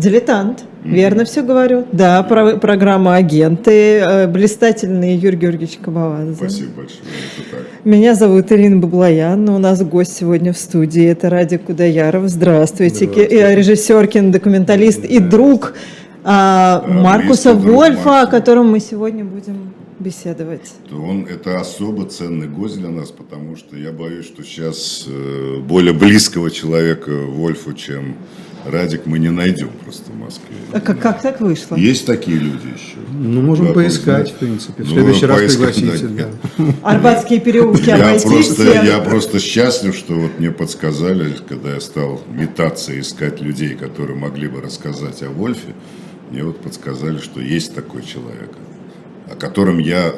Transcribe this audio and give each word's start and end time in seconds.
Дилетант. 0.00 0.64
Верно 0.82 1.24
все 1.26 1.42
говорю. 1.42 1.84
Да, 1.92 2.22
про, 2.22 2.56
программа 2.56 3.16
«Агенты». 3.16 3.98
э, 3.98 4.26
Блистательный 4.28 5.14
Юрий 5.14 5.36
Георгиевич 5.36 5.78
Кабавадзе. 5.82 6.34
Спасибо 6.34 6.70
большое. 6.76 7.00
Меня 7.84 8.14
зовут 8.14 8.50
Ирина 8.50 8.78
Баблоян. 8.78 9.46
У 9.50 9.58
нас 9.58 9.82
гость 9.82 10.16
сегодня 10.16 10.54
в 10.54 10.56
студии. 10.56 11.04
Это 11.04 11.28
Радик 11.28 11.64
Кудаяров. 11.64 12.28
Здравствуйте. 12.28 13.04
Здравствуйте. 13.06 13.36
Э, 13.36 13.54
Режиссер, 13.54 14.06
кинодокументалист 14.06 15.04
и 15.04 15.18
друг 15.18 15.74
а, 16.24 16.82
Да, 16.86 16.92
Маркуса 16.92 17.52
Вольфа, 17.54 18.00
о 18.00 18.12
Маркуса. 18.12 18.30
котором 18.30 18.70
мы 18.70 18.80
сегодня 18.80 19.24
будем 19.24 19.74
беседовать. 19.98 20.72
Он 20.90 21.26
это 21.26 21.60
особо 21.60 22.06
ценный 22.06 22.48
гость 22.48 22.78
для 22.78 22.88
нас, 22.88 23.10
потому 23.10 23.54
что 23.56 23.76
я 23.76 23.92
боюсь, 23.92 24.24
что 24.24 24.42
сейчас 24.42 25.06
э, 25.06 25.58
более 25.60 25.92
близкого 25.92 26.50
человека 26.50 27.10
Вольфу, 27.10 27.74
чем 27.74 28.16
Радик, 28.64 29.06
мы 29.06 29.18
не 29.18 29.30
найдем 29.30 29.70
просто 29.82 30.10
в 30.12 30.16
Москве. 30.18 30.56
А 30.72 30.80
как, 30.80 31.00
как 31.00 31.22
так 31.22 31.40
вышло? 31.40 31.76
Есть 31.76 32.06
такие 32.06 32.36
люди 32.38 32.66
еще. 32.66 32.98
Ну, 33.12 33.40
можем 33.40 33.68
Да, 33.68 33.72
поискать, 33.72 34.32
в 34.32 34.34
принципе. 34.34 34.82
В 34.82 34.88
Ну, 34.88 34.94
следующий 34.94 35.26
раз 35.26 35.38
поискать, 35.38 35.74
пригласите, 35.74 36.06
да. 36.08 36.28
да. 36.58 36.74
Арбатские 36.82 37.40
переулки 37.40 37.88
Я 37.88 38.18
просто, 38.20 38.84
я 38.84 38.98
просто 38.98 39.40
счастлив, 39.40 39.94
что 39.94 40.14
вот 40.14 40.38
мне 40.38 40.50
подсказали, 40.50 41.34
когда 41.48 41.74
я 41.74 41.80
стал 41.80 42.20
метаться, 42.30 42.98
искать 42.98 43.40
людей, 43.40 43.74
которые 43.74 44.16
могли 44.16 44.48
бы 44.48 44.60
рассказать 44.60 45.22
о 45.22 45.30
Вольфе, 45.30 45.74
мне 46.30 46.44
вот 46.44 46.60
подсказали, 46.60 47.18
что 47.18 47.40
есть 47.40 47.74
такой 47.74 48.02
человек, 48.02 48.50
о 49.30 49.34
котором 49.36 49.78
я 49.78 50.12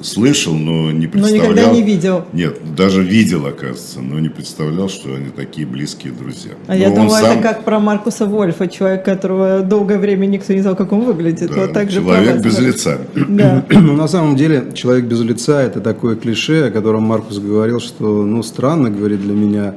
слышал, 0.00 0.54
но 0.54 0.90
не 0.92 1.06
Но 1.06 1.12
представлял. 1.12 1.50
никогда 1.52 1.72
не 1.72 1.82
видел. 1.82 2.24
Нет, 2.32 2.58
даже 2.76 3.02
видел, 3.02 3.46
оказывается, 3.46 4.00
но 4.00 4.18
не 4.20 4.28
представлял, 4.28 4.88
что 4.88 5.14
они 5.14 5.30
такие 5.34 5.66
близкие 5.66 6.12
друзья. 6.12 6.52
А 6.66 6.76
я 6.76 6.88
Но 6.88 6.94
он 6.94 7.00
думала, 7.02 7.18
сам- 7.18 7.32
это 7.38 7.42
как 7.42 7.64
про 7.64 7.78
Маркуса 7.80 8.26
Вольфа, 8.26 8.68
человек, 8.68 9.04
которого 9.04 9.60
долгое 9.60 9.98
время 9.98 10.26
никто 10.26 10.52
не 10.52 10.60
знал, 10.62 10.76
как 10.76 10.92
он 10.92 11.00
выглядит. 11.00 11.50
да, 11.50 11.62
вот 11.62 11.72
так 11.72 11.90
же 11.90 12.00
человек 12.00 12.34
вас, 12.36 12.44
без 12.44 12.58
лица. 12.58 12.98
Да. 13.28 13.64
Ну, 13.88 13.94
на 13.96 14.08
самом 14.08 14.36
деле, 14.36 14.72
человек 14.74 15.06
без 15.06 15.20
лица– 15.20 15.62
это 15.62 15.80
такое 15.80 16.14
клише, 16.16 16.66
о 16.66 16.70
котором 16.70 17.02
Маркус 17.04 17.38
говорил, 17.38 17.80
что, 17.80 18.24
ну, 18.24 18.42
странно, 18.42 18.90
говорит, 18.90 19.22
для 19.22 19.34
меня. 19.34 19.74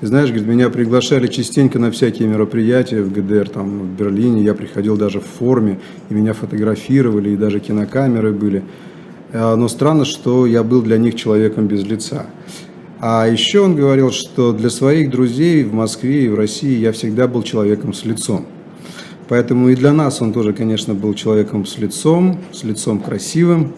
Ты 0.00 0.08
знаешь, 0.08 0.28
говорит, 0.28 0.46
меня 0.46 0.68
приглашали 0.70 1.28
частенько 1.28 1.78
на 1.78 1.90
всякие 1.90 2.28
мероприятия 2.28 3.00
в 3.00 3.10
ГДР, 3.12 3.48
там, 3.48 3.78
в 3.80 3.86
Берлине. 3.96 4.42
Я 4.42 4.52
приходил 4.52 4.96
даже 4.98 5.20
в 5.20 5.24
форме, 5.24 5.78
и 6.10 6.14
меня 6.14 6.34
фотографировали, 6.34 7.30
и 7.30 7.36
даже 7.36 7.58
кинокамеры 7.60 8.32
были. 8.32 8.64
А, 9.34 9.56
Но 9.56 9.68
странно, 9.68 10.04
что 10.04 10.46
я 10.46 10.62
был 10.62 10.80
для 10.80 10.96
них 10.96 11.16
человеком 11.16 11.66
без 11.66 11.84
лица. 11.84 12.26
А 13.00 13.26
еще 13.26 13.60
он 13.60 13.74
говорил, 13.74 14.12
что 14.12 14.52
для 14.52 14.70
своих 14.70 15.10
друзей 15.10 15.64
в 15.64 15.74
Москве 15.74 16.26
и 16.26 16.28
в 16.28 16.36
России 16.36 16.78
я 16.78 16.92
всегда 16.92 17.26
был 17.26 17.42
человеком 17.42 17.92
с 17.92 18.04
лицом. 18.04 18.46
Поэтому 19.28 19.70
и 19.70 19.74
для 19.74 19.92
нас 19.92 20.22
он 20.22 20.32
тоже, 20.32 20.52
конечно, 20.52 20.94
был 20.94 21.14
человеком 21.14 21.66
с 21.66 21.78
лицом, 21.78 22.38
с 22.52 22.62
лицом 22.62 23.00
красивым, 23.00 23.72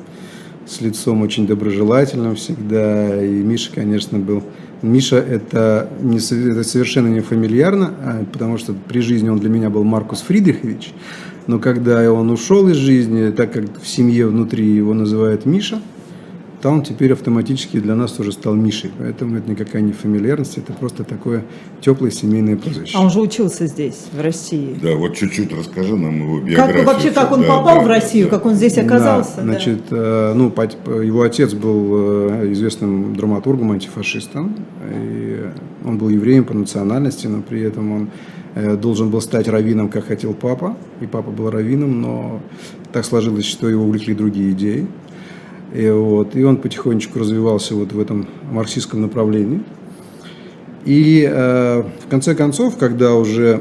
с 0.67 0.81
лицом 0.83 1.23
очень 1.23 1.47
доброжелательным 1.47 2.37
всегда. 2.37 3.25
И 3.25 3.31
Миша, 3.31 3.71
конечно, 3.75 4.19
был... 4.19 4.43
Миша 4.83 5.17
это, 5.17 5.89
не, 6.03 6.19
это 6.19 6.63
совершенно 6.65 7.09
не 7.09 7.21
фамильярно, 7.21 7.95
а 8.03 8.25
потому 8.31 8.59
что 8.59 8.75
при 8.75 9.01
жизни 9.01 9.31
он 9.31 9.39
для 9.39 9.49
меня 9.49 9.71
был 9.71 9.85
Маркус 9.85 10.21
Фридрихович. 10.21 10.93
Но 11.47 11.59
когда 11.59 12.13
он 12.13 12.31
ушел 12.31 12.69
из 12.69 12.77
жизни, 12.77 13.31
так 13.31 13.53
как 13.53 13.65
в 13.81 13.87
семье 13.87 14.27
внутри 14.27 14.67
его 14.67 14.95
называют 14.95 15.47
Миша, 15.47 15.81
то 16.63 16.71
он 16.71 16.83
теперь 16.83 17.13
автоматически 17.13 17.79
для 17.79 17.95
нас 17.95 18.13
тоже 18.13 18.33
стал 18.33 18.55
Мишей. 18.55 18.91
Поэтому 18.99 19.37
это 19.37 19.51
никакая 19.51 19.83
не 19.83 19.93
фамильярность, 19.93 20.59
это 20.59 20.73
просто 20.73 21.05
такое 21.05 21.45
теплое 21.81 22.11
семейное 22.11 22.57
прозвище. 22.57 22.97
А 22.97 23.03
он 23.03 23.11
же 23.11 23.21
учился 23.21 23.67
здесь, 23.67 24.07
в 24.13 24.21
России. 24.21 24.77
Да, 24.83 24.95
вот 24.97 25.17
чуть-чуть 25.17 25.53
расскажи 25.53 25.97
нам 25.97 26.17
его 26.17 26.37
Как, 26.39 26.45
биографию. 26.47 26.85
вообще, 26.87 27.11
как 27.11 27.31
он 27.31 27.43
Да, 27.43 27.47
попал 27.47 27.77
да, 27.77 27.85
в 27.85 27.87
Россию, 27.87 28.25
да. 28.25 28.31
как 28.37 28.47
он 28.47 28.55
здесь 28.55 28.79
оказался? 28.79 29.37
Да, 29.37 29.43
да. 29.43 29.45
значит, 29.45 29.81
э, 29.91 30.33
ну, 30.35 30.53
его 31.03 31.23
отец 31.23 31.53
был 31.53 31.89
э, 32.41 32.53
известным 32.53 33.15
драматургом, 33.15 33.73
антифашистом. 33.73 34.57
И 34.91 35.45
он 35.85 35.99
был 35.99 36.09
евреем 36.09 36.45
по 36.45 36.55
национальности, 36.55 37.27
но 37.27 37.43
при 37.43 37.61
этом 37.61 37.93
он 37.93 38.09
должен 38.57 39.11
был 39.11 39.21
стать 39.21 39.49
раввином, 39.49 39.89
как 39.89 40.07
хотел 40.07 40.33
папа. 40.33 40.77
И 41.01 41.07
папа 41.07 41.31
был 41.31 41.51
раввином, 41.51 42.01
но 42.01 42.41
так 42.93 43.05
сложилось, 43.05 43.45
что 43.45 43.69
его 43.69 43.85
увлекли 43.85 44.15
другие 44.15 44.53
идеи. 44.53 44.87
И, 45.75 45.91
вот, 45.91 46.35
и 46.35 46.43
он 46.43 46.57
потихонечку 46.57 47.19
развивался 47.19 47.75
вот 47.75 47.93
в 47.93 48.01
этом 48.01 48.27
марксистском 48.51 49.03
направлении. 49.03 49.63
И 50.87 51.29
э, 51.29 51.83
в 51.83 52.09
конце 52.09 52.35
концов, 52.35 52.77
когда 52.79 53.15
уже 53.15 53.61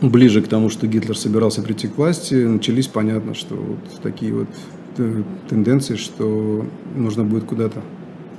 ближе 0.00 0.40
к 0.42 0.48
тому, 0.48 0.70
что 0.70 0.86
Гитлер 0.86 1.16
собирался 1.16 1.62
прийти 1.62 1.86
к 1.86 1.98
власти, 1.98 2.34
начались, 2.34 2.86
понятно, 2.86 3.34
что 3.34 3.54
вот 3.54 3.78
такие 4.02 4.34
вот 4.34 4.48
э, 4.96 5.22
тенденции, 5.48 5.96
что 5.96 6.64
нужно 6.96 7.24
будет 7.24 7.44
куда-то 7.44 7.82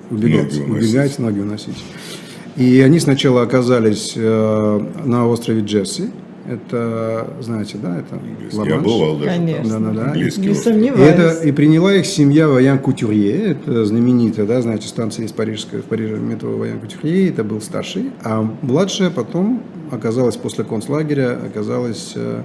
убегать, 0.09 0.57
Ноги 0.57 0.69
уносить. 0.71 0.89
убегать, 0.89 1.19
ноги 1.19 1.39
уносить. 1.39 1.83
И 2.57 2.81
они 2.81 2.99
сначала 2.99 3.43
оказались 3.43 4.13
э, 4.15 4.81
на 5.05 5.27
острове 5.27 5.61
Джерси. 5.61 6.09
Это, 6.47 7.27
знаете, 7.39 7.77
да, 7.81 7.99
это 7.99 8.19
Я 8.65 8.79
бывал 8.79 9.17
даже. 9.17 9.29
Конечно. 9.29 9.69
там, 9.69 9.83
Да-да-да. 9.83 10.11
Английский 10.11 10.71
Не. 10.73 10.87
И, 10.87 10.91
это, 10.91 11.47
и 11.47 11.51
приняла 11.51 11.93
их 11.93 12.05
семья 12.05 12.47
Ваян 12.47 12.79
Кутюрье, 12.79 13.51
это 13.51 13.85
знаменитая, 13.85 14.47
да, 14.47 14.61
знаете, 14.61 14.87
станция 14.87 15.23
есть 15.23 15.35
парижская, 15.35 15.81
в 15.81 15.85
Париже 15.85 16.17
метро 16.17 16.49
Ваян 16.57 16.79
Кутюрье, 16.79 17.29
это 17.29 17.43
был 17.43 17.61
старший, 17.61 18.09
а 18.23 18.41
младшая 18.63 19.11
потом 19.11 19.61
оказалась 19.91 20.35
после 20.35 20.63
концлагеря, 20.63 21.37
оказалась 21.45 22.13
э, 22.15 22.41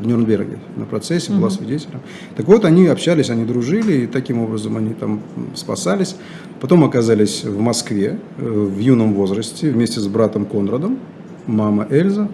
в 0.00 0.06
Нюрнберге 0.06 0.58
на 0.76 0.86
процессе, 0.86 1.32
была 1.32 1.50
свидетелем. 1.50 2.00
Так 2.36 2.46
вот, 2.46 2.64
они 2.64 2.86
общались, 2.86 3.30
они 3.30 3.44
дружили, 3.44 4.02
и 4.02 4.06
таким 4.06 4.40
образом 4.40 4.76
они 4.76 4.94
там 4.94 5.20
спасались. 5.54 6.16
Потом 6.60 6.84
оказались 6.84 7.44
в 7.44 7.60
Москве 7.60 8.18
э, 8.38 8.48
в 8.48 8.78
юном 8.78 9.14
возрасте 9.14 9.70
вместе 9.70 10.00
с 10.00 10.06
братом 10.08 10.46
Конрадом, 10.46 10.98
мама 11.46 11.86
Эльза, 11.90 12.28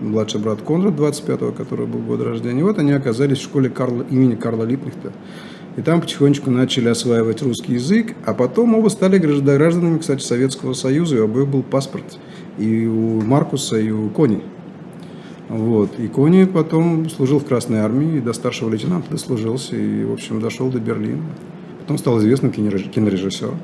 младший 0.00 0.40
брат 0.40 0.62
Конрад 0.62 0.94
25-го, 0.94 1.52
который 1.52 1.86
был 1.86 2.00
год 2.00 2.22
рождения. 2.22 2.60
И 2.60 2.64
вот 2.64 2.78
они 2.78 2.92
оказались 2.92 3.38
в 3.38 3.42
школе 3.42 3.70
Карла, 3.70 4.04
имени 4.10 4.34
Карла 4.34 4.64
Липнихта. 4.64 5.12
И 5.76 5.82
там 5.82 6.00
потихонечку 6.00 6.50
начали 6.50 6.88
осваивать 6.88 7.42
русский 7.42 7.74
язык, 7.74 8.14
а 8.26 8.34
потом 8.34 8.74
оба 8.74 8.88
стали 8.88 9.18
гражда- 9.18 9.56
гражданами, 9.56 9.98
кстати, 9.98 10.22
Советского 10.22 10.72
Союза, 10.74 11.16
и 11.16 11.20
у 11.20 11.24
обоих 11.24 11.48
был 11.48 11.62
паспорт. 11.62 12.18
И 12.58 12.86
у 12.86 13.20
Маркуса, 13.20 13.78
и 13.78 13.90
у 13.90 14.08
Кони. 14.10 14.42
Вот. 15.50 15.98
И 15.98 16.06
Кони 16.06 16.44
потом 16.44 17.10
служил 17.10 17.40
в 17.40 17.44
Красной 17.44 17.80
Армии, 17.80 18.18
и 18.18 18.20
до 18.20 18.32
старшего 18.32 18.70
лейтенанта 18.70 19.10
дослужился, 19.10 19.74
и, 19.74 20.04
в 20.04 20.12
общем, 20.12 20.40
дошел 20.40 20.70
до 20.70 20.78
Берлина. 20.78 21.24
Потом 21.80 21.98
стал 21.98 22.20
известным 22.20 22.52
кинореж- 22.52 22.88
кинорежиссером. 22.88 23.58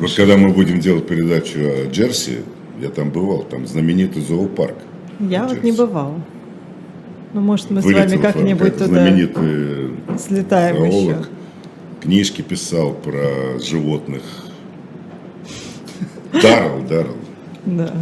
Вот 0.00 0.14
когда 0.14 0.38
мы 0.38 0.48
будем 0.48 0.80
делать 0.80 1.06
передачу 1.06 1.58
о 1.60 1.90
Джерси, 1.90 2.38
я 2.80 2.88
там 2.88 3.10
бывал, 3.10 3.42
там 3.42 3.66
знаменитый 3.66 4.22
зоопарк. 4.22 4.76
Я 5.20 5.46
вот 5.46 5.62
не 5.62 5.72
бывала. 5.72 6.18
Ну, 7.34 7.40
может, 7.42 7.70
мы 7.70 7.82
с 7.82 7.84
Вылетел 7.84 8.08
вами 8.08 8.22
как-нибудь 8.22 8.68
как 8.70 8.72
туда 8.74 8.86
знаменитый 8.86 9.90
слетаем 10.18 10.76
зоолог. 10.76 11.16
еще. 11.18 11.28
Книжки 12.00 12.40
писал 12.42 12.94
про 12.94 13.58
животных. 13.60 14.22
Даррелл, 16.32 16.82
Даррелл. 16.88 17.16
Да. 17.66 17.94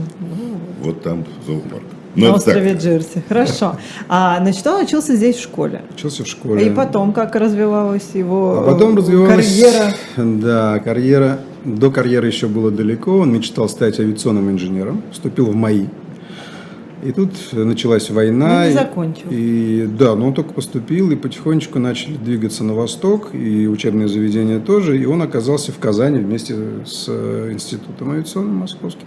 Вот 0.81 1.03
там 1.03 1.25
зоопарк. 1.47 1.85
На 2.17 2.25
это 2.25 2.35
острове 2.35 2.73
так. 2.75 2.83
Джерси. 2.83 3.23
Хорошо. 3.29 3.77
А, 4.09 4.39
значит, 4.41 4.67
он 4.67 4.85
учился 4.85 5.15
здесь 5.15 5.37
в 5.37 5.43
школе. 5.43 5.83
Учился 5.95 6.25
в 6.25 6.27
школе. 6.27 6.67
И 6.67 6.71
потом, 6.71 7.13
как 7.13 7.37
развивалась 7.37 8.11
его 8.15 8.61
А 8.61 8.73
потом 8.73 8.95
э, 8.95 8.97
развивалась 8.99 9.47
карьера? 9.47 9.95
Да, 10.41 10.79
карьера. 10.81 11.41
До 11.65 11.91
карьеры 11.91 12.27
еще 12.27 12.49
было 12.49 12.71
далеко. 12.71 13.19
Он 13.19 13.33
мечтал 13.33 13.69
стать 13.69 14.01
авиационным 14.01 14.51
инженером. 14.51 15.03
Вступил 15.13 15.47
в 15.47 15.55
МАИ. 15.55 15.87
И 17.03 17.13
тут 17.13 17.31
началась 17.53 18.11
война. 18.11 18.61
Ну, 18.61 18.65
не 18.65 18.71
и- 18.71 18.75
закончил. 18.75 19.27
И, 19.31 19.89
да, 19.99 20.15
но 20.15 20.29
он 20.29 20.35
только 20.35 20.53
поступил, 20.53 21.11
и 21.11 21.17
потихонечку 21.17 21.79
начали 21.79 22.17
двигаться 22.17 22.63
на 22.63 22.75
восток, 22.75 23.31
и 23.35 23.67
учебные 23.69 24.07
заведения 24.07 24.59
тоже. 24.61 25.01
И 25.01 25.07
он 25.07 25.23
оказался 25.23 25.73
в 25.73 25.79
Казани 25.79 26.19
вместе 26.19 26.57
с 26.85 27.07
э, 27.09 27.51
Институтом 27.53 28.11
авиационным 28.11 28.57
московским. 28.57 29.07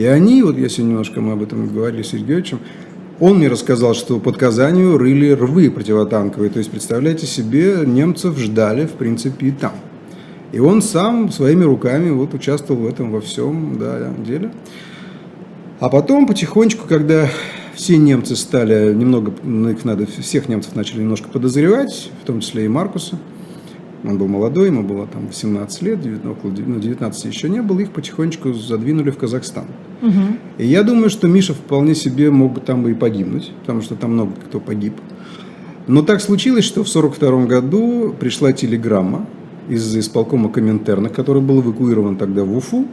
И 0.00 0.06
они, 0.06 0.42
вот 0.42 0.56
сегодня 0.56 0.92
немножко 0.92 1.20
мы 1.20 1.34
об 1.34 1.42
этом 1.42 1.68
говорили 1.68 2.00
с 2.00 2.08
Сергеевичем, 2.08 2.60
он 3.20 3.36
мне 3.36 3.48
рассказал, 3.48 3.92
что 3.92 4.18
под 4.18 4.38
Казанью 4.38 4.96
рыли 4.96 5.32
рвы 5.32 5.70
противотанковые. 5.70 6.48
То 6.48 6.58
есть, 6.58 6.70
представляете 6.70 7.26
себе, 7.26 7.80
немцев 7.84 8.38
ждали, 8.38 8.86
в 8.86 8.92
принципе, 8.92 9.48
и 9.48 9.50
там. 9.50 9.74
И 10.52 10.58
он 10.58 10.80
сам 10.80 11.30
своими 11.30 11.64
руками 11.64 12.08
вот 12.08 12.32
участвовал 12.32 12.80
в 12.80 12.86
этом 12.86 13.12
во 13.12 13.20
всем 13.20 13.76
да, 13.78 14.10
деле. 14.26 14.52
А 15.80 15.90
потом 15.90 16.26
потихонечку, 16.26 16.88
когда 16.88 17.28
все 17.74 17.98
немцы 17.98 18.36
стали 18.36 18.94
немного, 18.94 19.34
ну, 19.42 19.68
их 19.68 19.84
надо, 19.84 20.06
всех 20.06 20.48
немцев 20.48 20.74
начали 20.76 21.00
немножко 21.00 21.28
подозревать, 21.28 22.10
в 22.22 22.26
том 22.26 22.40
числе 22.40 22.64
и 22.64 22.68
Маркуса, 22.68 23.18
Он 24.02 24.16
был 24.16 24.28
молодой, 24.28 24.68
ему 24.68 24.82
было 24.82 25.06
там 25.06 25.26
18 25.26 25.82
лет, 25.82 26.00
19, 26.00 26.38
около 26.38 26.52
19 26.52 27.24
ну, 27.24 27.30
еще 27.30 27.48
не 27.50 27.60
было, 27.60 27.80
их 27.80 27.90
потихонечку 27.90 28.52
задвинули 28.54 29.10
в 29.10 29.18
Казахстан. 29.18 29.66
Угу. 30.00 30.22
И 30.58 30.66
я 30.66 30.82
думаю, 30.82 31.10
что 31.10 31.28
Миша 31.28 31.52
вполне 31.52 31.94
себе 31.94 32.30
мог 32.30 32.54
бы 32.54 32.60
там 32.60 32.86
и 32.88 32.94
погибнуть, 32.94 33.52
потому 33.60 33.82
что 33.82 33.96
там 33.96 34.12
много 34.12 34.32
кто 34.46 34.58
погиб. 34.58 34.94
Но 35.86 36.02
так 36.02 36.20
случилось, 36.20 36.64
что 36.64 36.82
в 36.82 36.88
1942 36.88 37.46
году 37.46 38.14
пришла 38.18 38.52
телеграмма 38.52 39.26
из 39.68 39.96
исполкома 39.96 40.48
Коминтерна, 40.48 41.10
который 41.10 41.42
был 41.42 41.60
эвакуирован 41.60 42.16
тогда 42.16 42.44
в 42.44 42.56
Уфу, 42.56 42.86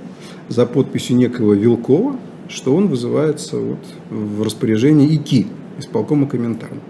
за 0.49 0.65
подписью 0.65 1.17
некого 1.17 1.53
Вилкова, 1.53 2.17
что 2.49 2.75
он 2.75 2.87
вызывается 2.87 3.57
вот 3.57 3.79
в 4.09 4.43
распоряжение 4.43 5.07
ИКИ, 5.15 5.47
исполкома 5.79 6.27
Коминтерна. 6.27 6.81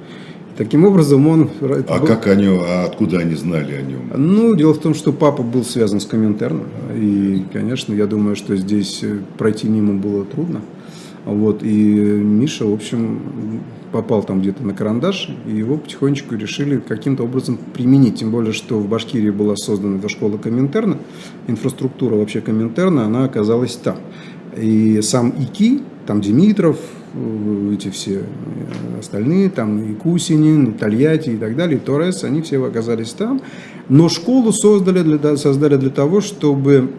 Таким 0.57 0.86
образом, 0.86 1.27
он... 1.27 1.50
А 1.62 2.00
был... 2.00 2.07
как 2.07 2.25
они, 2.25 2.48
а 2.48 2.86
откуда 2.86 3.19
они 3.19 3.36
знали 3.36 3.74
о 3.74 3.81
нем? 3.83 4.12
Ну, 4.15 4.56
дело 4.56 4.74
в 4.74 4.80
том, 4.80 4.95
что 4.95 5.13
папа 5.13 5.44
был 5.44 5.63
связан 5.63 6.00
с 6.00 6.06
Коминтерном. 6.06 6.65
И, 6.95 7.45
конечно, 7.54 7.94
я 7.94 8.07
думаю, 8.07 8.36
что 8.36 8.56
здесь 8.56 9.04
э, 9.04 9.19
пройти 9.38 9.68
мимо 9.68 9.94
было 9.94 10.25
трудно. 10.25 10.62
Вот, 11.25 11.62
и 11.62 11.68
Миша, 11.75 12.65
в 12.65 12.74
общем, 12.74 13.62
попал 13.92 14.24
там 14.24 14.42
где-то 14.42 14.63
на 14.63 14.74
карандаш, 14.74 15.30
и 15.45 15.51
его 15.51 15.77
потихонечку 15.77 16.36
решили 16.36 16.77
каким-то 16.80 17.24
образом 17.24 17.60
применить. 17.74 18.19
Тем 18.19 18.31
более, 18.31 18.53
что 18.53 18.80
в 18.80 18.88
Башкирии 18.88 19.30
была 19.30 19.56
создана 19.57 19.98
эта 19.98 20.10
школа 20.10 20.38
Коминтерна, 20.38 20.98
инфраструктура 21.48 22.15
вообще 22.15 22.42
Коминтерна, 22.42 23.06
она 23.06 23.25
оказалась 23.25 23.75
там. 23.75 23.98
И 24.57 25.01
сам 25.01 25.30
ИКИ, 25.30 25.83
там 26.07 26.21
Димитров, 26.21 26.80
эти 27.74 27.90
все 27.90 28.19
э, 28.19 29.00
остальные, 29.00 29.50
там 29.50 29.92
и 29.92 29.94
Кусинин, 29.94 30.72
и 30.72 30.72
Тольятти 30.72 31.31
и 31.31 31.38
так 31.38 31.56
далее, 31.56 31.78
и 31.78 31.80
Торрес, 31.80 32.24
они 32.24 32.42
все 32.42 32.64
оказались 32.64 33.12
там. 33.12 33.42
Но 33.90 34.10
школу 34.10 34.52
создали 34.52 35.02
для, 35.02 35.38
создали 35.38 35.78
для 35.78 35.90
того, 35.90 36.22
чтобы 36.22 36.92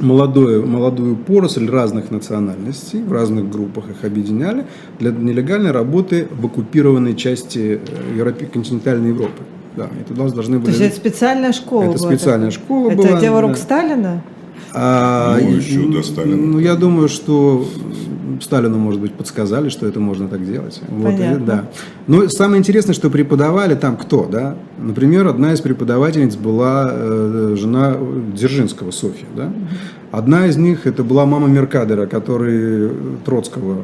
молодую, 0.00 0.66
молодую 0.66 1.16
поросль 1.16 1.68
разных 1.68 2.10
национальностей, 2.10 3.02
в 3.02 3.12
разных 3.12 3.50
группах 3.50 3.84
их 3.90 4.04
объединяли 4.04 4.66
для 4.98 5.10
нелегальной 5.10 5.70
работы 5.70 6.28
в 6.30 6.46
оккупированной 6.46 7.14
части 7.14 7.80
э, 7.80 8.16
Европе, 8.16 8.46
континентальной 8.46 9.08
Европы. 9.10 9.42
Да, 9.76 9.88
и 10.00 10.04
туда 10.08 10.28
должны 10.30 10.58
были... 10.58 10.72
То 10.72 10.82
есть 10.82 10.82
это 10.82 10.96
специальная 10.96 11.52
школа 11.52 11.82
Это 11.82 11.98
была 11.98 12.08
специальная 12.10 12.50
такая? 12.50 12.64
школа 12.64 12.88
это 12.88 12.96
была. 12.96 13.08
Это 13.08 13.20
дело 13.20 13.40
рук 13.42 13.50
да. 13.52 13.56
Сталина? 13.56 14.22
А, 14.72 15.38
ну, 15.40 15.50
еще 15.50 15.86
до 15.86 16.02
Сталина. 16.02 16.36
Ну, 16.36 16.58
я 16.58 16.76
думаю, 16.76 17.08
что 17.08 17.66
Сталину, 18.40 18.78
может 18.78 19.00
быть, 19.00 19.12
подсказали, 19.14 19.68
что 19.68 19.86
это 19.86 20.00
можно 20.00 20.28
так 20.28 20.44
делать. 20.44 20.80
Вот, 20.88 21.14
и, 21.14 21.36
да. 21.44 21.68
Но 22.06 22.28
самое 22.28 22.58
интересное, 22.58 22.94
что 22.94 23.10
преподавали 23.10 23.74
там 23.74 23.96
кто, 23.96 24.26
да? 24.26 24.56
Например, 24.78 25.26
одна 25.26 25.52
из 25.52 25.60
преподавательниц 25.60 26.36
была 26.36 26.90
э, 26.90 27.54
жена 27.56 27.96
Дзержинского, 28.34 28.90
Софья, 28.90 29.26
да? 29.36 29.52
Одна 30.12 30.46
из 30.46 30.56
них, 30.56 30.86
это 30.86 31.04
была 31.04 31.26
мама 31.26 31.48
Меркадера, 31.48 32.06
который 32.06 32.90
Троцкого 33.24 33.82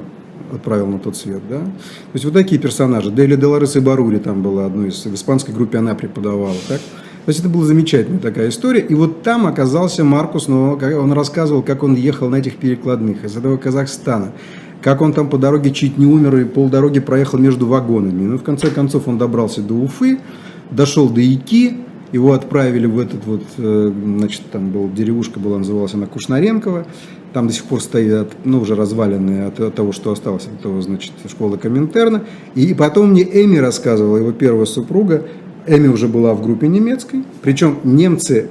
отправил 0.55 0.87
на 0.87 0.99
тот 0.99 1.17
свет, 1.17 1.41
да. 1.49 1.59
То 1.59 2.15
есть 2.15 2.25
вот 2.25 2.35
такие 2.35 2.61
персонажи. 2.61 3.11
Дели 3.11 3.37
Деларес 3.37 3.77
и 3.77 3.81
Барури 3.81 4.19
там 4.19 4.43
была 4.43 4.67
одной 4.67 4.89
из, 4.89 5.05
в 5.05 5.15
испанской 5.15 5.55
группе 5.55 5.79
она 5.79 5.95
преподавала, 5.95 6.57
так. 6.69 6.81
То 7.25 7.29
есть 7.29 7.41
это 7.41 7.49
была 7.49 7.65
замечательная 7.65 8.19
такая 8.19 8.49
история. 8.49 8.81
И 8.81 8.95
вот 8.95 9.23
там 9.23 9.47
оказался 9.47 10.03
Маркус, 10.03 10.49
но 10.49 10.73
он 10.73 11.13
рассказывал, 11.13 11.63
как 11.63 11.83
он 11.83 11.95
ехал 11.95 12.29
на 12.29 12.37
этих 12.37 12.57
перекладных 12.57 13.25
из 13.25 13.37
этого 13.37 13.57
Казахстана. 13.57 14.33
Как 14.81 15.01
он 15.01 15.13
там 15.13 15.29
по 15.29 15.39
дороге 15.39 15.71
чуть 15.71 15.99
не 15.99 16.07
умер 16.07 16.37
и 16.39 16.45
полдороги 16.45 16.99
проехал 16.99 17.39
между 17.39 17.69
вагонами. 17.69 18.27
Ну, 18.27 18.39
в 18.39 18.43
конце 18.43 18.69
концов, 18.71 19.07
он 19.07 19.19
добрался 19.19 19.63
до 19.63 19.75
Уфы, 19.75 20.19
дошел 20.73 21.09
до 21.09 21.21
Ики, 21.21 21.77
его 22.13 22.33
отправили 22.33 22.87
в 22.87 22.99
этот 22.99 23.25
вот, 23.25 23.43
э, 23.57 23.93
значит, 24.19 24.43
там 24.51 24.71
был, 24.71 24.91
деревушка 24.91 25.41
была, 25.41 25.59
называлась 25.59 25.95
она 25.95 26.07
Кушнаренкова. 26.07 26.87
Там 27.33 27.47
до 27.47 27.55
сих 27.55 27.65
пор 27.65 27.81
стоят, 27.81 28.33
ну, 28.45 28.61
уже 28.61 28.75
разваленные 28.75 29.47
от, 29.47 29.59
от 29.61 29.75
того, 29.75 29.93
что 29.93 30.13
осталось 30.13 30.47
от 30.47 30.61
того, 30.61 30.83
значит, 30.83 31.13
школы 31.27 31.57
Коминтерна. 31.57 32.25
И 32.55 32.75
потом 32.75 33.13
мне 33.13 33.23
Эми 33.23 33.57
рассказывала, 33.57 34.19
его 34.19 34.33
первая 34.33 34.67
супруга, 34.67 35.25
Эми 35.67 35.89
уже 35.89 36.09
была 36.09 36.35
в 36.35 36.43
группе 36.43 36.69
немецкой, 36.69 37.23
причем 37.43 37.79
немцы 37.85 38.49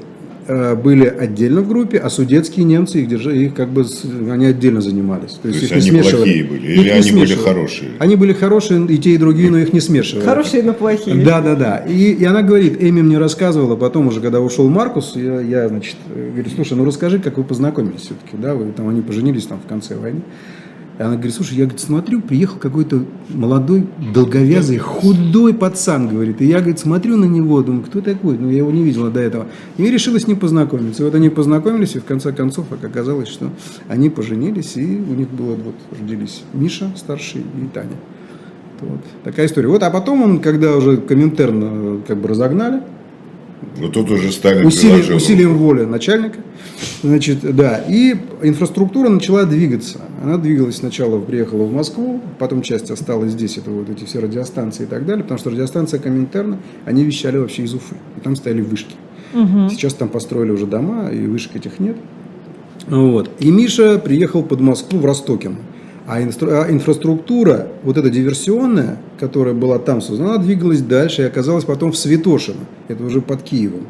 э, 0.47 0.75
были 0.75 1.05
отдельно 1.05 1.61
в 1.61 1.67
группе, 1.67 1.97
а 1.97 2.09
судетские 2.09 2.65
немцы 2.65 3.01
их 3.01 3.07
держали, 3.07 3.45
их 3.45 3.53
как 3.53 3.69
бы 3.69 3.85
они 4.29 4.45
отдельно 4.45 4.81
занимались. 4.81 5.31
То, 5.31 5.43
То 5.43 5.47
есть, 5.49 5.71
есть 5.71 5.89
они 5.89 6.01
плохие 6.01 6.43
были, 6.43 6.67
или 6.67 6.89
их 6.89 6.93
они 6.93 7.11
были 7.11 7.35
хорошие? 7.35 7.91
Они 7.99 8.15
были 8.15 8.33
хорошие, 8.33 8.85
и 8.85 8.97
те, 8.97 9.11
и 9.11 9.17
другие, 9.17 9.51
но 9.51 9.57
их 9.57 9.73
не 9.73 9.81
смешивали. 9.81 10.23
Хорошие, 10.23 10.63
но 10.63 10.73
плохие. 10.73 11.23
Да, 11.23 11.41
да, 11.41 11.55
да. 11.55 11.77
И, 11.77 12.13
и 12.13 12.23
она 12.23 12.41
говорит, 12.41 12.81
Эми 12.81 13.01
мне 13.01 13.17
рассказывала, 13.17 13.75
потом 13.75 14.07
уже, 14.07 14.21
когда 14.21 14.39
ушел 14.39 14.69
Маркус, 14.69 15.13
я, 15.15 15.41
я 15.41 15.67
значит, 15.67 15.97
говорю, 16.07 16.49
слушай, 16.55 16.77
ну 16.77 16.85
расскажи, 16.85 17.19
как 17.19 17.37
вы 17.37 17.43
познакомились 17.43 18.01
все-таки, 18.01 18.37
да, 18.37 18.55
вы 18.55 18.71
там, 18.71 18.87
они 18.87 19.01
поженились 19.01 19.45
там 19.45 19.59
в 19.59 19.67
конце 19.67 19.95
войны. 19.95 20.21
Она 21.01 21.15
говорит, 21.15 21.33
слушай, 21.33 21.55
я 21.55 21.63
говорит, 21.63 21.79
смотрю, 21.79 22.21
приехал 22.21 22.59
какой-то 22.59 23.03
молодой, 23.29 23.87
долговязый, 24.13 24.77
худой 24.77 25.53
пацан, 25.53 26.07
говорит. 26.07 26.41
И 26.41 26.45
я, 26.45 26.59
говорит, 26.59 26.79
смотрю 26.79 27.17
на 27.17 27.25
него, 27.25 27.61
думаю, 27.63 27.83
кто 27.83 28.01
такой? 28.01 28.37
Ну, 28.37 28.49
я 28.49 28.57
его 28.57 28.71
не 28.71 28.83
видела 28.83 29.09
до 29.09 29.19
этого. 29.19 29.47
И 29.77 29.83
решила 29.89 30.19
с 30.19 30.27
ним 30.27 30.37
познакомиться. 30.37 31.01
И 31.01 31.05
вот 31.05 31.15
они 31.15 31.29
познакомились, 31.29 31.95
и 31.95 31.99
в 31.99 32.05
конце 32.05 32.31
концов 32.31 32.67
оказалось, 32.71 33.29
что 33.29 33.49
они 33.87 34.09
поженились, 34.11 34.77
и 34.77 34.85
у 34.85 35.13
них 35.13 35.29
было, 35.29 35.55
вот, 35.55 35.75
родились 35.99 36.43
Миша 36.53 36.91
старший 36.95 37.41
и 37.41 37.67
Таня. 37.73 37.97
Вот 38.81 38.99
такая 39.23 39.47
история. 39.47 39.69
Вот, 39.69 39.81
а 39.83 39.89
потом 39.89 40.21
он, 40.21 40.39
когда 40.39 40.75
уже 40.75 40.97
Коминтерн 40.97 41.63
э, 41.63 41.99
как 42.07 42.17
бы 42.17 42.27
разогнали, 42.27 42.81
но 43.77 43.87
тут 43.87 44.09
уже 44.11 44.31
Сталин 44.31 44.65
усилием, 44.65 45.15
усилием 45.15 45.57
воли 45.57 45.85
начальника. 45.85 46.39
Значит, 47.03 47.39
да, 47.55 47.77
и 47.87 48.15
инфраструктура 48.41 49.09
начала 49.09 49.45
двигаться. 49.45 49.99
Она 50.23 50.37
двигалась 50.37 50.77
сначала, 50.77 51.19
приехала 51.19 51.63
в 51.63 51.73
Москву, 51.73 52.21
потом 52.39 52.61
часть 52.61 52.89
осталась 52.91 53.31
здесь, 53.31 53.57
это 53.57 53.69
вот 53.69 53.89
эти 53.89 54.05
все 54.05 54.19
радиостанции 54.19 54.83
и 54.83 54.87
так 54.87 55.05
далее, 55.05 55.23
потому 55.23 55.39
что 55.39 55.49
радиостанция 55.51 55.99
Коминтерна, 55.99 56.59
они 56.85 57.03
вещали 57.03 57.37
вообще 57.37 57.63
из 57.63 57.73
Уфы, 57.73 57.95
и 58.17 58.21
там 58.21 58.35
стояли 58.35 58.61
вышки. 58.61 58.95
Угу. 59.33 59.69
Сейчас 59.69 59.93
там 59.93 60.09
построили 60.09 60.51
уже 60.51 60.65
дома, 60.65 61.09
и 61.09 61.25
вышек 61.25 61.55
этих 61.55 61.79
нет. 61.79 61.97
Вот. 62.87 63.29
И 63.39 63.51
Миша 63.51 63.99
приехал 63.99 64.43
под 64.43 64.59
Москву 64.59 64.99
в 64.99 65.05
Ростокино. 65.05 65.57
А, 66.07 66.17
а 66.17 66.71
инфраструктура, 66.71 67.67
вот 67.83 67.97
эта 67.97 68.09
диверсионная, 68.09 68.97
которая 69.19 69.53
была 69.53 69.79
там 69.79 70.01
создана, 70.01 70.35
она 70.35 70.43
двигалась 70.43 70.81
дальше 70.81 71.21
и 71.21 71.25
оказалась 71.25 71.63
потом 71.63 71.91
в 71.91 71.97
Светошино, 71.97 72.65
это 72.87 73.03
уже 73.03 73.21
под 73.21 73.43
Киевом, 73.43 73.85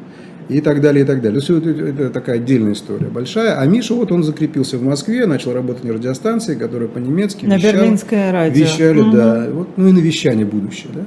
и 0.49 0.59
так 0.59 0.81
далее, 0.81 1.03
и 1.03 1.07
так 1.07 1.21
далее. 1.21 1.39
Все 1.39 1.57
это, 1.57 1.69
это 1.69 2.09
такая 2.09 2.35
отдельная 2.37 2.73
история 2.73 3.07
большая. 3.07 3.59
А 3.59 3.65
Миша, 3.65 3.93
вот 3.93 4.11
он 4.11 4.23
закрепился 4.23 4.77
в 4.77 4.83
Москве, 4.83 5.25
начал 5.25 5.53
работать 5.53 5.83
на 5.85 5.93
радиостанции, 5.93 6.55
которая 6.55 6.89
по-немецки 6.89 7.45
На 7.45 7.55
вещала, 7.55 7.73
Берлинское 7.73 8.31
радио. 8.31 8.63
Вещали, 8.63 8.99
угу. 8.99 9.11
да. 9.11 9.47
Вот, 9.51 9.69
ну 9.77 9.87
и 9.87 9.91
на 9.93 9.99
вещание 9.99 10.45
будущее, 10.45 10.89
да. 10.93 11.01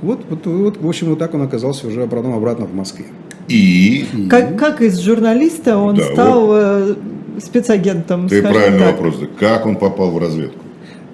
Вот, 0.00 0.22
вот, 0.28 0.46
вот, 0.46 0.82
в 0.82 0.88
общем, 0.88 1.10
вот 1.10 1.20
так 1.20 1.32
он 1.34 1.42
оказался 1.42 1.86
уже 1.86 2.08
потом 2.08 2.34
обратно 2.34 2.66
в 2.66 2.74
Москве. 2.74 3.06
И? 3.46 4.04
и... 4.12 4.28
Как, 4.28 4.58
как 4.58 4.82
из 4.82 4.98
журналиста 4.98 5.76
он 5.76 5.94
да, 5.94 6.04
стал 6.12 6.46
вот. 6.46 6.98
Спецагентом. 7.44 8.28
Ты 8.28 8.42
правильный 8.42 8.78
так. 8.78 8.92
вопрос. 8.92 9.16
Как 9.38 9.66
он 9.66 9.76
попал 9.76 10.10
в 10.10 10.18
разведку? 10.18 10.58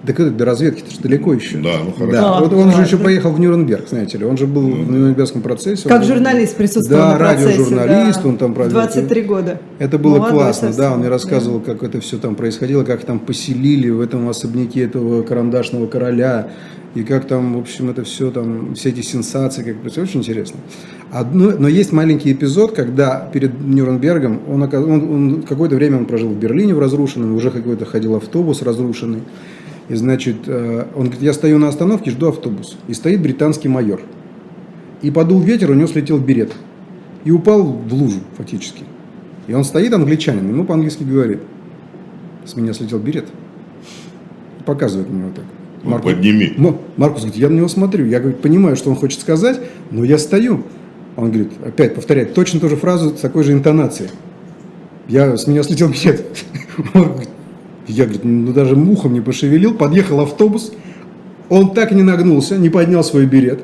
Так 0.07 0.37
до 0.37 0.45
разведки 0.45 0.83
это 0.83 0.91
же 0.93 1.01
далеко 1.01 1.35
еще. 1.35 1.59
Да, 1.59 1.81
ну 1.85 1.93
хорошо. 1.93 2.13
Да. 2.13 2.21
Да, 2.21 2.41
вот 2.41 2.53
он 2.53 2.71
да, 2.71 2.77
же 2.77 2.83
еще 2.83 2.97
да. 2.97 3.05
поехал 3.05 3.33
в 3.33 3.41
Нюрнберг, 3.41 3.89
знаете 3.89 4.17
ли. 4.17 4.25
Он 4.25 4.37
же 4.37 4.47
был 4.47 4.63
ну, 4.63 4.85
в 4.85 4.91
Нюрнбергском 4.91 5.43
процессе. 5.43 5.89
Как 5.89 6.03
он, 6.03 6.07
журналист 6.07 6.57
присутствовал 6.57 7.03
да, 7.03 7.13
на 7.13 7.19
процессе. 7.19 7.47
радиожурналист, 7.49 8.23
да. 8.23 8.29
он 8.29 8.37
там 8.39 8.55
провел. 8.55 8.73
23 8.73 9.23
года. 9.23 9.61
Это 9.79 9.99
было 9.99 10.19
Молодой 10.19 10.39
классно, 10.39 10.69
совсем. 10.69 10.85
да. 10.85 10.93
Он 10.93 10.99
мне 11.01 11.09
рассказывал, 11.09 11.61
как 11.61 11.83
это 11.83 12.01
все 12.01 12.19
там 12.19 12.37
происходило, 12.37 12.85
как 12.85 13.05
там 13.05 13.19
поселили 13.19 13.91
в 13.91 14.01
этом 14.01 14.29
особняке 14.29 14.85
этого 14.85 15.23
карандашного 15.23 15.89
короля. 15.89 16.49
И 16.95 17.03
как 17.03 17.27
там, 17.27 17.55
в 17.55 17.59
общем, 17.59 17.91
это 17.91 18.03
все 18.03 18.31
там, 18.31 18.75
все 18.75 18.89
эти 18.89 19.03
сенсации, 19.03 19.63
как 19.63 19.77
это 19.85 20.01
очень 20.01 20.21
интересно. 20.21 20.59
Одно, 21.11 21.53
но 21.59 21.69
есть 21.69 21.93
маленький 21.93 22.33
эпизод, 22.33 22.73
когда 22.73 23.29
перед 23.33 23.61
Нюрнбергом, 23.61 24.41
он, 24.49 24.63
он, 24.63 25.11
он 25.11 25.43
какое-то 25.43 25.77
время 25.77 25.99
он 25.99 26.07
прожил 26.07 26.31
в 26.31 26.39
Берлине 26.39 26.75
в 26.75 26.79
разрушенном, 26.79 27.35
уже 27.35 27.51
какой-то 27.51 27.85
ходил 27.85 28.17
автобус 28.17 28.63
разрушенный. 28.63 29.23
И, 29.89 29.95
значит, 29.95 30.49
он 30.49 31.05
говорит, 31.05 31.23
я 31.23 31.33
стою 31.33 31.59
на 31.59 31.69
остановке, 31.69 32.11
жду 32.11 32.29
автобус. 32.29 32.77
И 32.89 32.95
стоит 32.95 33.23
британский 33.23 33.69
майор. 33.69 34.01
И 35.01 35.11
подул 35.11 35.41
ветер, 35.41 35.71
у 35.71 35.75
него 35.75 35.87
слетел 35.87 36.19
берет. 36.19 36.53
И 37.25 37.31
упал 37.31 37.63
в 37.63 37.95
лужу, 37.95 38.21
фактически. 38.37 38.85
И 39.47 39.55
он 39.55 39.65
стоит, 39.65 39.93
англичанин, 39.95 40.47
ему 40.47 40.65
по-английски 40.65 41.05
говорит. 41.05 41.41
С 42.45 42.55
меня 42.55 42.75
слетел 42.75 42.99
берет. 42.99 43.27
Показывает 44.67 45.09
мне 45.09 45.25
вот 45.25 45.35
так. 45.37 45.45
Ну, 45.83 45.91
Маркус, 45.91 46.13
подними. 46.13 46.55
Маркус 46.97 47.23
говорит, 47.23 47.41
я 47.41 47.49
на 47.49 47.55
него 47.55 47.69
смотрю. 47.69 48.07
Я 48.07 48.21
говорит, 48.21 48.41
понимаю, 48.41 48.77
что 48.77 48.91
он 48.91 48.97
хочет 48.97 49.21
сказать, 49.21 49.61
но 49.91 50.05
я 50.05 50.19
стою. 50.19 50.65
Он 51.17 51.31
говорит, 51.31 51.53
опять 51.65 51.95
повторяет 51.95 52.35
точно 52.35 52.61
ту 52.61 52.69
же 52.69 52.77
фразу 52.77 53.17
с 53.17 53.21
такой 53.21 53.45
же 53.45 53.53
интонацией. 53.53 54.11
Я, 55.09 55.37
с 55.37 55.47
меня 55.47 55.63
слетел 55.63 55.89
берет. 55.89 56.25
Я, 57.89 58.05
говорит, 58.05 58.23
ну 58.23 58.53
даже 58.53 58.77
мухом 58.77 59.15
не 59.15 59.23
пошевелил. 59.23 59.75
Подъехал 59.75 60.21
автобус. 60.21 60.73
Он 61.49 61.73
так 61.73 61.91
и 61.93 61.95
не 61.95 62.03
нагнулся, 62.03 62.59
не 62.59 62.69
поднял 62.69 63.03
свой 63.03 63.25
берет. 63.25 63.61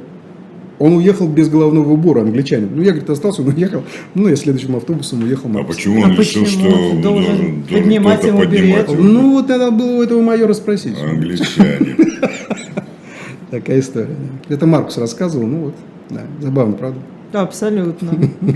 Он 0.85 0.97
уехал 0.99 1.27
без 1.27 1.49
головного 1.49 1.93
убора, 1.93 2.21
англичанин. 2.21 2.69
Ну, 2.75 2.83
я, 2.83 2.91
говорит, 2.91 3.09
остался, 3.09 3.41
он 3.41 3.49
уехал. 3.49 3.83
Ну, 4.15 4.29
я 4.29 4.37
следующим 4.37 4.77
автобусом 4.77 5.23
уехал. 5.23 5.47
А 5.47 5.53
Маркус. 5.55 5.77
почему 5.77 6.03
он 6.03 6.11
А 6.11 6.15
решил, 6.15 6.45
почему? 6.45 6.61
что 6.71 6.91
Ты 6.91 7.03
должен 7.03 7.63
поднимать 7.63 8.23
ему 8.23 8.39
поднимать 8.41 8.87
берет. 8.87 8.89
его? 8.91 9.03
Ну, 9.03 9.31
вот 9.33 9.49
надо 9.49 9.71
было 9.71 9.93
у 10.01 10.03
этого 10.03 10.21
майора 10.21 10.53
спросить. 10.53 10.95
Англичане. 11.03 11.97
Такая 13.51 13.81
история. 13.81 14.15
Это 14.51 14.67
Маркус 14.67 14.99
рассказывал, 14.99 15.47
ну 15.47 15.59
вот, 15.65 15.75
да, 16.11 16.21
забавно, 16.43 16.75
правда? 16.75 17.01
Абсолютно. 17.33 18.11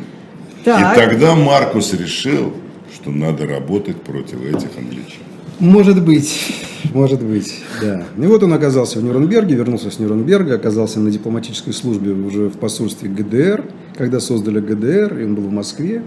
И 0.66 0.70
тогда 0.97 1.35
Маркус 1.35 1.94
решил, 1.94 2.52
что 2.92 3.11
надо 3.11 3.47
работать 3.47 3.97
против 4.02 4.44
этих 4.44 4.68
англичан. 4.76 5.23
Может 5.59 6.05
быть, 6.05 6.55
может 6.95 7.23
быть, 7.23 7.62
да. 7.81 8.05
И 8.17 8.27
вот 8.27 8.43
он 8.43 8.53
оказался 8.53 9.00
в 9.00 9.05
Нюрнберге, 9.05 9.57
вернулся 9.57 9.91
с 9.91 9.99
Нюрнберга, 9.99 10.55
оказался 10.55 11.00
на 11.00 11.11
дипломатической 11.11 11.73
службе 11.73 12.12
уже 12.12 12.49
в 12.49 12.59
посольстве 12.59 13.11
ГДР, 13.11 13.65
когда 13.97 14.21
создали 14.21 14.61
ГДР, 14.61 15.19
и 15.19 15.25
он 15.25 15.35
был 15.35 15.45
в 15.45 15.53
Москве. 15.53 16.03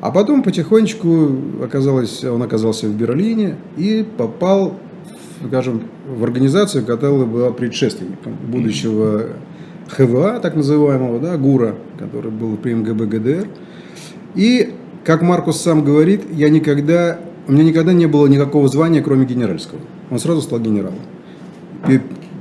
А 0.00 0.10
потом 0.10 0.42
потихонечку 0.42 1.30
оказалось, 1.62 2.22
он 2.24 2.42
оказался 2.42 2.86
в 2.86 2.94
Берлине 2.94 3.56
и 3.76 4.04
попал, 4.16 4.74
скажем, 5.46 5.82
в 6.06 6.22
организацию, 6.24 6.84
которая 6.84 7.26
была 7.26 7.50
предшественником 7.50 8.36
будущего 8.46 9.26
ХВА, 9.88 10.40
так 10.40 10.54
называемого, 10.54 11.18
да, 11.18 11.36
ГУРа, 11.36 11.76
который 11.98 12.30
был 12.30 12.56
при 12.56 12.74
МГБ 12.74 13.06
ГДР. 13.06 13.48
И, 14.34 14.74
как 15.04 15.22
Маркус 15.22 15.60
сам 15.60 15.84
говорит, 15.84 16.22
я 16.32 16.48
никогда, 16.48 17.18
у 17.48 17.52
меня 17.52 17.64
никогда 17.64 17.92
не 17.92 18.06
было 18.06 18.26
никакого 18.26 18.68
звания, 18.68 19.02
кроме 19.02 19.26
генеральского. 19.26 19.80
Он 20.10 20.18
сразу 20.18 20.42
стал 20.42 20.60
генералом. 20.60 20.98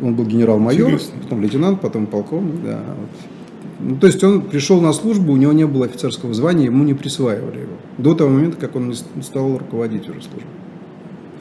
Он 0.04 0.14
был 0.14 0.26
генерал-майор, 0.26 1.00
потом 1.24 1.42
лейтенант, 1.42 1.82
потом 1.82 2.06
полковник. 2.06 2.62
Да. 2.64 2.82
Ну, 3.80 3.96
то 3.96 4.08
есть 4.08 4.24
он 4.24 4.42
пришел 4.42 4.82
на 4.82 4.92
службу, 4.94 5.34
у 5.34 5.38
него 5.38 5.54
не 5.54 5.66
было 5.66 5.86
офицерского 5.86 6.34
звания, 6.34 6.66
ему 6.66 6.84
не 6.84 6.94
присваивали 6.94 7.62
его. 7.62 7.74
До 7.98 8.14
того 8.14 8.30
момента, 8.30 8.58
как 8.58 8.76
он 8.76 8.94
стал 9.22 9.58
руководить 9.58 10.10
уже 10.10 10.22
службой. 10.22 10.44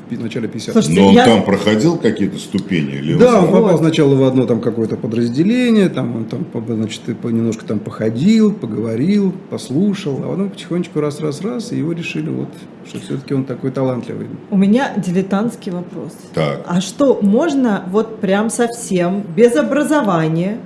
В 0.09 0.23
начале 0.23 0.47
50-х. 0.49 0.73
Слушайте, 0.73 1.01
Но 1.01 1.09
он 1.09 1.15
я- 1.15 1.25
там 1.25 1.43
проходил 1.45 1.97
какие-то 1.99 2.39
ступени? 2.39 2.93
Или 2.93 3.15
Да, 3.15 3.41
он 3.41 3.47
попал 3.47 3.63
Вот. 3.73 3.79
сначала 3.81 4.15
в 4.15 4.23
одно 4.23 4.47
там 4.47 4.61
какое-то 4.61 4.97
подразделение, 4.97 5.89
там 5.89 6.15
он 6.17 6.25
там 6.27 6.47
значит, 6.69 7.01
немножко 7.25 7.65
там 7.67 7.81
походил, 7.81 8.53
поговорил, 8.53 9.33
послушал, 9.51 10.21
а 10.25 10.29
потом 10.31 10.51
потихонечку 10.51 11.01
раз-раз-раз, 11.01 11.73
и 11.73 11.79
его 11.79 11.93
решили 11.93 12.31
вот, 12.31 12.49
что 12.89 13.01
все-таки 13.01 13.35
он 13.35 13.45
такой 13.45 13.73
талантливый. 13.73 14.29
у 14.51 14.57
меня 14.57 14.93
дилетантский 14.97 15.73
вопрос. 15.73 16.13
Так. 16.35 16.63
А 16.67 16.81
что, 16.81 17.19
можно 17.21 17.83
вот 17.91 18.21
прям 18.21 18.49
совсем, 18.51 19.25
без 19.37 19.57
образования, 19.57 20.59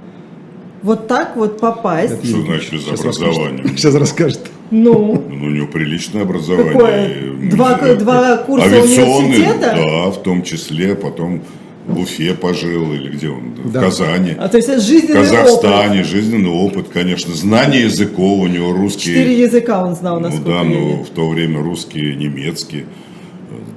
вот 0.83 1.09
так 1.09 1.37
вот 1.37 1.61
попасть? 1.61 2.13
Это 2.13 2.27
Что 2.27 2.43
значит 2.43 2.73
без 2.73 3.01
образования? 3.01 3.65
Сейчас 3.77 3.95
расскажет. 3.95 4.41
Ну, 4.71 5.25
Ну, 5.29 5.47
у 5.47 5.51
него 5.51 5.67
приличное 5.67 6.23
образование. 6.23 6.73
Какое? 6.73 7.51
Два- 7.51 7.79
э, 7.83 7.97
два 7.97 8.37
курса 8.39 8.67
университета? 8.69 9.73
Да, 9.77 10.11
в 10.11 10.23
том 10.23 10.43
числе. 10.43 10.95
Потом 10.95 11.43
в 11.89 11.99
Уфе 11.99 12.35
пожил, 12.35 12.93
или 12.93 13.11
где 13.11 13.31
он? 13.31 13.55
В 13.65 13.73
Да. 13.73 13.81
Казани. 13.81 14.33
а 14.39 14.49
то 14.49 14.59
есть 14.59 14.69
это 14.69 14.81
В 14.81 14.85
жизненный 14.85 15.23
Казахстане 15.23 16.01
опыт. 16.01 16.07
жизненный 16.11 16.51
опыт, 16.51 16.87
конечно. 16.93 17.35
Знание 17.35 17.83
языков 17.83 18.41
у 18.43 18.47
него 18.47 18.73
русский. 18.73 19.15
Четыре 19.15 19.41
языка 19.41 19.85
он 19.85 19.97
знал, 19.97 20.21
Ну 20.21 20.29
насколько 20.29 20.51
да, 20.51 20.63
ну 20.63 20.71
видела. 20.89 21.05
в 21.05 21.09
то 21.11 21.29
время 21.29 21.61
русский, 21.63 22.15
немецкий. 22.15 22.85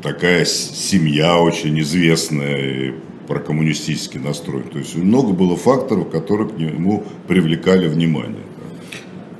Такая 0.03 0.45
семья 0.45 1.39
очень 1.39 1.79
известная, 1.79 2.57
и 2.57 2.93
прокоммунистический 3.27 4.19
настрой. 4.19 4.61
То 4.63 4.77
есть 4.77 4.95
много 4.95 5.31
было 5.33 5.55
факторов, 5.55 6.09
которые 6.11 6.49
к 6.49 6.57
нему 6.57 7.03
привлекали 7.27 7.87
внимание. 7.87 8.43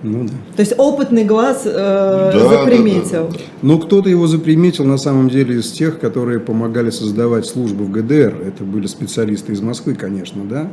Ну 0.03 0.25
да. 0.25 0.33
То 0.55 0.59
есть 0.59 0.73
опытный 0.77 1.23
глаз 1.23 1.63
э, 1.65 1.71
да, 1.71 2.49
заприметил. 2.49 3.27
да, 3.27 3.37
да. 3.37 3.43
Но 3.61 3.79
кто-то 3.79 4.09
его 4.09 4.27
заприметил 4.27 4.83
на 4.83 4.97
самом 4.97 5.29
деле 5.29 5.59
из 5.59 5.71
тех, 5.71 5.99
которые 5.99 6.39
помогали 6.39 6.89
создавать 6.89 7.45
службу 7.45 7.85
в 7.85 7.91
ГДР. 7.91 8.35
Это 8.45 8.65
были 8.65 8.87
специалисты 8.87 9.53
из 9.53 9.61
Москвы, 9.61 9.95
конечно, 9.95 10.43
да. 10.43 10.69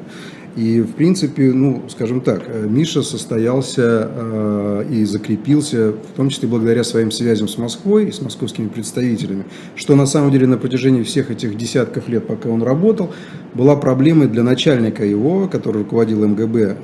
И, 0.57 0.81
в 0.81 0.95
принципе, 0.95 1.53
ну, 1.53 1.85
скажем 1.89 2.21
так, 2.21 2.43
э, 2.49 2.67
Миша 2.69 3.03
состоялся 3.03 4.11
э, 4.13 4.85
и 4.91 5.05
закрепился, 5.05 5.93
в 5.93 6.17
том 6.17 6.29
числе 6.29 6.49
благодаря 6.49 6.83
своим 6.83 7.13
связям 7.13 7.47
с 7.47 7.57
Москвой 7.57 8.07
и 8.07 8.13
с 8.13 8.21
московскими 8.21 8.67
представителями, 8.67 9.45
что 9.77 9.95
на 9.95 10.07
самом 10.07 10.33
деле 10.33 10.49
на 10.49 10.59
протяжении 10.59 11.05
всех 11.05 11.31
этих 11.31 11.57
десятков 11.57 12.09
лет, 12.09 12.27
пока 12.27 12.49
он 12.49 12.65
работал, 12.65 13.13
была 13.55 13.77
проблемой 13.77 14.27
для 14.27 14.43
начальника 14.43 15.05
его, 15.05 15.47
который 15.47 15.83
руководил 15.83 16.27
МГБ 16.27 16.77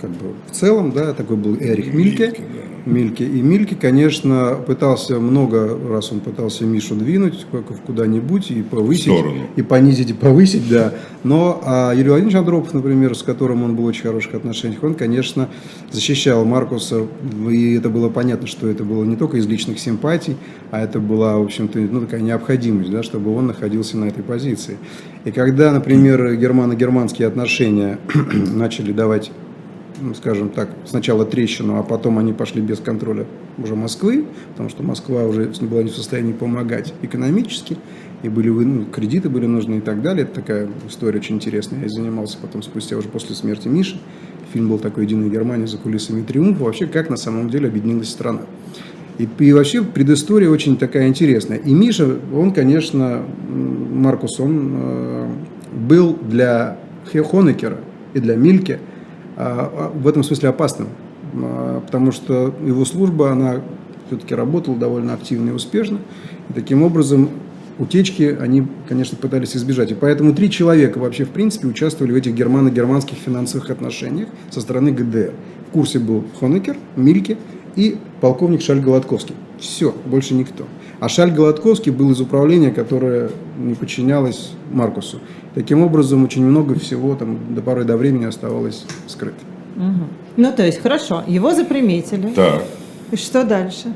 как 0.00 0.10
бы 0.10 0.34
в 0.50 0.54
целом, 0.54 0.92
да, 0.92 1.12
такой 1.12 1.36
был 1.36 1.56
Эрих 1.56 1.92
Мильке. 1.92 2.26
Мильке, 2.26 2.42
да. 2.42 2.70
Мильке. 2.90 3.24
И 3.24 3.42
Мильке, 3.42 3.76
конечно, 3.76 4.56
пытался 4.66 5.18
много 5.20 5.78
раз 5.88 6.12
он 6.12 6.20
пытался 6.20 6.64
Мишу 6.64 6.94
двинуть 6.94 7.46
куда-нибудь 7.86 8.50
и 8.50 8.62
повысить, 8.62 9.04
сторону. 9.04 9.42
и 9.56 9.62
понизить, 9.62 10.10
и 10.10 10.14
повысить, 10.14 10.68
да. 10.68 10.94
Но 11.22 11.60
а 11.64 11.92
Юрий 11.92 12.08
Владимирович 12.08 12.36
Андропов, 12.36 12.74
например, 12.74 13.14
с 13.14 13.22
которым 13.22 13.62
он 13.62 13.76
был 13.76 13.84
в 13.84 13.86
очень 13.86 14.02
хороших 14.02 14.34
отношениях, 14.34 14.82
он, 14.82 14.94
конечно, 14.94 15.48
защищал 15.90 16.44
Маркуса, 16.44 17.06
и 17.50 17.74
это 17.74 17.90
было 17.90 18.08
понятно, 18.08 18.46
что 18.46 18.68
это 18.68 18.84
было 18.84 19.04
не 19.04 19.16
только 19.16 19.36
из 19.36 19.46
личных 19.46 19.78
симпатий, 19.78 20.36
а 20.70 20.82
это 20.82 20.98
была, 21.00 21.36
в 21.36 21.42
общем-то, 21.42 21.78
ну, 21.78 22.00
такая 22.00 22.20
необходимость, 22.20 22.90
да, 22.90 23.02
чтобы 23.02 23.36
он 23.36 23.48
находился 23.48 23.98
на 23.98 24.06
этой 24.06 24.22
позиции. 24.22 24.78
И 25.24 25.30
когда, 25.30 25.72
например, 25.72 26.34
германо-германские 26.36 27.28
отношения 27.28 27.98
начали 28.54 28.92
давать 28.92 29.30
скажем 30.14 30.50
так, 30.50 30.70
сначала 30.84 31.24
трещину, 31.24 31.78
а 31.78 31.82
потом 31.82 32.18
они 32.18 32.32
пошли 32.32 32.62
без 32.62 32.78
контроля 32.78 33.26
уже 33.58 33.74
Москвы, 33.74 34.26
потому 34.50 34.68
что 34.68 34.82
Москва 34.82 35.24
уже 35.24 35.50
не 35.60 35.66
была 35.66 35.82
не 35.82 35.90
в 35.90 35.94
состоянии 35.94 36.32
помогать 36.32 36.94
экономически, 37.02 37.76
и 38.22 38.28
были 38.28 38.48
ну, 38.48 38.84
кредиты 38.86 39.28
были 39.28 39.46
нужны 39.46 39.76
и 39.76 39.80
так 39.80 40.02
далее. 40.02 40.24
Это 40.24 40.34
такая 40.34 40.68
история 40.88 41.18
очень 41.18 41.36
интересная. 41.36 41.82
Я 41.82 41.88
занимался 41.88 42.38
потом 42.40 42.62
спустя 42.62 42.96
уже 42.96 43.08
после 43.08 43.34
смерти 43.34 43.68
Миши. 43.68 43.96
Фильм 44.52 44.68
был 44.68 44.78
такой 44.78 45.04
«Единая 45.04 45.28
Германия 45.28 45.66
за 45.66 45.78
кулисами 45.78 46.22
триумфа». 46.22 46.64
Вообще, 46.64 46.86
как 46.86 47.08
на 47.08 47.16
самом 47.16 47.48
деле 47.50 47.68
объединилась 47.68 48.08
страна. 48.08 48.42
И, 49.18 49.28
и 49.38 49.52
вообще 49.52 49.82
предыстория 49.82 50.48
очень 50.48 50.76
такая 50.76 51.08
интересная. 51.08 51.58
И 51.58 51.72
Миша, 51.72 52.18
он, 52.34 52.52
конечно, 52.52 53.22
Маркус, 53.48 54.40
он 54.40 54.72
э, 54.74 55.28
был 55.72 56.16
для 56.16 56.78
Хонекера 57.12 57.78
и 58.14 58.20
для 58.20 58.36
Мильке 58.36 58.80
в 59.94 60.08
этом 60.08 60.22
смысле 60.22 60.48
опасным, 60.50 60.88
А, 61.34 61.80
потому 61.80 62.12
что 62.12 62.54
его 62.64 62.84
служба, 62.84 63.30
она 63.32 63.60
все-таки 64.06 64.34
работала 64.34 64.76
довольно 64.76 65.14
активно 65.14 65.50
и 65.50 65.52
успешно. 65.52 65.98
И 66.48 66.52
таким 66.52 66.82
образом 66.82 67.30
утечки 67.78 68.36
они, 68.40 68.66
конечно, 68.88 69.16
пытались 69.16 69.56
избежать. 69.56 69.92
И 69.92 69.94
поэтому 69.94 70.34
три 70.34 70.50
человека 70.50 70.98
вообще, 70.98 71.24
в 71.24 71.30
принципе, 71.30 71.68
участвовали 71.68 72.12
в 72.12 72.16
этих 72.16 72.34
германо-германских 72.34 73.16
финансовых 73.16 73.70
отношениях 73.70 74.28
со 74.50 74.60
стороны 74.60 74.90
ГДР. 74.90 75.32
В 75.68 75.72
курсе 75.72 75.98
был 75.98 76.24
Хонекер, 76.40 76.76
Мильке 76.96 77.38
и 77.76 77.96
полковник 78.20 78.62
Шаль 78.62 78.80
Голодковский. 78.80 79.36
Все, 79.58 79.94
больше 80.06 80.34
никто. 80.34 80.64
А 81.00 81.08
Шаль 81.08 81.32
Голодковский 81.32 81.90
был 81.90 82.10
из 82.10 82.20
управления, 82.20 82.70
которое 82.70 83.30
не 83.58 83.74
подчинялось 83.74 84.52
Маркусу. 84.70 85.18
Таким 85.54 85.82
образом, 85.82 86.24
очень 86.24 86.44
много 86.44 86.78
всего 86.78 87.14
там 87.16 87.38
до 87.54 87.62
поры 87.62 87.84
до 87.84 87.96
времени 87.96 88.26
оставалось 88.26 88.84
скрыто. 89.06 89.38
Мгм. 89.76 90.08
Ну, 90.36 90.52
то 90.52 90.64
есть, 90.64 90.80
хорошо, 90.80 91.24
его 91.26 91.54
заприметили. 91.54 92.28
Так. 92.34 92.62
И 93.10 93.16
что 93.16 93.44
дальше? 93.44 93.94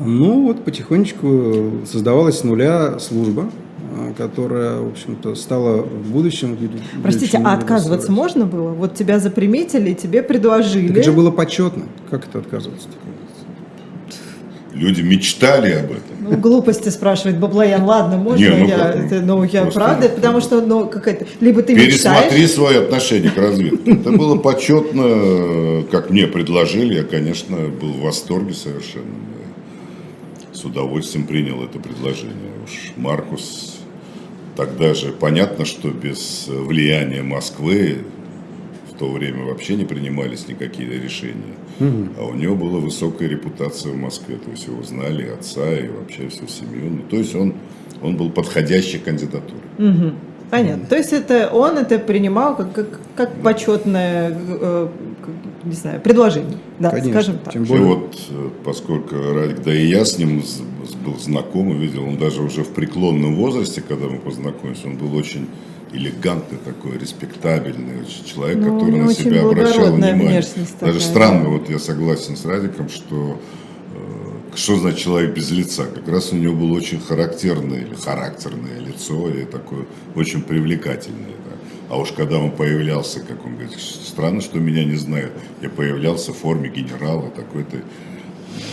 Ну 0.00 0.46
вот 0.46 0.64
потихонечку 0.64 1.82
создавалась 1.84 2.38
с 2.38 2.44
нуля 2.44 2.98
служба, 2.98 3.50
а, 3.94 4.14
которая, 4.14 4.80
в 4.80 4.88
общем-то, 4.88 5.34
стала 5.34 5.82
в 5.82 6.10
будущем... 6.10 6.56
Простите, 7.02 7.38
а 7.44 7.52
отказываться 7.52 8.04
строить. 8.04 8.18
можно 8.18 8.46
было? 8.46 8.70
Вот 8.70 8.94
тебя 8.94 9.18
заприметили, 9.18 9.92
тебе 9.92 10.22
предложили. 10.22 10.88
Так 10.88 10.96
это 10.96 11.04
же 11.04 11.12
было 11.12 11.30
почетно. 11.30 11.84
Как 12.10 12.26
это 12.26 12.38
отказываться? 12.38 12.88
Люди 14.80 15.02
мечтали 15.02 15.72
об 15.72 15.90
этом. 15.90 16.16
Ну, 16.22 16.38
глупости 16.38 16.88
спрашивает 16.88 17.38
Баблоян. 17.38 17.84
Ладно, 17.84 18.16
можно 18.16 18.42
Не, 18.42 18.48
ну 18.48 18.66
я, 18.66 18.78
как? 18.78 18.96
это, 18.96 19.20
ну, 19.20 19.44
я 19.44 19.66
правда, 19.66 20.08
потому 20.08 20.40
что, 20.40 20.62
ну, 20.62 20.88
какая-то, 20.88 21.26
либо 21.40 21.62
ты 21.62 21.74
Пересмотри 21.74 22.40
мечтаешь, 22.40 22.50
свое 22.50 22.78
отношение 22.78 23.30
к 23.30 23.36
разведке. 23.36 23.92
Это 23.92 24.10
было 24.12 24.38
почетно, 24.38 25.84
как 25.90 26.08
мне 26.08 26.26
предложили. 26.26 26.94
Я, 26.94 27.04
конечно, 27.04 27.58
был 27.58 27.92
в 27.92 28.00
восторге 28.00 28.54
совершенно. 28.54 29.04
Я 30.48 30.54
С 30.54 30.64
удовольствием 30.64 31.26
принял 31.26 31.62
это 31.62 31.78
предложение. 31.78 32.32
Уж 32.64 32.92
Маркус 32.96 33.80
тогда 34.56 34.94
же 34.94 35.12
понятно, 35.12 35.66
что 35.66 35.90
без 35.90 36.46
влияния 36.48 37.22
Москвы 37.22 37.98
в 38.90 38.98
то 38.98 39.10
время 39.10 39.44
вообще 39.44 39.74
не 39.76 39.84
принимались 39.84 40.48
никакие 40.48 40.88
решения. 40.98 41.54
А 42.18 42.24
у 42.24 42.34
него 42.34 42.56
была 42.56 42.78
высокая 42.78 43.28
репутация 43.28 43.92
в 43.92 43.96
Москве. 43.96 44.36
То 44.36 44.50
есть 44.50 44.66
его 44.66 44.82
знали, 44.82 45.28
отца, 45.28 45.72
и 45.72 45.88
вообще 45.88 46.28
всю 46.28 46.46
семью. 46.46 46.90
Ну, 46.90 47.02
то 47.08 47.16
есть 47.16 47.34
он, 47.34 47.54
он 48.02 48.16
был 48.16 48.30
подходящей 48.30 48.98
кандидатурой. 48.98 49.62
Мгм. 49.78 50.14
Понятно. 50.50 50.86
То 50.86 50.96
есть 50.96 51.12
это 51.12 51.48
он 51.52 51.78
это 51.78 51.98
принимал 51.98 52.56
как, 52.56 52.72
как, 52.72 53.00
как 53.14 53.34
почетное, 53.36 54.36
э, 54.36 54.88
не 55.64 55.72
знаю, 55.74 56.00
предложений. 56.00 56.56
Да, 56.78 56.90
Конечно. 56.90 57.12
скажем 57.12 57.38
так. 57.38 57.52
Тем 57.52 57.64
И 57.64 57.66
более, 57.66 57.86
вот, 57.86 58.18
э, 58.30 58.50
поскольку 58.64 59.14
Радик, 59.14 59.62
да 59.62 59.74
и 59.74 59.86
я 59.86 60.04
с 60.04 60.18
ним 60.18 60.42
был 61.04 61.18
знаком, 61.18 61.72
и 61.72 61.78
видел, 61.78 62.04
он 62.04 62.16
даже 62.16 62.42
уже 62.42 62.62
в 62.64 62.68
преклонном 62.70 63.36
возрасте, 63.36 63.82
когда 63.86 64.06
мы 64.06 64.18
познакомились, 64.18 64.84
он 64.84 64.96
был 64.96 65.14
очень 65.14 65.48
элегантный 65.92 66.58
такой, 66.58 66.98
респектабельный 66.98 68.00
очень 68.02 68.24
человек, 68.24 68.58
Ну, 68.58 68.78
который 68.78 69.00
на 69.00 69.14
себя 69.14 69.42
обращал 69.42 69.92
внимание. 69.92 70.40
Даже 70.40 70.64
такая, 70.78 71.00
странно, 71.00 71.44
да. 71.44 71.48
вот 71.50 71.68
я 71.68 71.78
согласен 71.78 72.36
с 72.36 72.44
Радиком, 72.44 72.88
что 72.88 73.40
э, 73.94 74.54
что 74.54 74.76
значит 74.76 75.00
человек 75.00 75.34
без 75.34 75.50
лица? 75.50 75.84
Как 75.84 76.08
раз 76.08 76.32
у 76.32 76.36
него 76.36 76.54
было 76.54 76.76
очень 76.76 77.00
характерное 77.00 77.80
или 77.80 77.94
характерное 77.94 78.78
лицо 78.78 79.28
и 79.28 79.44
такое 79.44 79.86
очень 80.14 80.42
привлекательное. 80.42 81.26
да. 81.44 81.56
А 81.90 81.98
уж 81.98 82.12
когда 82.12 82.38
он 82.38 82.52
появлялся, 82.52 83.18
как 83.18 83.44
он 83.44 83.54
говорит, 83.54 83.76
странно, 83.78 84.40
что 84.40 84.60
меня 84.60 84.84
не 84.84 84.94
знают. 84.94 85.32
Я 85.60 85.68
появлялся 85.68 86.32
в 86.32 86.36
форме 86.36 86.68
генерала, 86.68 87.30
такой-то 87.30 87.78
э, 87.78 87.80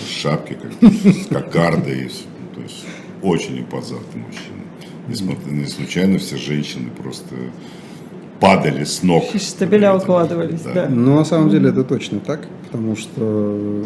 шапке, 0.08 0.56
как, 0.56 0.92
с 0.92 1.26
кокардой. 1.26 2.12
То 2.54 2.62
есть 2.62 2.86
очень 3.24 3.60
импозантный 3.62 4.22
мужчина. 4.22 4.62
Несмотря, 5.08 5.52
не 5.52 5.66
случайно 5.66 6.20
все 6.20 6.38
женщины 6.38 6.92
просто 6.92 7.34
падали 8.40 8.84
с 8.84 9.02
ног. 9.02 9.24
Штабеля 9.36 9.96
укладывались, 9.96 10.62
да. 10.62 10.88
ну, 10.88 11.16
на 11.16 11.26
самом 11.26 11.50
деле 11.50 11.70
это 11.70 11.84
точно 11.84 12.20
так, 12.20 12.48
потому 12.66 12.96
что, 12.96 13.84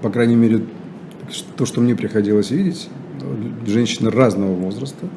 по 0.00 0.08
крайней 0.08 0.36
мере, 0.36 0.62
то, 1.56 1.66
что 1.66 1.82
мне 1.82 1.94
приходилось 1.94 2.50
видеть, 2.50 2.88
женщины 3.66 4.10
разного 4.10 4.54
возраста, 4.54 5.08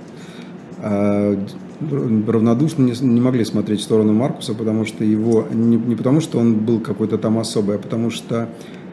а, 0.80 1.40
равнодушно 1.81 2.84
не, 2.84 2.93
не 3.00 3.22
могли 3.22 3.46
смотреть 3.46 3.81
в 3.81 3.84
сторону 3.84 4.13
Маркуса, 4.13 4.53
потому 4.53 4.86
что 4.86 5.03
его 5.03 5.46
не, 5.51 5.77
не 5.77 5.96
потому, 5.96 6.22
что 6.22 6.39
он 6.39 6.55
был 6.55 6.79
какой-то 6.79 7.17
там 7.17 7.38
особый, 7.38 7.75
а 7.75 7.79
потому 7.79 8.10
что 8.10 8.50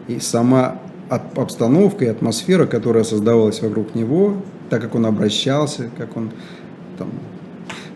и 0.07 0.21
сама 0.21 0.79
от- 1.09 1.39
обстановка 1.39 2.05
и 2.05 2.09
атмосфера, 2.09 2.67
которая 2.67 3.05
создавалась 3.05 3.63
вокруг 3.63 3.95
него, 3.95 4.37
так 4.71 4.83
как 4.83 4.95
он 4.95 5.07
обращался, 5.07 5.91
как 5.97 6.17
он 6.17 6.31
там, 6.99 7.09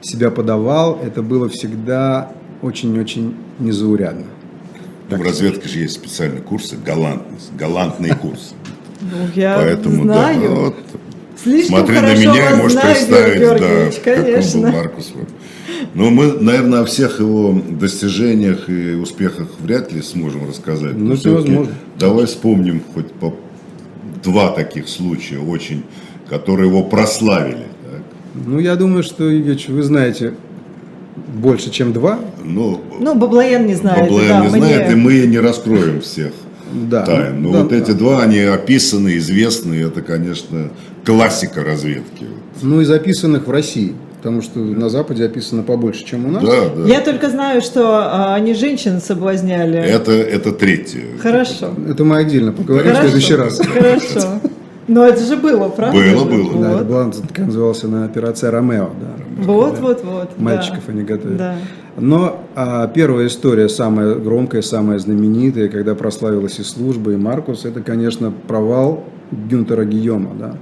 себя 0.00 0.30
подавал, 0.30 0.98
это 1.02 1.22
было 1.22 1.48
всегда 1.48 2.32
очень-очень 2.62 3.34
незаурядно. 3.58 4.26
Ну, 5.10 5.16
в 5.16 5.22
разведке 5.22 5.68
же 5.68 5.78
есть 5.80 5.94
специальные 5.94 6.42
курсы, 6.42 6.76
галантность, 6.76 7.54
галантные 7.56 8.14
курсы. 8.14 8.54
Ну, 9.00 9.08
я 9.34 9.56
Поэтому, 9.56 10.02
знаю. 10.02 10.40
да, 10.40 10.48
вот, 10.48 10.76
Слишком 11.42 11.76
смотри 11.78 12.00
на 12.00 12.14
меня 12.16 12.50
и 12.50 12.54
можешь 12.56 12.72
знаю, 12.72 12.94
представить, 12.96 13.40
да, 13.40 13.58
Георгиевич, 13.58 13.94
какой 14.04 14.22
конечно. 14.24 14.60
был 14.60 14.72
Маркус. 14.72 15.12
Но 15.94 16.10
мы, 16.10 16.32
наверное, 16.32 16.80
о 16.80 16.84
всех 16.84 17.20
его 17.20 17.60
достижениях 17.70 18.68
и 18.68 18.94
успехах 18.94 19.48
вряд 19.60 19.92
ли 19.92 20.02
сможем 20.02 20.48
рассказать. 20.48 20.94
Ну, 20.96 21.14
всё-таки 21.16 21.50
возможно. 21.52 21.74
Давай 21.98 22.26
вспомним 22.26 22.82
хоть 22.94 23.12
по 23.12 23.34
два 24.24 24.50
таких 24.50 24.88
случая, 24.88 25.38
очень, 25.38 25.84
которые 26.28 26.68
его 26.68 26.82
прославили. 26.82 27.66
так. 27.90 28.02
Ну, 28.46 28.58
я 28.58 28.74
думаю, 28.76 29.02
что, 29.04 29.28
Игорь, 29.30 29.62
вы 29.68 29.82
знаете 29.82 30.34
больше, 31.34 31.70
чем 31.70 31.92
два. 31.92 32.18
Ну, 32.42 32.80
Ну, 33.00 33.14
Баблоян 33.14 33.66
не 33.66 33.74
знает. 33.74 34.00
Баблоян 34.02 34.28
да, 34.28 34.40
не 34.46 34.50
мне- 34.50 34.60
знает, 34.60 34.92
и 34.92 34.94
мы 34.96 35.18
не 35.26 35.38
раскроем 35.38 36.00
всех 36.00 36.32
Да. 36.72 37.02
тайн. 37.04 37.42
Но 37.42 37.52
Да, 37.52 37.58
вот 37.60 37.68
да. 37.70 37.76
эти 37.76 37.90
два, 37.92 38.22
они 38.22 38.40
описаны, 38.40 39.16
известны, 39.18 39.74
это, 39.74 40.02
конечно, 40.02 40.70
классика 41.04 41.64
разведки. 41.64 42.26
Ну, 42.62 42.80
и 42.80 42.84
записанных 42.84 43.46
в 43.46 43.50
России. 43.50 43.94
Потому 44.18 44.42
что 44.42 44.58
на 44.58 44.88
Западе 44.88 45.24
описано 45.26 45.62
побольше, 45.62 46.04
чем 46.04 46.26
у 46.26 46.30
нас. 46.30 46.42
Да, 46.42 46.68
да. 46.76 46.88
Я 46.88 47.00
только 47.00 47.30
знаю, 47.30 47.60
что 47.62 47.98
а, 47.98 48.34
они 48.34 48.52
женщин 48.52 49.00
соблазняли. 49.00 49.78
Это, 49.78 50.10
это 50.10 50.50
третье. 50.52 51.02
Хорошо. 51.22 51.72
Это 51.88 52.02
мы 52.02 52.16
отдельно 52.18 52.50
поговорим 52.52 52.90
в 52.90 52.94
Хорошо. 52.94 53.10
следующий 53.10 53.34
раз. 53.36 53.60
Хорошо. 53.60 54.40
Но 54.88 55.06
это 55.06 55.22
же 55.22 55.36
было, 55.36 55.68
правда? 55.68 55.96
Было, 55.98 56.18
же? 56.18 56.24
было. 56.24 56.62
Да, 56.62 56.68
это 56.68 56.78
Вот. 56.78 56.86
была, 56.86 57.12
так 57.12 57.38
называлась 57.38 57.84
она 57.84 58.04
операция 58.04 58.50
Ромео. 58.50 58.90
Да. 59.00 59.42
Вот, 59.44 59.78
вот, 59.78 60.02
вот. 60.02 60.30
да. 60.36 60.42
Мальчиков 60.42 60.88
они 60.88 61.02
готовят. 61.02 61.36
Да. 61.36 61.56
Но 61.98 62.40
а, 62.54 62.86
первая 62.88 63.26
история, 63.26 63.68
самая 63.68 64.14
громкая, 64.14 64.62
самая 64.62 64.98
знаменитая, 64.98 65.68
когда 65.68 65.94
прославилась 65.94 66.58
и 66.58 66.62
служба, 66.62 67.12
и 67.12 67.16
Маркус, 67.16 67.64
это, 67.64 67.82
конечно, 67.82 68.32
провал 68.46 69.04
Гюнтера 69.30 69.84
Гийома. 69.84 70.30
Да. 70.38 70.54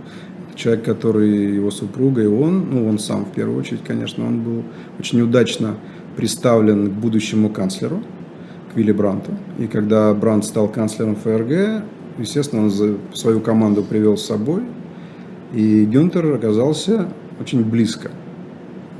Человек, 0.56 0.84
который 0.84 1.54
его 1.54 1.70
супруга, 1.70 2.22
и 2.22 2.26
он, 2.26 2.68
ну, 2.70 2.88
он 2.88 2.98
сам 2.98 3.26
в 3.26 3.30
первую 3.30 3.58
очередь, 3.58 3.82
конечно, 3.86 4.26
он 4.26 4.40
был 4.40 4.62
очень 4.98 5.20
удачно 5.20 5.74
представлен 6.16 6.88
к 6.88 6.92
будущему 6.92 7.50
канцлеру, 7.50 8.00
к 8.72 8.76
Вилли 8.76 8.92
Бранту. 8.92 9.32
И 9.58 9.66
когда 9.66 10.12
Брант 10.14 10.46
стал 10.46 10.68
канцлером 10.68 11.14
ФРГ, 11.16 11.84
естественно, 12.18 12.64
он 12.64 12.98
свою 13.14 13.40
команду 13.40 13.82
привел 13.82 14.16
с 14.16 14.24
собой, 14.24 14.62
и 15.52 15.84
Гюнтер 15.84 16.34
оказался 16.34 17.08
очень 17.40 17.64
близко. 17.64 18.10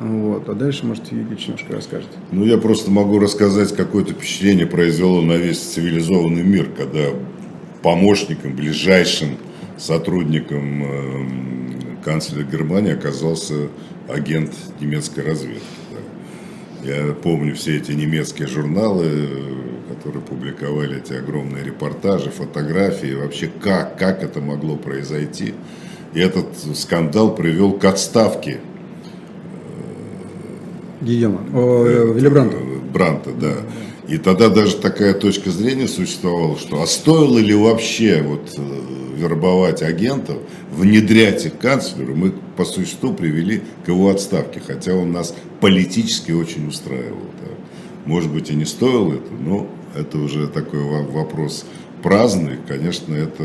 Вот. 0.00 0.48
А 0.48 0.55
дальше, 0.55 0.85
может, 0.85 1.11
Игорь 1.11 1.38
немножко 1.38 1.72
расскажет. 1.72 2.09
Ну, 2.31 2.44
я 2.44 2.59
просто 2.59 2.90
могу 2.90 3.18
рассказать, 3.18 3.74
какое-то 3.74 4.12
впечатление 4.12 4.66
произвело 4.66 5.22
на 5.22 5.33
весь 5.33 5.59
цивилизованный 5.59 6.42
мир, 6.42 6.68
когда 6.76 7.11
помощником, 7.83 8.55
ближайшим 8.55 9.38
сотрудником 9.79 10.85
эм, 10.85 11.98
канцлера 12.05 12.44
Германии 12.44 12.92
оказался 12.92 13.68
агент 14.09 14.52
немецкой 14.81 15.20
разведки. 15.20 15.62
Я 16.85 17.14
помню 17.14 17.55
все 17.55 17.76
эти 17.76 17.92
немецкие 17.92 18.48
журналы, 18.48 19.07
э, 19.07 19.65
которые 20.06 20.22
публиковали 20.22 20.98
эти 20.98 21.14
огромные 21.14 21.64
репортажи, 21.64 22.30
фотографии, 22.30 23.14
вообще 23.14 23.50
как, 23.60 23.98
как 23.98 24.22
это 24.22 24.40
могло 24.40 24.76
произойти. 24.76 25.54
И 26.14 26.20
этот 26.20 26.46
скандал 26.74 27.34
привел 27.34 27.72
к 27.72 27.84
отставке 27.84 28.60
Гийома. 31.00 31.40
О, 31.52 31.84
э, 31.84 32.12
Вилли 32.14 32.28
Бранта. 32.28 32.56
Бранта, 32.92 33.30
да. 33.32 33.54
И 34.06 34.18
тогда 34.18 34.48
даже 34.48 34.76
такая 34.76 35.12
точка 35.12 35.50
зрения 35.50 35.88
существовала, 35.88 36.56
что 36.56 36.80
а 36.80 36.86
стоило 36.86 37.38
ли 37.38 37.54
вообще 37.54 38.22
вот 38.22 38.48
э, 38.56 38.62
вербовать 39.16 39.82
агентов, 39.82 40.36
внедрять 40.70 41.46
их 41.46 41.58
канцлеру, 41.58 42.14
мы 42.14 42.32
по 42.56 42.64
существу 42.64 43.12
привели 43.12 43.60
к 43.84 43.88
его 43.88 44.08
отставке, 44.08 44.60
хотя 44.64 44.94
он 44.94 45.10
нас 45.10 45.34
политически 45.60 46.30
очень 46.30 46.68
устраивал. 46.68 47.18
да. 47.42 47.50
Может 48.06 48.32
быть 48.32 48.50
и 48.50 48.54
не 48.54 48.64
стоило 48.64 49.14
это, 49.14 49.32
но 49.32 49.66
это 49.98 50.18
уже 50.18 50.48
такой 50.48 50.80
во- 50.80 51.02
вопрос 51.02 51.64
праздный. 52.02 52.56
Конечно, 52.68 53.14
это 53.14 53.44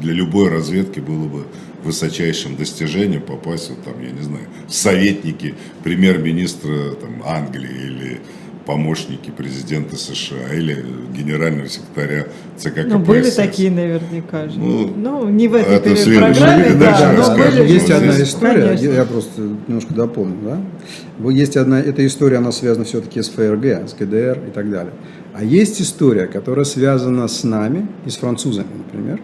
для 0.00 0.12
любой 0.12 0.48
разведки 0.50 1.00
было 1.00 1.26
бы 1.26 1.44
высочайшим 1.84 2.56
достижением 2.56 3.22
попасть, 3.22 3.70
вот 3.70 3.82
там, 3.84 3.94
я 4.02 4.10
не 4.10 4.22
знаю, 4.22 4.44
в 4.66 4.74
советники 4.74 5.54
премьер-министра 5.84 6.92
там, 7.00 7.22
Англии 7.26 7.70
или 7.86 8.20
помощники 8.66 9.30
президента 9.30 9.96
США 9.96 10.52
или 10.52 10.84
генерального 11.16 11.68
секретаря 11.70 12.26
ЦК 12.58 12.80
Ну, 12.86 12.98
были 12.98 13.22
КПСС. 13.22 13.36
такие 13.36 13.70
наверняка 13.70 14.46
же. 14.48 14.58
Ну, 14.58 14.92
Ну, 14.94 15.28
не 15.30 15.48
в 15.48 15.54
этой 15.54 15.76
это 15.76 15.94
в 15.94 16.04
программе, 16.18 16.70
да, 16.78 17.12
но 17.12 17.16
расскажем. 17.18 17.60
были. 17.62 17.72
Есть 17.72 17.88
Вот 17.88 17.96
одна 17.96 18.12
здесь. 18.12 18.28
история, 18.28 18.62
Конечно. 18.66 18.90
я 18.90 19.04
просто 19.06 19.40
немножко 19.68 19.94
дополню, 19.94 20.36
да? 20.42 21.30
Есть 21.30 21.56
одна, 21.56 21.80
эта 21.80 22.06
история, 22.06 22.36
она 22.38 22.52
связана 22.52 22.84
все-таки 22.84 23.22
с 23.22 23.30
ФРГ, 23.30 23.88
с 23.88 23.94
ГДР 23.94 24.38
и 24.48 24.50
так 24.50 24.70
далее. 24.70 24.92
А 25.34 25.44
есть 25.44 25.80
история, 25.80 26.26
которая 26.26 26.64
связана 26.64 27.28
с 27.28 27.44
нами 27.44 27.86
и 28.06 28.10
с 28.10 28.16
французами, 28.16 28.68
например. 28.76 29.20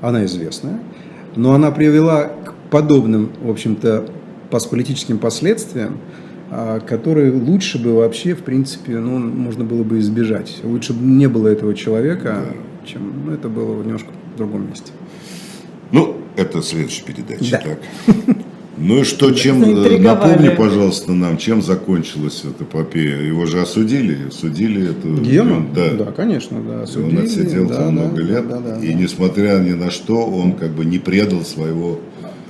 Она 0.00 0.24
известная, 0.24 0.80
но 1.36 1.52
она 1.52 1.70
привела 1.70 2.24
к 2.24 2.54
подобным, 2.70 3.30
в 3.42 3.50
общем-то, 3.50 4.06
политическим 4.70 5.18
последствиям, 5.18 5.98
а, 6.50 6.80
которые 6.80 7.32
лучше 7.32 7.82
бы 7.82 7.94
вообще, 7.94 8.34
в 8.34 8.42
принципе, 8.42 8.98
ну, 8.98 9.18
можно 9.18 9.64
было 9.64 9.84
бы 9.84 9.98
избежать. 9.98 10.60
Лучше 10.64 10.92
бы 10.92 11.04
не 11.04 11.28
было 11.28 11.48
этого 11.48 11.74
человека, 11.74 12.46
чем 12.84 13.26
ну, 13.26 13.32
это 13.32 13.48
было 13.48 13.82
немножко 13.82 14.08
в 14.34 14.38
другом 14.38 14.68
месте. 14.68 14.92
Ну, 15.92 16.16
это 16.36 16.62
следующая 16.62 17.04
передача. 17.04 17.50
Да. 17.50 17.58
Так. 17.58 18.36
Ну 18.80 19.00
и 19.00 19.04
что, 19.04 19.30
чем, 19.32 19.62
э, 19.62 19.98
напомни, 19.98 20.48
пожалуйста, 20.48 21.12
нам, 21.12 21.36
чем 21.36 21.60
закончилась 21.60 22.44
эта 22.44 22.64
эпопея? 22.64 23.18
Его 23.18 23.44
же 23.44 23.60
осудили, 23.60 24.30
судили 24.30 24.90
эту... 24.90 25.20
Гийома? 25.20 25.66
Да. 25.74 26.04
Да, 26.06 26.12
конечно, 26.12 26.58
да. 26.66 26.84
И 26.84 26.86
Судили, 26.86 27.18
он 27.18 27.24
отсидел 27.24 27.68
да, 27.68 27.74
там 27.76 27.84
да, 27.84 28.02
много 28.02 28.22
лет, 28.22 28.48
Да, 28.48 28.58
да, 28.58 28.78
и 28.78 28.92
да. 28.92 28.98
несмотря 28.98 29.58
ни 29.58 29.72
на 29.72 29.90
что, 29.90 30.24
он 30.24 30.54
как 30.54 30.70
бы 30.70 30.86
не 30.86 30.98
предал 30.98 31.42
своего... 31.42 32.00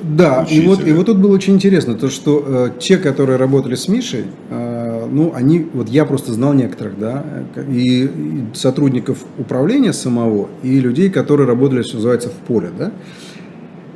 Да, 0.03 0.47
и 0.49 0.61
вот, 0.61 0.87
и 0.87 0.93
вот 0.93 1.07
тут 1.07 1.19
было 1.19 1.35
очень 1.35 1.55
интересно, 1.55 1.95
то 1.95 2.09
что 2.09 2.43
э, 2.47 2.71
те, 2.79 2.97
которые 2.97 3.37
работали 3.37 3.75
с 3.75 3.89
Мишей, 3.89 4.25
э, 4.51 5.09
ну, 5.11 5.33
они, 5.35 5.67
вот 5.75 5.89
я 5.89 6.05
просто 6.05 6.33
знал 6.33 6.55
некоторых, 6.55 6.99
да, 6.99 7.25
и, 7.69 8.05
и 8.05 8.45
сотрудников 8.55 9.19
управления 9.37 9.93
самого, 9.93 10.49
и 10.63 10.81
людей, 10.81 11.11
которые 11.11 11.47
работали, 11.47 11.83
что 11.83 11.97
называется, 11.97 12.29
в 12.31 12.47
поле, 12.47 12.71
да, 12.79 12.93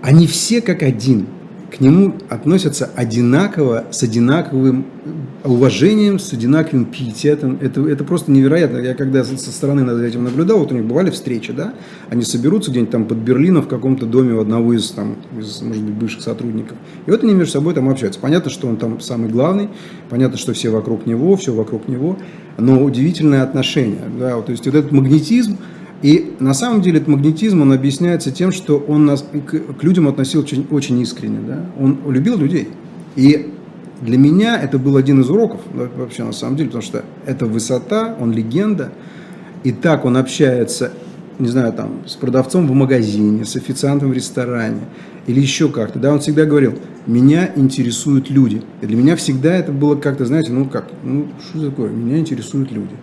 они 0.02 0.26
все 0.26 0.60
как 0.60 0.82
один, 0.82 1.26
к 1.74 1.80
нему 1.80 2.14
относятся 2.28 2.88
одинаково, 2.94 3.86
с 3.90 4.04
одинаковым 4.04 4.86
уважением, 5.42 6.20
с 6.20 6.32
одинаковым 6.32 6.84
пиететом. 6.84 7.58
Это, 7.60 7.80
это 7.88 8.04
просто 8.04 8.30
невероятно. 8.30 8.78
Я 8.78 8.94
когда 8.94 9.24
со 9.24 9.50
стороны 9.50 9.82
над 9.82 10.00
этим 10.00 10.22
наблюдал, 10.22 10.60
вот 10.60 10.70
у 10.70 10.74
них 10.76 10.84
бывали 10.84 11.10
встречи, 11.10 11.52
да, 11.52 11.74
они 12.10 12.22
соберутся 12.22 12.70
где-нибудь 12.70 12.92
там 12.92 13.06
под 13.06 13.18
Берлином 13.18 13.64
в 13.64 13.68
каком-то 13.68 14.06
доме 14.06 14.34
у 14.34 14.40
одного 14.40 14.72
из, 14.72 14.88
там, 14.90 15.16
из, 15.36 15.62
может 15.62 15.82
быть, 15.82 15.94
бывших 15.94 16.22
сотрудников. 16.22 16.76
И 17.06 17.10
вот 17.10 17.24
они 17.24 17.34
между 17.34 17.54
собой 17.54 17.74
там 17.74 17.88
общаются. 17.88 18.20
Понятно, 18.20 18.52
что 18.52 18.68
он 18.68 18.76
там 18.76 19.00
самый 19.00 19.28
главный, 19.28 19.68
понятно, 20.10 20.38
что 20.38 20.52
все 20.52 20.70
вокруг 20.70 21.06
него, 21.06 21.34
все 21.34 21.52
вокруг 21.52 21.88
него, 21.88 22.16
но 22.56 22.80
удивительное 22.84 23.42
отношение. 23.42 24.02
Да, 24.16 24.36
вот, 24.36 24.46
то 24.46 24.52
есть 24.52 24.64
вот 24.64 24.76
этот 24.76 24.92
магнетизм, 24.92 25.58
и 26.02 26.34
на 26.38 26.54
самом 26.54 26.82
деле 26.82 26.96
этот 26.98 27.08
магнетизм, 27.08 27.62
он 27.62 27.72
объясняется 27.72 28.30
тем, 28.30 28.52
что 28.52 28.78
он 28.78 29.06
нас, 29.06 29.22
к, 29.22 29.58
к 29.74 29.82
людям 29.82 30.06
относился 30.08 30.46
очень, 30.46 30.66
очень 30.70 31.00
искренне. 31.00 31.38
Да? 31.46 31.66
Он 31.80 31.98
любил 32.08 32.36
людей. 32.36 32.68
И 33.16 33.52
для 34.00 34.18
меня 34.18 34.60
это 34.60 34.78
был 34.78 34.96
один 34.96 35.20
из 35.20 35.30
уроков, 35.30 35.60
вообще 35.72 36.24
на 36.24 36.32
самом 36.32 36.56
деле, 36.56 36.68
потому 36.68 36.82
что 36.82 37.04
это 37.26 37.46
высота, 37.46 38.16
он 38.20 38.32
легенда. 38.32 38.92
И 39.62 39.72
так 39.72 40.04
он 40.04 40.18
общается, 40.18 40.92
не 41.38 41.48
знаю, 41.48 41.72
там, 41.72 42.02
с 42.06 42.16
продавцом 42.16 42.66
в 42.66 42.72
магазине, 42.72 43.44
с 43.46 43.56
официантом 43.56 44.10
в 44.10 44.12
ресторане 44.12 44.82
или 45.26 45.40
еще 45.40 45.70
как-то. 45.70 45.98
Да, 45.98 46.12
он 46.12 46.20
всегда 46.20 46.44
говорил, 46.44 46.74
меня 47.06 47.50
интересуют 47.56 48.30
люди. 48.30 48.62
И 48.82 48.86
для 48.86 48.96
меня 48.96 49.16
всегда 49.16 49.54
это 49.54 49.72
было 49.72 49.96
как-то, 49.96 50.26
знаете, 50.26 50.52
ну 50.52 50.66
как, 50.66 50.86
ну 51.02 51.28
что 51.40 51.70
такое, 51.70 51.90
меня 51.90 52.18
интересуют 52.18 52.72
люди. 52.72 52.94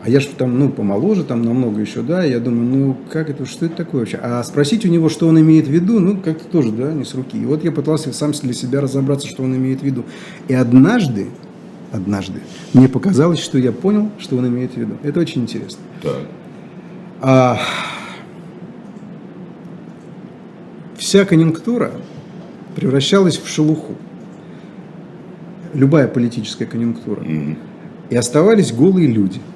А 0.00 0.08
я 0.08 0.20
же 0.20 0.28
там, 0.28 0.58
ну, 0.58 0.68
помоложе, 0.68 1.24
там 1.24 1.42
намного 1.42 1.80
еще, 1.80 2.02
да, 2.02 2.22
я 2.22 2.38
думаю, 2.38 2.66
ну, 2.66 2.96
как 3.10 3.30
это, 3.30 3.44
что 3.46 3.66
это 3.66 3.76
такое 3.76 4.02
вообще? 4.02 4.18
А 4.22 4.42
спросить 4.44 4.84
у 4.86 4.88
него, 4.88 5.08
что 5.08 5.26
он 5.26 5.40
имеет 5.40 5.66
в 5.66 5.70
виду, 5.70 5.98
ну, 5.98 6.16
как-то 6.16 6.44
тоже, 6.44 6.70
да, 6.70 6.92
не 6.92 7.04
с 7.04 7.14
руки. 7.14 7.36
И 7.36 7.44
вот 7.44 7.64
я 7.64 7.72
пытался 7.72 8.12
сам 8.12 8.30
для 8.30 8.52
себя 8.52 8.80
разобраться, 8.80 9.26
что 9.26 9.42
он 9.42 9.56
имеет 9.56 9.80
в 9.80 9.82
виду. 9.82 10.04
И 10.46 10.54
однажды, 10.54 11.26
однажды, 11.90 12.40
мне 12.74 12.88
показалось, 12.88 13.40
что 13.40 13.58
я 13.58 13.72
понял, 13.72 14.10
что 14.18 14.36
он 14.36 14.46
имеет 14.46 14.74
в 14.74 14.76
виду. 14.76 14.94
Это 15.02 15.18
очень 15.18 15.42
интересно. 15.42 15.80
Так. 16.00 16.16
А, 17.20 17.60
вся 20.96 21.24
конъюнктура 21.24 21.90
превращалась 22.76 23.36
в 23.36 23.48
шелуху. 23.48 23.96
Любая 25.74 26.06
политическая 26.06 26.66
конъюнктура. 26.66 27.20
Мгм. 27.20 27.58
И 28.10 28.16
оставались 28.16 28.72
голые 28.72 29.08
люди– 29.08 29.40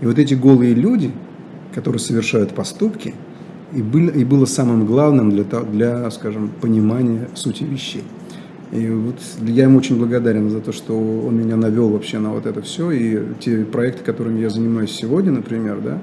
и 0.00 0.06
вот 0.06 0.18
эти 0.18 0.34
голые 0.34 0.74
люди, 0.74 1.10
которые 1.74 2.00
совершают 2.00 2.54
поступки, 2.54 3.14
и, 3.72 3.82
были, 3.82 4.10
и 4.20 4.24
было 4.24 4.46
самым 4.46 4.86
главным 4.86 5.30
для, 5.30 5.44
для, 5.44 6.10
скажем, 6.10 6.50
понимания 6.60 7.28
сути 7.34 7.64
вещей. 7.64 8.04
И 8.72 8.88
вот 8.88 9.16
я 9.42 9.64
ему 9.64 9.78
очень 9.78 9.96
благодарен 9.96 10.50
за 10.50 10.60
то, 10.60 10.72
что 10.72 10.94
он 10.94 11.36
меня 11.36 11.56
навел 11.56 11.88
вообще 11.90 12.18
на 12.18 12.32
вот 12.32 12.46
это 12.46 12.62
все. 12.62 12.90
И 12.90 13.22
те 13.38 13.64
проекты, 13.64 14.02
которыми 14.02 14.40
я 14.40 14.50
занимаюсь 14.50 14.90
сегодня, 14.90 15.32
например, 15.32 15.80
да, 15.80 15.98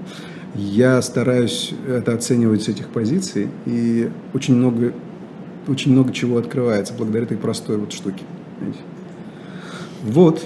я 0.56 1.02
стараюсь 1.02 1.74
это 1.88 2.14
оценивать 2.14 2.64
с 2.64 2.70
этих 2.70 2.88
позиций. 2.88 3.50
И 3.66 4.10
очень 4.34 4.56
много, 4.56 4.94
очень 5.68 5.92
много 5.92 6.14
чего 6.14 6.38
открывается 6.38 6.94
благодаря 6.98 7.26
этой 7.26 7.38
простой 7.38 7.78
вот 7.78 7.92
штуке. 7.92 8.24
Вот. 10.04 10.44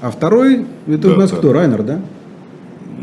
А 0.00 0.10
второй, 0.10 0.66
это 0.86 1.08
да, 1.08 1.14
у 1.14 1.16
нас 1.16 1.30
да. 1.30 1.36
кто? 1.36 1.52
Райнер, 1.52 1.82
да? 1.82 2.00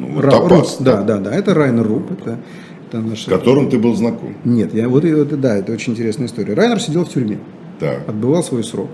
Ну, 0.01 0.19
Ра- 0.19 0.31
Топаз. 0.31 0.77
Да, 0.79 1.03
да, 1.03 1.19
да, 1.19 1.31
это 1.31 1.53
Райнер 1.53 1.87
Руп. 1.87 2.11
Это, 2.11 2.39
это 2.87 2.99
наш... 2.99 3.25
Которым 3.25 3.69
ты 3.69 3.77
был 3.77 3.93
знаком? 3.95 4.35
Нет, 4.43 4.73
я, 4.73 4.89
вот, 4.89 5.03
вот, 5.03 5.39
да, 5.39 5.55
это 5.57 5.71
очень 5.71 5.93
интересная 5.93 6.25
история. 6.25 6.55
Райнер 6.55 6.79
сидел 6.79 7.05
в 7.05 7.09
тюрьме, 7.09 7.37
так. 7.79 8.09
отбывал 8.09 8.43
свой 8.43 8.63
срок, 8.63 8.89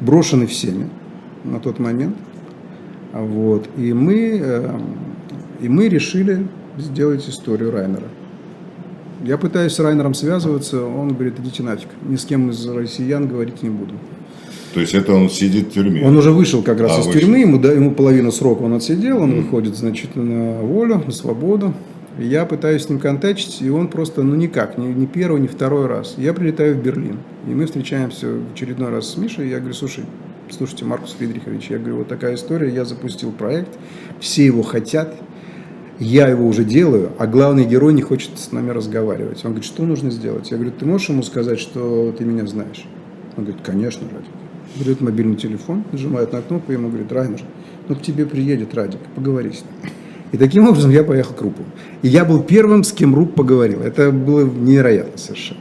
брошенный 0.00 0.46
всеми 0.46 0.88
на 1.44 1.58
тот 1.58 1.80
момент. 1.80 2.16
Вот, 3.12 3.68
и, 3.76 3.92
мы, 3.92 4.40
э, 4.40 4.78
и 5.60 5.68
мы 5.68 5.88
решили 5.88 6.46
сделать 6.78 7.28
историю 7.28 7.72
Райнера. 7.72 8.06
Я 9.24 9.36
пытаюсь 9.36 9.72
с 9.72 9.80
Райнером 9.80 10.14
связываться, 10.14 10.84
он 10.84 11.14
говорит, 11.14 11.40
идите 11.40 11.64
нафиг, 11.64 11.88
ни 12.08 12.14
с 12.14 12.24
кем 12.24 12.50
из 12.50 12.66
россиян 12.68 13.26
говорить 13.26 13.64
не 13.64 13.68
буду. 13.68 13.94
То 14.72 14.80
есть 14.80 14.94
это 14.94 15.12
он 15.12 15.28
сидит 15.30 15.68
в 15.68 15.72
тюрьме? 15.72 16.02
Он 16.04 16.16
уже 16.16 16.30
вышел 16.30 16.62
как 16.62 16.80
раз 16.80 16.92
а, 16.96 17.00
из 17.00 17.06
вышел. 17.06 17.20
тюрьмы, 17.20 17.38
ему, 17.38 17.58
да, 17.58 17.72
ему 17.72 17.92
половину 17.92 18.30
срока 18.30 18.62
он 18.62 18.74
отсидел, 18.74 19.18
он 19.18 19.32
mm. 19.32 19.42
выходит, 19.42 19.76
значит, 19.76 20.14
на 20.14 20.60
волю, 20.60 21.02
на 21.04 21.12
свободу. 21.12 21.74
Я 22.18 22.44
пытаюсь 22.44 22.82
с 22.82 22.88
ним 22.88 22.98
контактить, 22.98 23.62
и 23.62 23.70
он 23.70 23.88
просто, 23.88 24.22
ну 24.22 24.34
никак, 24.36 24.78
ни, 24.78 24.86
ни 24.88 25.06
первый, 25.06 25.40
ни 25.40 25.46
второй 25.46 25.86
раз. 25.86 26.14
Я 26.18 26.34
прилетаю 26.34 26.76
в 26.76 26.82
Берлин, 26.82 27.18
и 27.48 27.50
мы 27.50 27.66
встречаемся 27.66 28.26
в 28.26 28.52
очередной 28.52 28.90
раз 28.90 29.10
с 29.10 29.16
Мишей, 29.16 29.46
и 29.46 29.50
я 29.50 29.58
говорю, 29.58 29.74
слушай, 29.74 30.04
слушайте, 30.50 30.84
Маркус 30.84 31.16
Фридрихович, 31.18 31.70
я 31.70 31.78
говорю, 31.78 31.96
вот 31.96 32.08
такая 32.08 32.34
история, 32.34 32.72
я 32.72 32.84
запустил 32.84 33.32
проект, 33.32 33.78
все 34.20 34.44
его 34.44 34.62
хотят, 34.62 35.14
я 35.98 36.28
его 36.28 36.46
уже 36.46 36.64
делаю, 36.64 37.10
а 37.18 37.26
главный 37.26 37.64
герой 37.64 37.92
не 37.92 38.02
хочет 38.02 38.38
с 38.38 38.52
нами 38.52 38.70
разговаривать. 38.70 39.44
Он 39.44 39.52
говорит, 39.52 39.64
что 39.64 39.84
нужно 39.84 40.10
сделать? 40.10 40.50
Я 40.50 40.58
говорю, 40.58 40.72
ты 40.78 40.84
можешь 40.84 41.08
ему 41.08 41.22
сказать, 41.22 41.58
что 41.58 42.14
ты 42.16 42.24
меня 42.24 42.46
знаешь? 42.46 42.84
Он 43.36 43.44
говорит, 43.44 43.62
конечно, 43.64 44.06
Радик 44.12 44.30
берет 44.76 45.00
мобильный 45.00 45.36
телефон, 45.36 45.84
нажимает 45.92 46.32
на 46.32 46.42
кнопку, 46.42 46.72
ему 46.72 46.88
говорит, 46.88 47.10
Райнер, 47.12 47.40
ну 47.88 47.94
к 47.94 48.02
тебе 48.02 48.26
приедет 48.26 48.74
Радик, 48.74 49.00
поговори 49.14 49.50
с 49.50 49.62
ним. 49.62 49.92
И 50.32 50.36
таким 50.36 50.68
образом 50.68 50.90
я 50.90 51.02
поехал 51.02 51.34
к 51.34 51.42
Рупу. 51.42 51.62
И 52.02 52.08
я 52.08 52.24
был 52.24 52.42
первым, 52.42 52.84
с 52.84 52.92
кем 52.92 53.14
Руп 53.14 53.34
поговорил. 53.34 53.80
Это 53.80 54.12
было 54.12 54.44
невероятно 54.44 55.18
совершенно. 55.18 55.60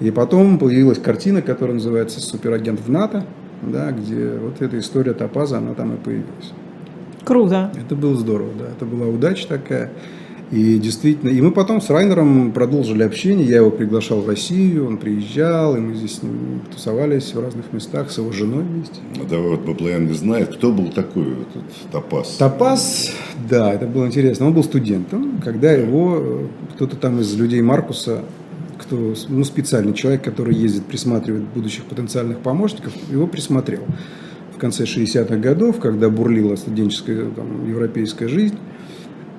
И 0.00 0.10
потом 0.10 0.58
появилась 0.58 0.98
картина, 0.98 1.40
которая 1.40 1.74
называется 1.74 2.20
«Суперагент 2.20 2.80
в 2.80 2.90
НАТО», 2.90 3.24
да, 3.62 3.90
где 3.92 4.32
вот 4.36 4.60
эта 4.60 4.78
история 4.78 5.14
Топаза, 5.14 5.58
она 5.58 5.72
там 5.72 5.94
и 5.94 5.96
появилась. 5.96 6.52
Круто. 7.24 7.72
Это 7.74 7.96
было 7.96 8.14
здорово, 8.14 8.50
да. 8.58 8.66
Это 8.66 8.84
была 8.84 9.06
удача 9.06 9.48
такая. 9.48 9.90
И 10.52 10.78
действительно, 10.78 11.30
и 11.30 11.40
мы 11.40 11.50
потом 11.50 11.80
с 11.80 11.90
Райнером 11.90 12.52
продолжили 12.52 13.02
общение, 13.02 13.44
я 13.46 13.56
его 13.56 13.72
приглашал 13.72 14.20
в 14.20 14.28
Россию, 14.28 14.86
он 14.86 14.96
приезжал, 14.96 15.76
и 15.76 15.80
мы 15.80 15.94
здесь 15.96 16.18
с 16.18 16.22
ним 16.22 16.60
тусовались 16.72 17.34
в 17.34 17.40
разных 17.40 17.72
местах 17.72 18.12
с 18.12 18.18
его 18.18 18.30
женой 18.30 18.62
вместе. 18.62 19.00
А 19.20 19.28
давай 19.28 19.48
вот 19.48 19.64
Баблоян 19.64 20.06
не 20.06 20.14
знает, 20.14 20.54
кто 20.54 20.70
был 20.70 20.90
такой 20.90 21.24
этот 21.32 21.90
Топас? 21.90 22.36
Топас, 22.36 23.12
да, 23.50 23.74
это 23.74 23.86
было 23.86 24.06
интересно. 24.06 24.46
Он 24.46 24.54
был 24.54 24.62
студентом, 24.62 25.40
когда 25.42 25.72
его 25.72 26.18
э, 26.20 26.46
кто-то 26.74 26.94
там 26.94 27.20
из 27.20 27.34
людей 27.34 27.60
Маркуса, 27.60 28.22
кто, 28.78 29.14
ну, 29.28 29.42
специальный 29.42 29.94
человек, 29.94 30.22
который 30.22 30.54
ездит, 30.54 30.84
присматривает 30.84 31.42
будущих 31.42 31.86
потенциальных 31.86 32.38
помощников, 32.38 32.92
его 33.10 33.26
присмотрел 33.26 33.82
в 34.54 34.58
конце 34.58 34.84
60-х 34.84 35.36
годов, 35.36 35.80
когда 35.80 36.08
бурлила 36.08 36.54
студенческая 36.54 37.30
там, 37.30 37.68
европейская 37.68 38.28
жизнь. 38.28 38.56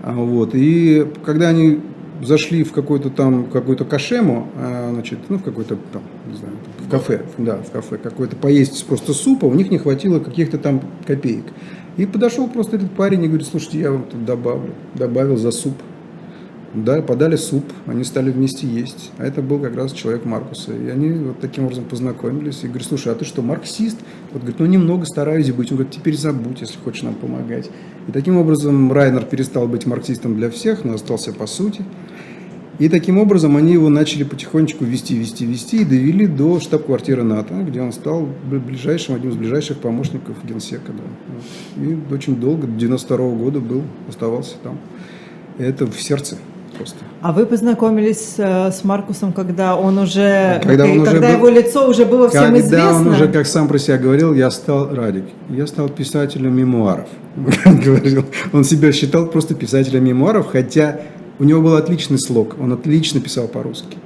А, 0.07 0.13
вот. 0.13 0.51
И 0.53 1.05
когда 1.25 1.49
они 1.49 1.81
зашли 2.23 2.63
в 2.63 2.71
какой-то 2.71 3.09
там, 3.09 3.47
какую-то 3.47 3.83
кашему, 3.83 4.47
а, 4.55 4.89
значит, 4.93 5.19
ну, 5.27 5.37
в 5.37 5.43
какой-то 5.43 5.77
там, 5.91 6.01
не 6.31 6.37
знаю, 6.37 6.53
в 6.79 6.89
кафе, 6.89 7.23
да, 7.37 7.57
в 7.57 7.71
кафе, 7.71 7.97
какой-то 7.97 8.37
поесть 8.37 8.85
просто 8.85 9.11
супа, 9.11 9.45
у 9.45 9.53
них 9.53 9.69
не 9.69 9.77
хватило 9.77 10.19
каких-то 10.19 10.59
там 10.59 10.81
копеек. 11.05 11.43
И 11.97 12.05
подошел 12.05 12.47
просто 12.47 12.77
этот 12.77 12.91
парень 12.91 13.25
и 13.25 13.27
говорит, 13.27 13.47
слушайте, 13.47 13.79
я 13.79 13.91
вам 13.91 14.03
тут 14.03 14.23
добавлю, 14.23 14.69
добавил 14.95 15.35
за 15.35 15.51
суп. 15.51 15.73
Да, 16.83 17.01
подали 17.01 17.37
суп, 17.37 17.63
они 17.87 18.03
стали 18.03 18.29
вместе 18.29 18.67
есть. 18.67 19.11
А 19.17 19.25
это 19.25 19.41
был 19.41 19.59
как 19.59 19.75
раз 19.75 19.93
человек 19.93 20.25
Маркуса. 20.25 20.73
И 20.73 20.89
они 20.89 21.09
вот 21.11 21.39
таким 21.39 21.65
образом 21.65 21.85
познакомились. 21.85 22.63
И 22.63 22.67
говорю, 22.67 22.83
слушай, 22.83 23.11
а 23.11 23.15
ты 23.15 23.25
что, 23.25 23.41
марксист? 23.41 23.97
Вот 24.31 24.41
говорит, 24.41 24.59
ну 24.59 24.65
немного 24.67 25.05
стараюсь 25.05 25.51
быть. 25.51 25.71
Он 25.71 25.77
говорит, 25.77 25.93
теперь 25.93 26.15
забудь, 26.15 26.61
если 26.61 26.77
хочешь 26.77 27.01
нам 27.01 27.15
помогать. 27.15 27.69
И 28.07 28.11
таким 28.11 28.37
образом 28.37 28.91
Райнер 28.91 29.25
перестал 29.25 29.67
быть 29.67 29.87
марксистом 29.87 30.35
для 30.35 30.51
всех, 30.51 30.85
но 30.85 30.93
остался 30.93 31.33
по 31.33 31.47
сути. 31.47 31.83
И 32.77 32.89
таким 32.89 33.17
образом 33.17 33.57
они 33.57 33.73
его 33.73 33.89
начали 33.89 34.23
потихонечку 34.23 34.85
вести, 34.85 35.17
вести, 35.17 35.47
вести 35.47 35.81
и 35.81 35.85
довели 35.85 36.27
до 36.27 36.59
штаб-квартиры 36.59 37.23
НАТО, 37.23 37.55
где 37.67 37.81
он 37.81 37.91
стал 37.91 38.29
ближайшим, 38.45 39.15
одним 39.15 39.31
из 39.31 39.35
ближайших 39.35 39.79
помощников 39.79 40.35
генсека. 40.45 40.91
Да. 40.91 41.83
И 41.83 41.97
очень 42.13 42.35
долго, 42.35 42.67
до 42.67 42.73
92 42.73 43.17
-го 43.17 43.35
года 43.35 43.59
был, 43.61 43.81
оставался 44.07 44.57
там. 44.61 44.77
Это 45.57 45.87
в 45.87 45.99
сердце 45.99 46.37
просто. 46.77 46.97
А 47.21 47.31
вы 47.31 47.45
познакомились 47.45 48.35
э, 48.37 48.71
с 48.71 48.83
Маркусом, 48.83 49.33
когда 49.33 49.75
он 49.75 49.97
уже, 49.97 50.61
когда, 50.63 50.85
он 50.85 51.03
когда 51.03 51.27
уже 51.27 51.37
его 51.37 51.45
был, 51.47 51.53
лицо 51.53 51.89
уже 51.89 52.05
было 52.05 52.29
всем 52.29 52.43
когда 52.43 52.59
известно? 52.59 52.77
Когда 52.77 52.97
он 52.97 53.07
уже, 53.07 53.27
как 53.27 53.47
сам 53.47 53.67
про 53.67 53.77
себя 53.77 53.97
говорил, 53.97 54.33
я 54.33 54.51
стал 54.51 54.93
Радик, 54.93 55.25
я 55.49 55.67
стал 55.67 55.89
писателем 55.89 56.55
мемуаров. 56.55 57.07
говорил. 57.65 58.25
Он 58.53 58.63
себя 58.63 58.91
считал 58.91 59.27
просто 59.27 59.55
писателем 59.55 60.05
мемуаров, 60.05 60.47
хотя 60.47 61.01
у 61.39 61.43
него 61.43 61.61
был 61.61 61.75
отличный 61.75 62.17
слог, 62.17 62.55
он 62.59 62.73
отлично 62.73 63.19
писал 63.19 63.47
по-русски. 63.47 63.97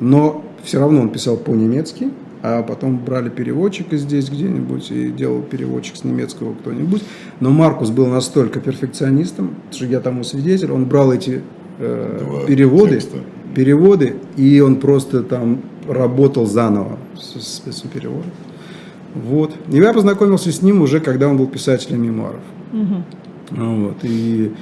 Но 0.00 0.44
все 0.62 0.78
равно 0.78 1.00
он 1.00 1.10
писал 1.10 1.36
по-немецки, 1.36 2.10
а 2.42 2.62
потом 2.62 2.98
брали 2.98 3.28
переводчика 3.28 3.96
здесь 3.96 4.28
где-нибудь 4.28 4.90
и 4.90 5.10
делал 5.10 5.42
переводчик 5.42 5.96
с 5.96 6.04
немецкого 6.04 6.54
кто-нибудь. 6.54 7.02
Но 7.40 7.50
Маркус 7.50 7.90
был 7.90 8.06
настолько 8.06 8.60
перфекционистом, 8.60 9.54
что 9.70 9.86
я 9.86 10.00
тому 10.00 10.24
свидетель, 10.24 10.72
он 10.72 10.86
брал 10.86 11.12
эти 11.12 11.42
э, 11.78 12.44
переводы, 12.46 12.94
текста. 12.94 13.18
переводы, 13.54 14.16
и 14.36 14.60
он 14.60 14.76
просто 14.76 15.22
там 15.22 15.62
работал 15.88 16.46
заново 16.46 16.98
с 17.16 17.56
спецпереводом. 17.56 18.30
Вот. 19.14 19.52
И 19.70 19.76
я 19.76 19.92
познакомился 19.92 20.50
с 20.52 20.62
ним 20.62 20.82
уже, 20.82 21.00
когда 21.00 21.28
он 21.28 21.36
был 21.36 21.46
писателем 21.46 22.02
мемуаров. 22.02 22.40
Вот. 23.50 23.96
И, 24.02 24.52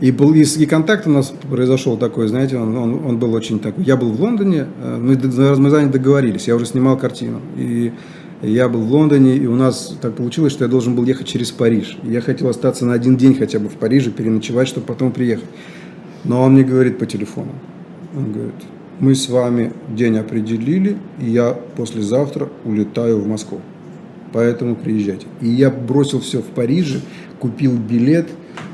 и, 0.00 0.10
был, 0.10 0.34
и, 0.34 0.42
и 0.42 0.66
контакт 0.66 1.06
у 1.06 1.10
нас 1.10 1.32
произошел 1.48 1.96
такой, 1.96 2.28
знаете, 2.28 2.58
он, 2.58 2.76
он, 2.76 3.06
он 3.06 3.18
был 3.18 3.32
очень 3.32 3.58
такой. 3.58 3.84
Я 3.84 3.96
был 3.96 4.12
в 4.12 4.20
Лондоне, 4.20 4.66
э, 4.82 4.98
мы, 4.98 5.16
мы 5.16 5.70
за 5.70 5.80
ним 5.80 5.90
договорились, 5.90 6.46
я 6.46 6.56
уже 6.56 6.66
снимал 6.66 6.98
картину. 6.98 7.40
И 7.56 7.92
я 8.42 8.68
был 8.68 8.82
в 8.82 8.92
Лондоне, 8.92 9.36
и 9.36 9.46
у 9.46 9.56
нас 9.56 9.96
так 10.00 10.14
получилось, 10.14 10.52
что 10.52 10.64
я 10.64 10.70
должен 10.70 10.94
был 10.94 11.04
ехать 11.04 11.26
через 11.26 11.50
Париж. 11.50 11.98
Я 12.04 12.20
хотел 12.20 12.48
остаться 12.48 12.86
на 12.86 12.92
один 12.92 13.16
день 13.16 13.34
хотя 13.34 13.58
бы 13.58 13.68
в 13.68 13.74
Париже, 13.74 14.10
переночевать, 14.10 14.68
чтобы 14.68 14.86
потом 14.86 15.10
приехать. 15.10 15.46
Но 16.24 16.42
он 16.42 16.54
мне 16.54 16.64
говорит 16.64 16.98
по 16.98 17.06
телефону. 17.06 17.52
Он 18.16 18.32
говорит, 18.32 18.54
мы 19.00 19.14
с 19.14 19.28
вами 19.28 19.72
день 19.88 20.18
определили, 20.18 20.96
и 21.20 21.30
я 21.30 21.52
послезавтра 21.76 22.48
улетаю 22.64 23.20
в 23.20 23.28
Москву. 23.28 23.60
Поэтому 24.32 24.76
приезжайте. 24.76 25.26
И 25.40 25.48
я 25.48 25.70
бросил 25.70 26.20
все 26.20 26.40
в 26.40 26.46
Париже, 26.46 27.00
купил 27.38 27.76
билет, 27.76 28.28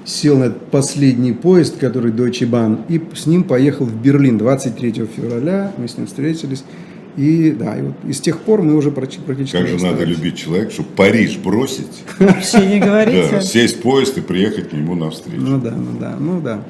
сел 0.05 0.39
на 0.39 0.51
последний 0.51 1.33
поезд, 1.33 1.79
который 1.79 2.13
Deutsche 2.13 2.49
Bahn, 2.49 2.81
и 2.89 3.01
с 3.15 3.27
ним 3.27 3.45
поехал 3.45 3.85
в 3.85 3.95
Берлин 3.95 4.39
23 4.39 4.93
февраля. 5.07 5.73
Мы 5.77 5.89
с 5.89 5.97
ним 5.97 6.07
встретились. 6.07 6.65
И 7.17 7.53
да, 7.53 7.77
и 7.77 7.83
вот 7.83 7.95
и 8.09 8.13
с 8.13 8.21
тех 8.21 8.41
пор 8.41 8.63
мы 8.63 8.75
уже 8.75 8.91
практически... 8.91 9.53
Как 9.53 9.69
же 9.69 9.81
надо 9.81 10.03
любить 10.03 10.37
человека, 10.37 10.73
чтобы 10.73 10.89
Париж 10.97 11.39
бросить. 11.39 12.03
Вообще 12.19 12.67
не 12.67 12.81
говорите. 12.81 13.29
Да, 13.31 13.41
сесть 13.41 13.79
в 13.79 13.83
поезд 13.83 14.19
и 14.19 14.21
приехать 14.21 14.71
к 14.71 14.73
нему 14.73 14.97
навстречу. 14.97 15.41
Ну 15.41 15.61
да, 15.61 15.71
ну 15.71 15.99
да, 16.01 16.17
ну 16.19 16.41
да. 16.41 16.65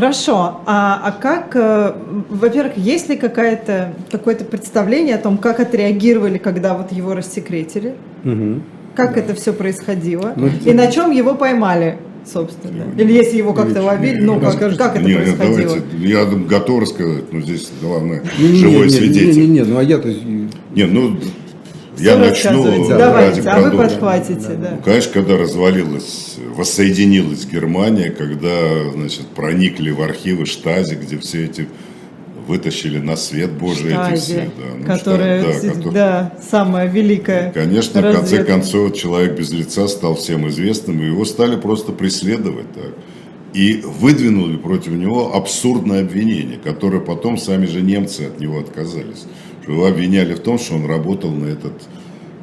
Хорошо. 0.00 0.62
А, 0.64 0.98
а 1.04 1.12
как, 1.12 1.54
э, 1.54 1.92
во-первых, 2.30 2.78
есть 2.78 3.10
ли 3.10 3.16
какое-то 3.16 3.92
какое-то 4.10 4.46
представление 4.46 5.16
о 5.16 5.18
том, 5.18 5.36
как 5.36 5.60
отреагировали, 5.60 6.38
когда 6.38 6.72
вот 6.72 6.90
его 6.90 7.14
рассекретили? 7.14 7.96
Угу. 8.24 8.62
Как 8.94 9.14
да. 9.14 9.20
это 9.20 9.34
все 9.34 9.52
происходило? 9.52 10.32
Ну, 10.36 10.48
и 10.64 10.72
на 10.72 10.90
чем 10.90 11.10
его 11.10 11.34
поймали? 11.34 11.98
собственно. 12.24 12.84
Или 12.96 13.14
если 13.14 13.38
его 13.38 13.54
как-то 13.54 13.82
ловили, 13.82 14.20
ну 14.20 14.38
как, 14.38 14.58
как 14.58 14.96
это 14.96 15.04
нет, 15.04 15.36
происходило? 15.36 15.76
Давайте, 15.76 15.82
я 16.00 16.24
готов 16.26 16.82
рассказать, 16.82 17.32
но 17.32 17.40
здесь 17.40 17.70
главное 17.80 18.22
не, 18.38 18.54
живой 18.56 18.84
не, 18.84 18.90
свидетель. 18.90 19.40
Не, 19.40 19.46
не, 19.46 19.52
не, 19.54 19.62
ну 19.62 19.78
а 19.78 19.82
я-то... 19.82 20.08
Не, 20.08 20.84
ну 20.84 21.16
я 22.00 22.16
начну 22.16 22.88
Давайте, 22.88 23.42
а 23.42 23.60
вы 23.60 23.76
подхватите, 23.76 24.54
да. 24.60 24.72
Ну, 24.76 24.82
конечно, 24.82 25.12
когда 25.12 25.36
развалилась, 25.36 26.36
воссоединилась 26.54 27.44
Германия, 27.46 28.10
когда, 28.10 28.90
значит, 28.92 29.26
проникли 29.28 29.90
в 29.90 30.02
архивы 30.02 30.46
Штази, 30.46 30.94
где 30.94 31.18
все 31.18 31.44
эти 31.44 31.68
вытащили 32.46 32.98
на 32.98 33.16
свет 33.16 33.52
Божий 33.52 33.92
эти 33.92 34.20
все. 34.20 34.50
Да, 34.56 34.74
ну, 34.76 34.84
которая, 34.84 35.42
штат, 35.42 35.62
да, 35.62 35.68
который, 35.68 35.92
да, 35.92 36.32
самая 36.50 36.86
великая 36.88 37.52
Конечно, 37.52 38.02
разведка. 38.02 38.26
в 38.26 38.28
конце 38.28 38.44
концов, 38.44 38.96
человек 38.96 39.38
без 39.38 39.52
лица 39.52 39.86
стал 39.88 40.16
всем 40.16 40.48
известным, 40.48 41.00
и 41.00 41.06
его 41.06 41.24
стали 41.24 41.56
просто 41.56 41.92
преследовать. 41.92 42.72
Так. 42.74 42.94
И 43.54 43.82
выдвинули 43.84 44.56
против 44.56 44.92
него 44.92 45.34
абсурдное 45.34 46.00
обвинение, 46.02 46.58
которое 46.58 47.00
потом 47.00 47.36
сами 47.36 47.66
же 47.66 47.82
немцы 47.82 48.22
от 48.22 48.40
него 48.40 48.58
отказались. 48.58 49.26
Его 49.66 49.86
обвиняли 49.86 50.34
в 50.34 50.40
том, 50.40 50.58
что 50.58 50.74
он 50.74 50.86
работал 50.86 51.30
на 51.30 51.46
этот 51.46 51.74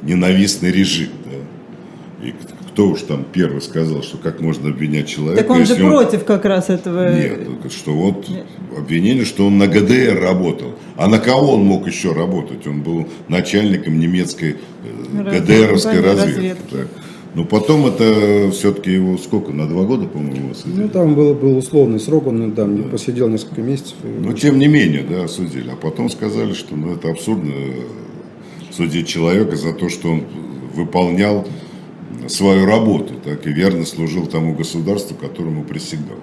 ненавистный 0.02 0.70
режим. 0.70 1.08
Да. 1.24 2.26
И 2.26 2.34
кто 2.78 2.90
уж 2.90 3.02
там 3.02 3.24
первый 3.32 3.60
сказал, 3.60 4.02
что 4.02 4.18
как 4.18 4.40
можно 4.40 4.68
обвинять 4.68 5.08
человека. 5.08 5.42
Так 5.42 5.50
он 5.50 5.66
же 5.66 5.74
он... 5.74 5.90
против 5.90 6.24
как 6.24 6.44
раз 6.44 6.70
этого. 6.70 7.12
Нет, 7.12 7.40
что 7.72 7.92
вот 7.92 8.28
Нет. 8.28 8.46
обвинение, 8.76 9.24
что 9.24 9.46
он 9.46 9.58
на 9.58 9.66
ГДР 9.66 10.20
работал. 10.20 10.74
А 10.96 11.08
на 11.08 11.18
кого 11.18 11.54
он 11.54 11.64
мог 11.64 11.88
еще 11.88 12.12
работать? 12.12 12.66
Он 12.66 12.82
был 12.82 13.08
начальником 13.26 13.98
немецкой 13.98 14.58
э, 14.84 15.40
ГДРовской 15.40 16.00
разведки. 16.00 16.36
разведки. 16.36 16.88
Но 17.34 17.44
потом 17.44 17.86
это 17.86 18.50
все-таки 18.52 18.92
его 18.92 19.18
сколько, 19.18 19.52
на 19.52 19.68
два 19.68 19.84
года, 19.84 20.06
по-моему, 20.06 20.52
осудили? 20.52 20.82
Ну, 20.82 20.88
там 20.88 21.14
был, 21.14 21.34
был 21.34 21.58
условный 21.58 22.00
срок, 22.00 22.26
он 22.26 22.52
там 22.52 22.82
да. 22.82 22.88
посидел 22.88 23.28
несколько 23.28 23.60
месяцев. 23.60 23.96
Но 24.02 24.32
тем 24.32 24.58
не 24.58 24.66
менее, 24.66 25.04
да, 25.08 25.24
осудили. 25.24 25.70
А 25.70 25.76
потом 25.76 26.08
сказали, 26.08 26.54
что 26.54 26.74
ну, 26.74 26.94
это 26.94 27.10
абсурдно 27.10 27.52
судить 28.70 29.08
человека 29.08 29.56
за 29.56 29.72
то, 29.72 29.88
что 29.88 30.08
он 30.08 30.24
выполнял 30.74 31.46
свою 32.28 32.66
работу, 32.66 33.14
так 33.22 33.46
и 33.46 33.50
верно 33.50 33.84
служил 33.84 34.26
тому 34.26 34.54
государству, 34.54 35.16
которому 35.16 35.64
присягал. 35.64 36.18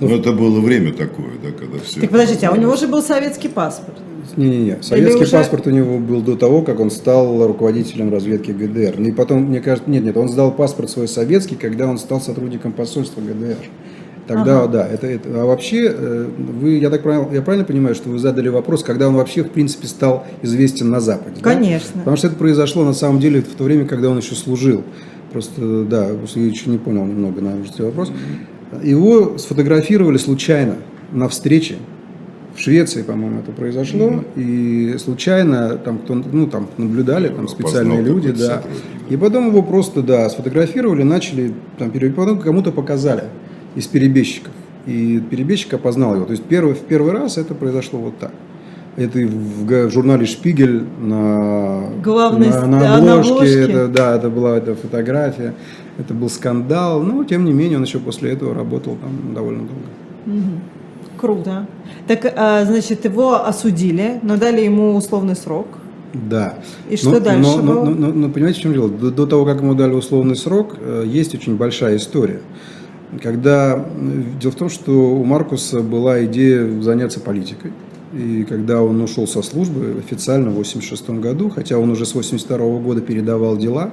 Ну, 0.00 0.08
это 0.08 0.32
было 0.32 0.60
время 0.60 0.92
такое, 0.92 1.32
да, 1.42 1.50
когда 1.52 1.78
все. 1.78 2.00
Так 2.00 2.10
подождите, 2.10 2.46
а 2.46 2.52
у 2.52 2.56
него 2.56 2.76
же 2.76 2.86
был 2.86 3.02
советский 3.02 3.48
паспорт. 3.48 3.96
Не-не-не, 4.36 4.82
советский 4.82 5.22
уже... 5.22 5.32
паспорт 5.32 5.66
у 5.66 5.70
него 5.70 5.98
был 5.98 6.20
до 6.20 6.36
того, 6.36 6.62
как 6.62 6.80
он 6.80 6.90
стал 6.90 7.46
руководителем 7.46 8.12
разведки 8.12 8.50
ГДР. 8.50 9.00
И 9.00 9.12
потом, 9.12 9.44
мне 9.44 9.60
кажется, 9.60 9.90
нет, 9.90 10.04
нет, 10.04 10.16
он 10.16 10.28
сдал 10.28 10.52
паспорт 10.52 10.90
свой 10.90 11.08
советский, 11.08 11.56
когда 11.56 11.86
он 11.86 11.98
стал 11.98 12.20
сотрудником 12.20 12.72
посольства 12.72 13.20
ГДР. 13.20 13.56
Тогда, 14.26 14.64
ага. 14.64 14.72
да, 14.72 14.88
это, 14.88 15.06
это. 15.06 15.28
А 15.40 15.44
вообще, 15.44 15.88
э, 15.88 16.28
вы, 16.36 16.78
я 16.78 16.90
так 16.90 17.02
правильно, 17.02 17.32
я 17.32 17.42
правильно 17.42 17.64
понимаю, 17.64 17.94
что 17.94 18.08
вы 18.08 18.18
задали 18.18 18.48
вопрос, 18.48 18.82
когда 18.82 19.08
он 19.08 19.14
вообще, 19.14 19.44
в 19.44 19.50
принципе, 19.50 19.86
стал 19.86 20.26
известен 20.42 20.90
на 20.90 21.00
Западе? 21.00 21.40
Конечно. 21.40 21.92
Да? 21.94 22.00
Потому 22.00 22.16
что 22.16 22.26
это 22.26 22.36
произошло 22.36 22.84
на 22.84 22.92
самом 22.92 23.20
деле 23.20 23.40
в 23.40 23.54
то 23.54 23.62
время, 23.62 23.86
когда 23.86 24.10
он 24.10 24.18
еще 24.18 24.34
служил. 24.34 24.82
Просто, 25.32 25.84
да, 25.84 26.08
я 26.08 26.42
еще 26.42 26.70
не 26.70 26.78
понял 26.78 27.04
немного, 27.04 27.40
наверное, 27.40 27.70
вопрос. 27.78 28.10
Его 28.82 29.38
сфотографировали 29.38 30.16
случайно 30.16 30.76
на 31.12 31.28
встрече. 31.28 31.76
В 32.54 32.60
Швеции, 32.60 33.02
по-моему, 33.02 33.40
это 33.40 33.52
произошло. 33.52 34.08
Mm-hmm. 34.08 34.94
И 34.94 34.98
случайно 34.98 35.76
там 35.76 35.98
кто 35.98 36.14
ну, 36.14 36.46
там 36.46 36.68
наблюдали, 36.78 37.28
там 37.28 37.48
специальные 37.48 38.02
люди, 38.02 38.32
да. 38.32 38.62
И 39.10 39.16
потом 39.16 39.48
его 39.48 39.62
просто, 39.62 40.02
да, 40.02 40.28
сфотографировали, 40.30 41.02
начали 41.02 41.52
там 41.78 41.90
потом 41.90 42.38
кому-то 42.38 42.72
показали 42.72 43.24
из 43.74 43.86
перебежчиков. 43.86 44.52
И 44.86 45.20
перебежчик 45.30 45.74
опознал 45.74 46.14
его. 46.14 46.24
То 46.24 46.32
есть 46.32 46.44
первый, 46.44 46.74
в 46.74 46.80
первый 46.80 47.12
раз 47.12 47.38
это 47.38 47.54
произошло 47.54 47.98
вот 47.98 48.18
так. 48.18 48.32
Это 48.96 49.18
в, 49.18 49.90
журнале 49.90 50.24
Шпигель 50.24 50.84
на, 50.98 51.90
Главный, 52.02 52.48
на, 52.48 52.66
на, 52.66 52.96
обложке, 52.96 53.04
на 53.04 53.20
обложке. 53.20 53.60
Это, 53.60 53.88
да, 53.88 54.16
это 54.16 54.30
была 54.30 54.56
эта 54.56 54.74
фотография. 54.74 55.54
Это 55.98 56.14
был 56.14 56.28
скандал. 56.28 57.02
Но, 57.02 57.24
тем 57.24 57.44
не 57.44 57.52
менее, 57.52 57.78
он 57.78 57.84
еще 57.84 57.98
после 57.98 58.32
этого 58.32 58.54
работал 58.54 58.96
там 58.96 59.34
довольно 59.34 59.60
долго. 59.60 60.38
Угу. 60.40 60.60
Круто. 61.18 61.66
Так, 62.06 62.32
а, 62.36 62.64
значит, 62.64 63.04
его 63.04 63.44
осудили, 63.44 64.20
но 64.22 64.36
дали 64.36 64.60
ему 64.62 64.94
условный 64.94 65.36
срок. 65.36 65.66
Да. 66.12 66.58
И 66.88 66.96
что 66.96 67.10
но, 67.10 67.20
дальше 67.20 67.56
но, 67.56 67.62
было? 67.62 67.84
Но, 67.84 67.90
но, 67.90 68.12
но, 68.12 68.28
понимаете, 68.28 68.60
в 68.60 68.62
чем 68.62 68.72
дело? 68.72 68.88
До, 68.88 69.10
до 69.10 69.26
того, 69.26 69.44
как 69.44 69.60
ему 69.60 69.74
дали 69.74 69.92
условный 69.92 70.36
срок, 70.36 70.76
э, 70.80 71.04
есть 71.06 71.34
очень 71.34 71.56
большая 71.56 71.96
история. 71.96 72.40
Когда 73.22 73.84
дело 74.40 74.52
в 74.52 74.56
том, 74.56 74.68
что 74.68 74.92
у 74.92 75.24
Маркуса 75.24 75.80
была 75.80 76.24
идея 76.24 76.80
заняться 76.80 77.20
политикой. 77.20 77.72
И 78.12 78.44
когда 78.48 78.82
он 78.82 79.00
ушел 79.00 79.26
со 79.26 79.42
службы 79.42 79.96
официально 79.98 80.50
в 80.50 80.58
1986 80.58 81.10
году, 81.20 81.50
хотя 81.50 81.78
он 81.78 81.90
уже 81.90 82.06
с 82.06 82.10
1982 82.10 82.80
года 82.80 83.00
передавал 83.00 83.56
дела, 83.56 83.92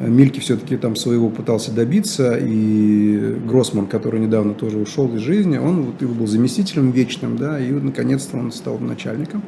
Мильки 0.00 0.40
все-таки 0.40 0.78
там 0.78 0.96
своего 0.96 1.28
пытался 1.28 1.72
добиться, 1.72 2.38
и 2.40 3.36
Гроссман, 3.46 3.86
который 3.86 4.18
недавно 4.18 4.54
тоже 4.54 4.78
ушел 4.78 5.14
из 5.14 5.20
жизни, 5.20 5.58
он 5.58 5.82
вот 5.82 6.00
его 6.00 6.14
был 6.14 6.26
заместителем 6.26 6.90
вечным, 6.90 7.36
да, 7.36 7.60
и 7.60 7.70
вот, 7.70 7.82
наконец-то 7.82 8.38
он 8.38 8.50
стал 8.50 8.78
начальником. 8.78 9.42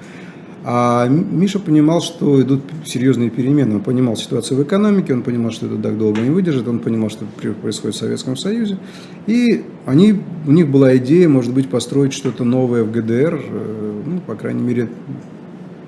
А 0.64 1.08
Миша 1.08 1.58
понимал, 1.58 2.00
что 2.00 2.40
идут 2.40 2.62
серьезные 2.84 3.30
перемены. 3.30 3.76
Он 3.76 3.80
понимал 3.80 4.16
ситуацию 4.16 4.58
в 4.58 4.62
экономике, 4.62 5.12
он 5.12 5.22
понимал, 5.22 5.50
что 5.50 5.66
это 5.66 5.76
так 5.76 5.98
долго 5.98 6.20
не 6.20 6.30
выдержит, 6.30 6.68
он 6.68 6.78
понимал, 6.78 7.10
что 7.10 7.24
происходит 7.60 7.96
в 7.96 7.98
Советском 7.98 8.36
Союзе. 8.36 8.78
И 9.26 9.64
они, 9.86 10.20
у 10.46 10.52
них 10.52 10.68
была 10.68 10.96
идея, 10.98 11.28
может 11.28 11.52
быть, 11.52 11.68
построить 11.68 12.12
что-то 12.12 12.44
новое 12.44 12.84
в 12.84 12.92
ГДР, 12.92 13.42
э, 13.44 14.02
ну, 14.06 14.20
по 14.20 14.36
крайней 14.36 14.62
мере, 14.62 14.88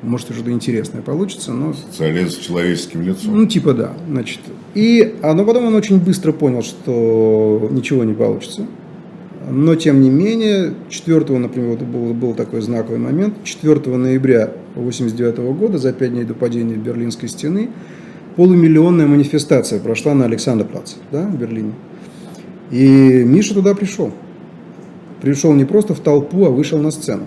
может, 0.05 0.33
что-то 0.33 0.51
интересное 0.51 1.03
получится, 1.03 1.53
но... 1.53 1.75
Социализм 1.75 2.31
с 2.31 2.37
человеческим 2.37 3.03
лицом. 3.03 3.37
Ну, 3.37 3.47
типа 3.47 3.73
да, 3.75 3.93
значит. 4.09 4.41
И, 4.75 5.15
а, 5.23 5.35
но 5.35 5.45
потом 5.45 5.67
он 5.67 5.75
очень 5.75 5.99
быстро 5.99 6.33
понял, 6.33 6.63
что 6.63 7.69
ничего 7.71 8.05
не 8.05 8.15
получится. 8.15 8.67
Но, 9.51 9.75
тем 9.75 10.01
не 10.01 10.11
менее, 10.11 10.75
4, 10.89 11.39
например, 11.39 11.71
вот 11.71 11.83
был, 11.83 12.15
был 12.15 12.35
такой 12.35 12.63
знаковый 12.63 12.99
момент, 12.99 13.35
4 13.45 13.75
ноября 13.97 14.45
1989 14.77 15.59
года, 15.59 15.79
за 15.79 15.93
пять 15.93 16.13
дней 16.13 16.25
до 16.25 16.35
падения 16.35 16.77
Берлинской 16.77 17.29
стены, 17.29 17.71
полумиллионная 18.37 19.07
манифестация 19.07 19.81
прошла 19.81 20.15
на 20.15 20.25
Александрплац, 20.25 20.95
да, 21.13 21.27
в 21.27 21.39
Берлине. 21.39 21.73
И 22.71 23.23
Миша 23.25 23.55
туда 23.55 23.75
пришел. 23.75 24.13
Пришел 25.21 25.53
не 25.53 25.65
просто 25.65 25.95
в 25.95 26.01
толпу, 26.01 26.47
а 26.47 26.51
вышел 26.51 26.79
на 26.79 26.91
сцену. 26.91 27.27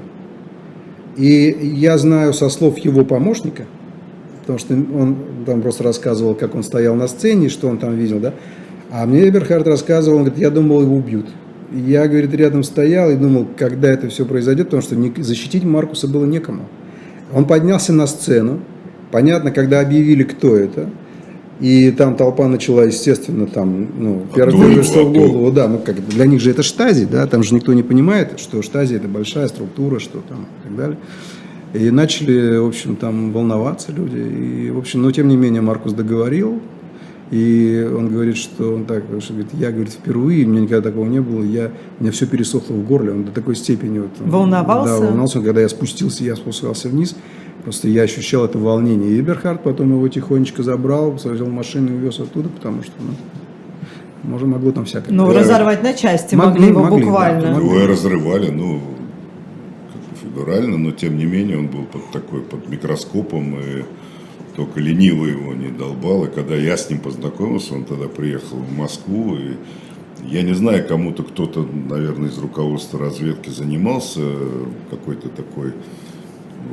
И 1.18 1.58
я 1.76 1.98
знаю 1.98 2.34
со 2.34 2.48
слов 2.50 2.78
его 2.78 3.04
помощника, 3.04 3.66
потому 4.42 4.60
что 4.60 4.74
он 4.74 5.18
там 5.46 5.62
просто 5.62 5.84
рассказывал, 5.84 6.36
как 6.36 6.56
он 6.56 6.64
стоял 6.64 6.96
на 6.96 7.08
сцене, 7.08 7.50
что 7.50 7.68
он 7.68 7.80
там 7.80 7.96
видел, 7.98 8.20
да, 8.20 8.34
а 8.90 9.06
мне 9.06 9.28
Эберхард 9.28 9.68
рассказывал, 9.68 10.18
он 10.18 10.24
говорит, 10.26 10.42
я 10.42 10.50
думал, 10.50 10.82
его 10.82 10.96
убьют. 10.96 11.26
Я, 11.74 12.08
говорит, 12.08 12.34
рядом 12.34 12.64
стоял 12.64 13.10
и 13.10 13.16
думал, 13.16 13.46
когда 13.58 13.90
это 13.90 14.08
все 14.08 14.26
произойдет, 14.26 14.68
потому 14.68 14.82
что 14.82 14.96
защитить 15.22 15.66
Маркуса 15.66 16.08
было 16.08 16.26
некому. 16.26 16.64
Он 17.34 17.46
поднялся 17.46 17.92
на 17.92 18.08
сцену. 18.08 18.62
Понятно, 19.12 19.52
когда 19.52 19.82
объявили, 19.82 20.24
кто 20.24 20.56
это. 20.56 20.90
И 21.60 21.92
там 21.92 22.16
толпа 22.16 22.48
начала, 22.48 22.84
естественно, 22.84 23.48
там, 23.48 23.88
ну, 23.98 24.26
первое, 24.36 24.84
что 24.84 25.06
в 25.06 25.14
голову, 25.14 25.52
да, 25.52 25.68
ну, 25.68 25.80
как, 25.80 26.06
для 26.08 26.28
них 26.28 26.40
же 26.40 26.52
это 26.52 26.62
штази, 26.62 27.06
да, 27.06 27.26
там 27.26 27.42
же 27.42 27.56
никто 27.56 27.74
не 27.74 27.82
понимает, 27.82 28.40
что 28.40 28.62
штази 28.62 28.96
это 28.96 29.08
большая 29.08 29.48
структура, 29.48 30.00
что 30.00 30.22
там, 30.28 30.46
и 30.60 30.68
так 30.68 30.76
далее. 30.76 30.98
И 31.74 31.90
начали, 31.90 32.58
в 32.58 32.68
общем, 32.68 32.96
там 32.96 33.32
волноваться 33.32 33.92
люди. 33.92 34.18
И, 34.18 34.70
в 34.70 34.78
общем, 34.78 35.02
но 35.02 35.12
тем 35.12 35.28
не 35.28 35.36
менее 35.36 35.62
Маркус 35.62 35.94
договорил. 35.94 36.62
И 37.30 37.86
он 37.94 38.08
говорит, 38.08 38.38
что 38.38 38.74
он 38.74 38.86
так, 38.86 39.04
что, 39.20 39.34
говорит, 39.34 39.52
я, 39.54 39.72
говорит, 39.72 39.92
впервые, 39.92 40.46
у 40.46 40.50
меня 40.50 40.62
никогда 40.62 40.90
такого 40.90 41.10
не 41.10 41.20
было, 41.20 41.44
я, 41.44 41.72
у 42.00 42.04
меня 42.04 42.14
все 42.14 42.26
пересохло 42.26 42.74
в 42.74 42.86
горле, 42.86 43.12
он 43.12 43.26
до 43.26 43.34
такой 43.34 43.58
степени 43.58 44.00
вот, 44.00 44.12
Волновался? 44.20 44.94
Да, 44.94 45.06
волновался, 45.06 45.42
когда 45.42 45.60
я 45.60 45.68
спустился, 45.68 46.24
я 46.24 46.38
спускался 46.38 46.88
вниз, 46.88 47.18
просто 47.68 47.90
я 47.90 48.04
ощущал 48.04 48.46
это 48.46 48.58
волнение. 48.58 49.10
И 49.12 49.20
Эберхард 49.20 49.62
потом 49.62 49.90
его 49.92 50.08
тихонечко 50.08 50.64
забрал, 50.64 51.12
взял 51.12 51.48
машину 51.48 51.90
и 51.92 51.96
увез 51.96 52.18
оттуда, 52.18 52.48
потому 52.48 52.82
что, 52.82 52.94
ну, 52.98 53.12
может, 54.24 54.48
могло 54.48 54.72
там 54.72 54.86
всякое. 54.86 55.12
Ну, 55.12 55.28
Да. 55.28 55.42
разорвать 55.42 55.84
на 55.84 55.94
части 55.94 56.34
Могли, 56.36 56.52
могли 56.62 56.68
его 56.70 56.84
могли, 56.84 57.00
да, 57.02 57.06
буквально. 57.06 57.52
могли. 57.52 57.66
Его 57.68 57.80
и 57.82 57.86
разрывали, 57.86 58.52
ну, 58.52 58.80
фигурально, 60.24 60.78
но 60.78 60.92
тем 60.92 61.18
не 61.18 61.26
менее 61.26 61.58
он 61.58 61.68
был 61.68 61.84
под 61.84 62.10
такой, 62.12 62.40
под 62.40 62.70
микроскопом, 62.70 63.60
и 63.60 63.84
только 64.56 64.80
лениво 64.80 65.26
его 65.26 65.54
не 65.54 65.68
долбал. 65.68 66.24
И 66.24 66.30
когда 66.30 66.56
я 66.56 66.78
с 66.78 66.90
ним 66.90 67.00
познакомился, 67.00 67.74
он 67.74 67.84
тогда 67.84 68.08
приехал 68.08 68.56
в 68.60 68.78
Москву, 68.78 69.36
и 69.36 69.58
я 70.26 70.42
не 70.42 70.54
знаю, 70.54 70.88
кому-то 70.88 71.24
кто-то, 71.24 71.68
наверное, 71.90 72.30
из 72.30 72.38
руководства 72.38 72.98
разведки 72.98 73.50
занимался 73.50 74.22
какой-то 74.90 75.28
такой 75.28 75.74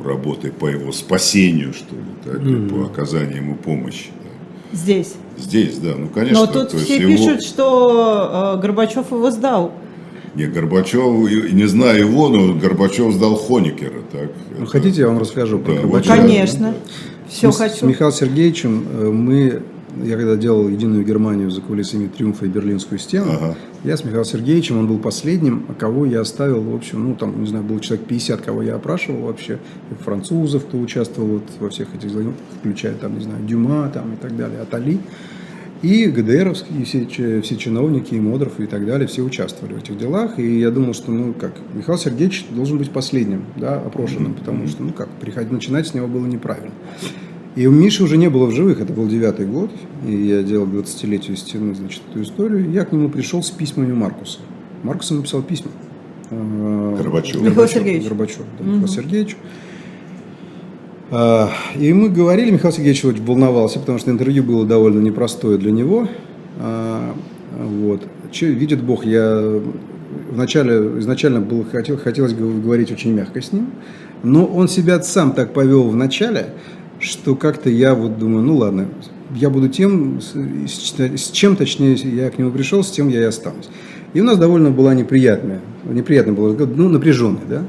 работой 0.03 0.51
по 0.51 0.67
его 0.67 0.91
спасению, 0.91 1.73
что 1.73 1.95
ли, 1.95 2.01
так, 2.23 2.43
и 2.45 2.55
по 2.69 2.85
оказанию 2.85 3.37
ему 3.37 3.55
помощи. 3.55 4.07
да. 4.23 4.77
Здесь. 4.77 5.13
Здесь, 5.37 5.77
да, 5.77 5.93
ну, 5.97 6.07
конечно. 6.07 6.39
Но 6.39 6.47
тут 6.47 6.71
все 6.73 6.97
его- 6.97 7.07
пишут, 7.11 7.43
что 7.43 8.55
э, 8.57 8.61
Горбачев 8.61 9.11
его 9.11 9.29
сдал. 9.31 9.71
Не, 10.33 10.45
Горбачев, 10.47 11.51
не 11.53 11.65
знаю 11.65 11.99
его, 12.07 12.29
но 12.29 12.53
Горбачев 12.53 13.13
сдал 13.13 13.35
Хоникера, 13.35 14.01
так? 14.11 14.31
Ну, 14.57 14.63
Это- 14.63 14.71
хотите, 14.71 15.01
я 15.01 15.07
вам 15.07 15.19
расскажу 15.19 15.59
про 15.59 15.73
Да, 15.75 15.81
Горбачева? 15.81 16.15
Конечно. 16.15 16.73
Все 17.29 17.51
с, 17.51 17.57
хочу. 17.57 17.75
С 17.77 17.81
Михаилом 17.83 18.13
Сергеевичем 18.13 18.85
э, 18.89 19.09
мы, 19.11 19.61
я 20.03 20.17
когда 20.17 20.35
делал 20.35 20.67
«Единую 20.67 21.05
Германию» 21.05 21.49
за 21.51 21.61
кулисами 21.61 22.07
«Триумфа» 22.07 22.45
и 22.45 22.49
«Берлинскую 22.49 22.99
стену», 22.99 23.31
Ага. 23.31 23.55
я 23.83 23.95
с 23.97 24.03
Михаилом 24.03 24.25
Сергеевичем, 24.25 24.77
он 24.77 24.87
был 24.87 24.99
последним, 24.99 25.65
кого 25.77 26.05
я 26.05 26.21
оставил, 26.21 26.61
в 26.61 26.75
общем, 26.75 27.03
ну, 27.03 27.15
там, 27.15 27.41
не 27.41 27.47
знаю, 27.47 27.63
было 27.63 27.79
человек 27.79 28.05
50, 28.07 28.41
кого 28.41 28.63
я 28.63 28.75
опрашивал 28.75 29.27
вообще, 29.27 29.59
и 29.91 30.03
французов, 30.03 30.65
кто 30.65 30.77
участвовал 30.77 31.29
вот 31.29 31.43
во 31.59 31.69
всех 31.69 31.93
этих, 31.95 32.11
делах, 32.11 32.33
включая, 32.59 32.93
там, 32.95 33.17
не 33.17 33.23
знаю, 33.23 33.43
Дюма 33.45 33.89
там, 33.93 34.13
и 34.13 34.17
так 34.17 34.35
далее, 34.35 34.59
Атали. 34.61 34.99
И 35.81 36.05
ГДРовские, 36.07 36.81
и 36.81 36.83
все, 36.83 37.41
все 37.41 37.57
чиновники, 37.57 38.15
и 38.15 38.19
Модров, 38.19 38.59
и 38.59 38.65
так 38.65 38.85
далее, 38.85 39.07
все 39.07 39.21
участвовали 39.21 39.73
в 39.73 39.77
этих 39.79 39.97
делах. 39.97 40.39
И 40.39 40.59
я 40.59 40.71
думал, 40.71 40.93
что, 40.93 41.11
ну, 41.11 41.33
как, 41.33 41.53
Михаил 41.73 41.97
Сергеевич 41.99 42.47
должен 42.49 42.77
быть 42.77 42.89
последним, 42.91 43.43
да, 43.55 43.75
опрошенным, 43.75 44.33
потому 44.33 44.67
что, 44.67 44.81
ну, 44.83 44.93
как, 44.93 45.09
приходить, 45.21 45.51
начинать 45.51 45.87
с 45.87 45.93
него 45.93 46.07
было 46.07 46.25
неправильно. 46.25 46.71
И 47.55 47.67
у 47.67 47.71
Миши 47.71 48.03
уже 48.03 48.17
не 48.17 48.29
было 48.29 48.47
в 48.47 48.51
живых, 48.51 48.81
это 48.81 48.91
был 48.91 49.07
девятый 49.07 49.45
год, 49.45 49.71
и 50.05 50.13
я 50.13 50.43
делал 50.43 50.65
к 50.65 50.69
20-летию 50.69 51.37
стены, 51.37 51.73
значит, 51.73 52.01
эту 52.11 52.21
историю. 52.21 52.69
Я 52.69 52.83
к 52.83 52.91
нему 52.91 53.09
пришел 53.09 53.41
с 53.41 53.49
письмами 53.49 53.93
Маркуса. 53.93 54.39
Маркус 54.83 55.09
ему 55.09 55.21
написал 55.21 55.41
письма. 55.41 55.71
Э, 56.31 56.95
Горбачеву. 56.97 57.45
Михаил 57.45 57.67
Сергеевич. 57.67 58.03
Горбачев, 58.03 58.41
да, 58.59 58.65
Михаил 58.65 58.87
Сергеевичу. 58.89 59.37
А, 61.11 61.49
И 61.79 61.93
мы 61.93 62.09
говорили, 62.09 62.51
Михаил 62.51 62.73
Сергеевич 62.73 63.05
очень 63.05 63.23
волновался, 63.23 63.79
потому 63.79 63.99
что 63.99 64.11
интервью 64.11 64.43
было 64.43 64.65
довольно 64.65 64.99
непростое 64.99 65.57
для 65.57 65.71
него. 65.71 66.09
А, 66.59 67.13
Вот. 67.57 68.05
Че, 68.31 68.47
видит 68.47 68.83
Бог, 68.83 69.05
я 69.05 69.61
вначале, 70.29 70.99
изначально 70.99 71.39
было, 71.39 71.63
хотел, 71.63 71.97
хотелось 71.97 72.33
говорить 72.33 72.91
очень 72.91 73.13
мягко 73.13 73.41
с 73.41 73.53
ним, 73.53 73.67
но 74.23 74.45
он 74.45 74.67
себя 74.67 75.01
сам 75.01 75.31
так 75.33 75.53
повел 75.53 75.89
в 75.89 75.95
начале, 75.95 76.47
что 76.99 77.35
как-то 77.35 77.69
я 77.69 77.93
вот 77.93 78.17
думаю, 78.17 78.43
ну 78.43 78.57
ладно, 78.57 78.87
я 79.33 79.49
буду 79.49 79.69
тем, 79.69 80.19
с, 80.21 81.31
чем 81.31 81.55
точнее 81.55 81.95
я 81.95 82.29
к 82.29 82.37
нему 82.37 82.51
пришел, 82.51 82.83
с 82.83 82.91
тем 82.91 83.09
я 83.09 83.21
и 83.21 83.23
останусь. 83.23 83.69
И 84.13 84.21
у 84.21 84.23
нас 84.23 84.37
довольно 84.37 84.71
была 84.71 84.93
неприятная, 84.93 85.59
неприятный 85.83 86.33
был 86.33 86.55
ну, 86.55 86.87
напряженный, 86.87 87.41
да. 87.49 87.63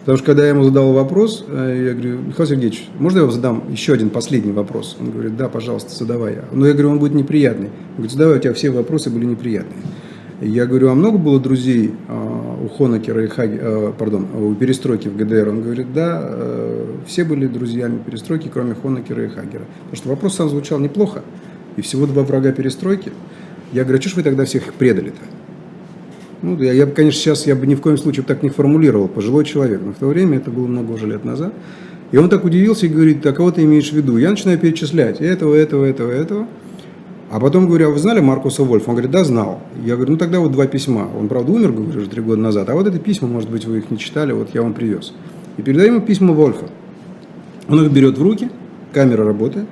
Потому 0.00 0.16
что 0.16 0.26
когда 0.26 0.44
я 0.44 0.50
ему 0.50 0.64
задал 0.64 0.92
вопрос, 0.94 1.44
э, 1.46 1.84
я 1.88 1.92
говорю, 1.92 2.20
Михаил 2.26 2.48
Сергеевич, 2.48 2.88
можно 2.98 3.18
я 3.18 3.24
вам 3.24 3.32
задам 3.32 3.64
еще 3.70 3.92
один 3.92 4.08
последний 4.08 4.52
вопрос? 4.52 4.96
Он 4.98 5.10
говорит, 5.10 5.36
да, 5.36 5.48
пожалуйста, 5.48 5.94
задавай. 5.94 6.38
Но 6.52 6.66
я 6.66 6.72
говорю, 6.72 6.90
он 6.90 6.98
будет 6.98 7.14
неприятный. 7.14 7.66
Он 7.66 7.96
говорит, 7.96 8.12
задавай, 8.12 8.38
у 8.38 8.40
тебя 8.40 8.54
все 8.54 8.70
вопросы 8.70 9.10
были 9.10 9.26
неприятные. 9.26 9.76
Я 10.40 10.64
говорю, 10.64 10.88
а 10.88 10.94
много 10.94 11.18
было 11.18 11.38
друзей 11.38 11.92
а, 12.08 12.58
у 12.64 12.68
Хонекера 12.68 13.24
и 13.24 13.26
Хаги, 13.26 13.58
а, 13.60 13.92
пардон, 13.92 14.26
у 14.34 14.54
перестройки 14.54 15.08
в 15.08 15.16
ГДР? 15.16 15.50
Он 15.50 15.62
говорит, 15.62 15.92
да, 15.92 16.18
э, 16.22 16.86
все 17.06 17.24
были 17.24 17.46
друзьями 17.46 17.98
перестройки, 18.04 18.50
кроме 18.50 18.74
Хонекера 18.74 19.24
и 19.24 19.28
Хагера. 19.28 19.64
Потому 19.84 19.96
что 19.96 20.08
вопрос 20.08 20.36
сам 20.36 20.48
звучал 20.48 20.78
неплохо. 20.78 21.22
И 21.76 21.82
всего 21.82 22.06
два 22.06 22.22
врага 22.22 22.52
перестройки. 22.52 23.12
Я 23.72 23.82
говорю, 23.82 23.98
а 23.98 24.00
что 24.00 24.10
ж 24.10 24.14
вы 24.16 24.22
тогда 24.22 24.46
всех 24.46 24.66
их 24.68 24.74
предали-то? 24.74 25.20
Ну, 26.40 26.58
я, 26.62 26.72
я 26.72 26.86
конечно, 26.86 27.20
сейчас 27.20 27.46
я 27.46 27.54
бы 27.54 27.66
ни 27.66 27.74
в 27.74 27.82
коем 27.82 27.98
случае 27.98 28.24
так 28.24 28.42
не 28.42 28.48
формулировал, 28.48 29.08
пожилой 29.08 29.44
человек, 29.44 29.82
но 29.84 29.92
в 29.92 29.96
то 29.96 30.06
время, 30.06 30.38
это 30.38 30.50
было 30.50 30.66
много 30.66 30.92
уже 30.92 31.06
лет 31.06 31.22
назад, 31.22 31.52
и 32.12 32.16
он 32.16 32.30
так 32.30 32.44
удивился 32.44 32.86
и 32.86 32.88
говорит, 32.88 33.24
а 33.26 33.32
кого 33.32 33.50
ты 33.50 33.62
имеешь 33.64 33.90
в 33.90 33.92
виду? 33.92 34.16
Я 34.16 34.30
начинаю 34.30 34.58
перечислять 34.58 35.20
этого, 35.20 35.54
этого, 35.54 35.84
этого, 35.84 36.10
этого, 36.10 36.46
а 37.30 37.38
потом 37.38 37.66
говорю, 37.66 37.88
а 37.88 37.90
вы 37.90 37.98
знали 37.98 38.20
Маркуса 38.20 38.64
Вольфа? 38.64 38.90
Он 38.90 38.96
говорит, 38.96 39.12
да, 39.12 39.22
знал. 39.24 39.60
Я 39.84 39.94
говорю, 39.94 40.12
ну 40.12 40.18
тогда 40.18 40.40
вот 40.40 40.50
два 40.52 40.66
письма. 40.66 41.08
Он, 41.16 41.28
правда, 41.28 41.52
умер, 41.52 41.72
говорю, 41.72 42.00
уже 42.00 42.08
три 42.08 42.22
года 42.22 42.40
назад, 42.40 42.68
а 42.68 42.74
вот 42.74 42.86
это 42.86 42.98
письма, 42.98 43.28
может 43.28 43.48
быть, 43.48 43.64
вы 43.66 43.78
их 43.78 43.90
не 43.90 43.98
читали, 43.98 44.32
вот 44.32 44.48
я 44.52 44.62
вам 44.62 44.74
привез. 44.74 45.12
И 45.56 45.62
передаю 45.62 45.94
ему 45.94 46.00
письма 46.00 46.32
Вольфа. 46.32 46.66
Он 47.68 47.84
их 47.84 47.92
берет 47.92 48.18
в 48.18 48.22
руки, 48.22 48.50
камера 48.92 49.24
работает, 49.24 49.66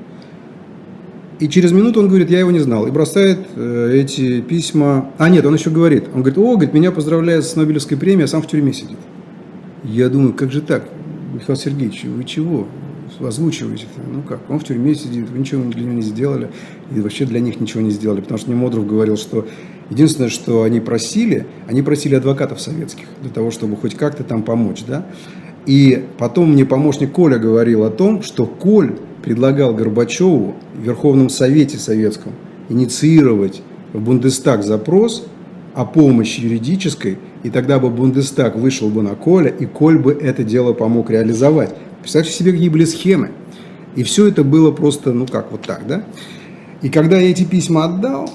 и 1.41 1.49
через 1.49 1.71
минуту 1.71 2.01
он 2.01 2.09
говорит, 2.09 2.31
я 2.31 2.41
его 2.41 2.51
не 2.51 2.59
знал, 2.59 2.87
и 2.87 2.91
бросает 2.91 3.39
э, 3.55 3.91
эти 3.95 4.41
письма. 4.41 5.11
А 5.19 5.29
нет, 5.29 5.47
он 5.47 5.55
еще 5.55 5.71
говорит, 5.71 6.07
он 6.13 6.23
говорит, 6.23 6.39
о, 6.39 6.55
говорит, 6.55 6.75
меня 6.75 6.91
поздравляют 6.91 7.45
с 7.45 7.55
Нобелевской 7.55 7.97
премией, 7.97 8.25
а 8.25 8.29
сам 8.29 8.43
в 8.43 8.49
тюрьме 8.49 8.73
сидит. 8.73 8.99
Я 9.85 10.09
думаю, 10.09 10.35
как 10.35 10.51
же 10.51 10.61
так, 10.61 10.89
Михаил 11.33 11.57
Сергеевич, 11.57 12.05
вы 12.05 12.25
чего 12.25 12.67
озвучиваете-то? 13.21 14.01
Ну 14.13 14.23
как, 14.23 14.41
он 14.49 14.59
в 14.59 14.65
тюрьме 14.65 14.95
сидит, 14.97 15.31
вы 15.31 15.39
ничего 15.39 15.63
для 15.71 15.83
него 15.83 15.95
не 15.95 16.03
сделали, 16.03 16.51
и 16.95 17.01
вообще 17.01 17.25
для 17.25 17.41
них 17.41 17.61
ничего 17.61 17.83
не 17.83 17.91
сделали, 17.91 18.21
потому 18.21 18.39
что 18.39 18.51
мне 18.51 18.59
Модров 18.59 18.87
говорил, 18.87 19.17
что 19.17 19.47
единственное, 19.91 20.31
что 20.31 20.63
они 20.63 20.81
просили, 20.81 21.47
они 21.67 21.83
просили 21.83 22.15
адвокатов 22.15 22.61
советских 22.61 23.07
для 23.23 23.31
того, 23.31 23.51
чтобы 23.51 23.77
хоть 23.77 23.95
как-то 23.95 24.25
там 24.25 24.43
помочь, 24.43 24.85
да. 24.87 25.07
И 25.67 26.07
потом 26.19 26.53
мне 26.53 26.65
помощник 26.65 27.13
Коля 27.13 27.39
говорил 27.39 27.85
о 27.85 27.91
том, 27.91 28.23
что 28.23 28.47
Коль 28.47 28.97
предлагал 29.23 29.75
Горбачеву 29.75 30.57
в 30.75 30.83
Верховном 30.83 31.29
Совете 31.29 31.77
Советском 31.79 32.33
инициировать 32.69 33.63
в 33.93 34.01
Бундестаг 34.01 34.63
запрос 34.63 35.27
о 35.75 35.85
помощи 35.85 36.41
юридической, 36.41 37.19
и 37.43 37.51
тогда 37.51 37.79
бы 37.79 37.91
Бундестаг 37.91 38.57
вышел 38.57 38.89
бы 38.89 39.03
на 39.03 39.15
Коля, 39.15 39.51
и 39.51 39.67
Коль 39.67 39.99
бы 39.99 40.13
это 40.13 40.43
дело 40.43 40.73
помог 40.73 41.11
реализовать. 41.11 41.75
Представьте 42.01 42.33
себе, 42.33 42.53
какие 42.53 42.69
были 42.69 42.85
схемы. 42.85 43.31
И 43.95 44.03
все 44.03 44.27
это 44.27 44.45
было 44.45 44.71
просто, 44.71 45.13
ну 45.13 45.27
как, 45.27 45.51
вот 45.51 45.63
так, 45.63 45.87
да? 45.87 46.05
И 46.83 46.89
когда 46.89 47.19
я 47.19 47.31
эти 47.31 47.45
письма 47.45 47.85
отдал, 47.85 48.31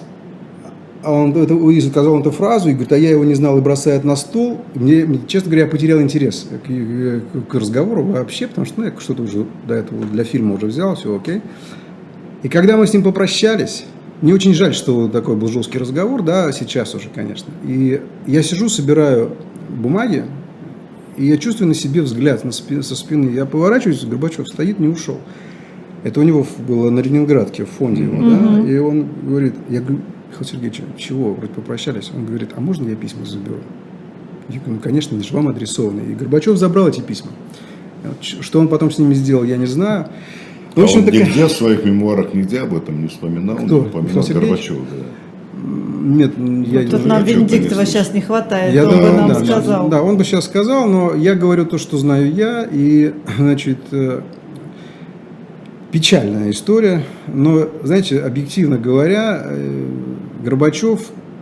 а 1.04 1.12
он 1.12 1.36
это, 1.36 1.54
и 1.54 1.82
сказал 1.82 2.20
эту 2.20 2.32
фразу, 2.32 2.70
и 2.70 2.74
говорит, 2.74 2.92
а 2.94 2.98
я 2.98 3.10
его 3.10 3.24
не 3.26 3.34
знал 3.36 3.58
и 3.58 3.62
бросает 3.62 4.04
на 4.06 4.16
стол. 4.16 4.62
Мне, 4.74 5.06
честно 5.28 5.50
говоря, 5.50 5.66
я 5.66 5.72
потерял 5.72 6.02
интерес 6.02 6.48
к- 6.66 7.42
к 7.50 7.54
разговору 7.56 8.04
вообще, 8.04 8.48
потому 8.48 8.66
что 8.66 8.80
ну, 8.82 8.88
я 8.88 8.94
что-то 8.98 9.24
уже 9.24 9.46
до 9.68 9.74
этого 9.76 10.06
для 10.06 10.24
фильма 10.24 10.56
уже 10.56 10.68
взял, 10.68 10.96
все 10.96 11.16
окей. 11.16 11.42
И 12.42 12.50
когда 12.50 12.78
мы 12.78 12.88
с 12.88 12.94
ним 12.94 13.04
попрощались, 13.04 13.86
мне 14.22 14.34
очень 14.34 14.54
жаль, 14.54 14.74
что 14.74 15.10
такой 15.10 15.36
был 15.36 15.50
жесткий 15.50 15.78
разговор, 15.78 16.22
да, 16.24 16.52
сейчас 16.54 16.96
уже, 16.96 17.10
конечно. 17.14 17.52
И 17.68 18.02
я 18.26 18.42
сижу, 18.42 18.70
собираю 18.70 19.32
бумаги, 19.70 20.24
и 21.18 21.26
я 21.26 21.38
чувствую 21.38 21.68
на 21.68 21.74
себе 21.76 22.02
взгляд 22.02 22.44
на 22.46 22.52
спи- 22.54 22.82
со 22.82 22.96
спины. 22.96 23.30
Я 23.32 23.46
поворачиваюсь, 23.46 24.04
Горбачев 24.06 24.48
стоит, 24.48 24.80
не 24.80 24.88
ушел. 24.88 25.20
Это 26.04 26.20
у 26.20 26.24
него 26.24 26.46
было 26.68 26.90
на 26.90 27.00
Ленинградке, 27.00 27.64
в 27.66 27.70
фонде 27.70 28.04
его, 28.04 28.30
да, 28.30 28.70
и 28.70 28.78
он 28.78 29.06
говорит, 29.24 29.54
я 29.70 29.80
говорю, 29.80 30.02
Михаил 30.30 30.46
Сергеевич, 30.48 30.82
чего, 30.98 31.34
вроде 31.34 31.54
попрощались? 31.54 32.12
Он 32.16 32.26
говорит, 32.26 32.50
а 32.56 32.60
можно 32.62 32.90
я 32.90 32.96
письма 32.96 33.26
заберу? 33.26 33.58
Я 34.50 34.60
говорю, 34.60 34.74
ну, 34.76 34.80
конечно, 34.80 35.16
они 35.16 35.26
же 35.26 35.34
вам 35.34 35.48
адресованы. 35.48 36.02
И 36.12 36.14
Горбачев 36.16 36.58
забрал 36.58 36.88
эти 36.90 37.00
письма. 37.02 37.32
Что 38.20 38.60
он 38.60 38.68
потом 38.68 38.92
с 38.92 38.98
ними 38.98 39.14
сделал, 39.14 39.44
я 39.46 39.56
не 39.56 39.66
знаю. 39.68 40.08
Ну, 40.76 40.82
в 40.82 40.84
А 40.84 40.84
общем, 40.84 41.00
он 41.00 41.06
такая- 41.06 41.26
нигде 41.26 41.46
в 41.46 41.52
своих 41.52 41.86
мемуарах 41.86 42.34
нигде 42.34 42.60
об 42.60 42.76
этом 42.76 43.02
не 43.02 43.08
вспоминал, 43.08 43.56
Кто? 43.56 43.66
не 43.66 43.88
упоминал? 43.88 44.24
Горбачева. 44.28 44.80
Да. 44.80 45.06
Нет, 46.06 46.34
я 46.38 46.80
Вот 46.82 46.90
тут 46.90 47.00
не- 47.02 47.06
нам 47.08 47.24
я 47.26 47.34
Венедиктова 47.36 47.86
сейчас 47.86 48.14
не 48.14 48.20
хватает, 48.20 48.74
Я 48.74 48.84
он 48.84 48.90
бы 48.90 48.96
думаю, 48.96 49.14
нам 49.16 49.28
да, 49.30 49.40
да, 49.40 49.46
сказал. 49.46 49.88
Да, 49.90 50.02
он 50.02 50.18
бы 50.18 50.26
сейчас 50.26 50.46
сказал, 50.46 50.88
но 50.90 51.14
я 51.16 51.36
говорю 51.36 51.66
то, 51.66 51.78
что 51.78 51.98
знаю 51.98 52.34
я, 52.34 52.68
и, 52.70 53.14
значит, 53.38 53.78
э, 53.92 54.22
печальная 55.94 56.50
история, 56.50 57.04
но, 57.28 57.70
знаете, 57.84 58.20
объективно 58.20 58.78
говоря, 58.80 59.44
э, 59.46 59.86
Горбачев, 60.44 61.00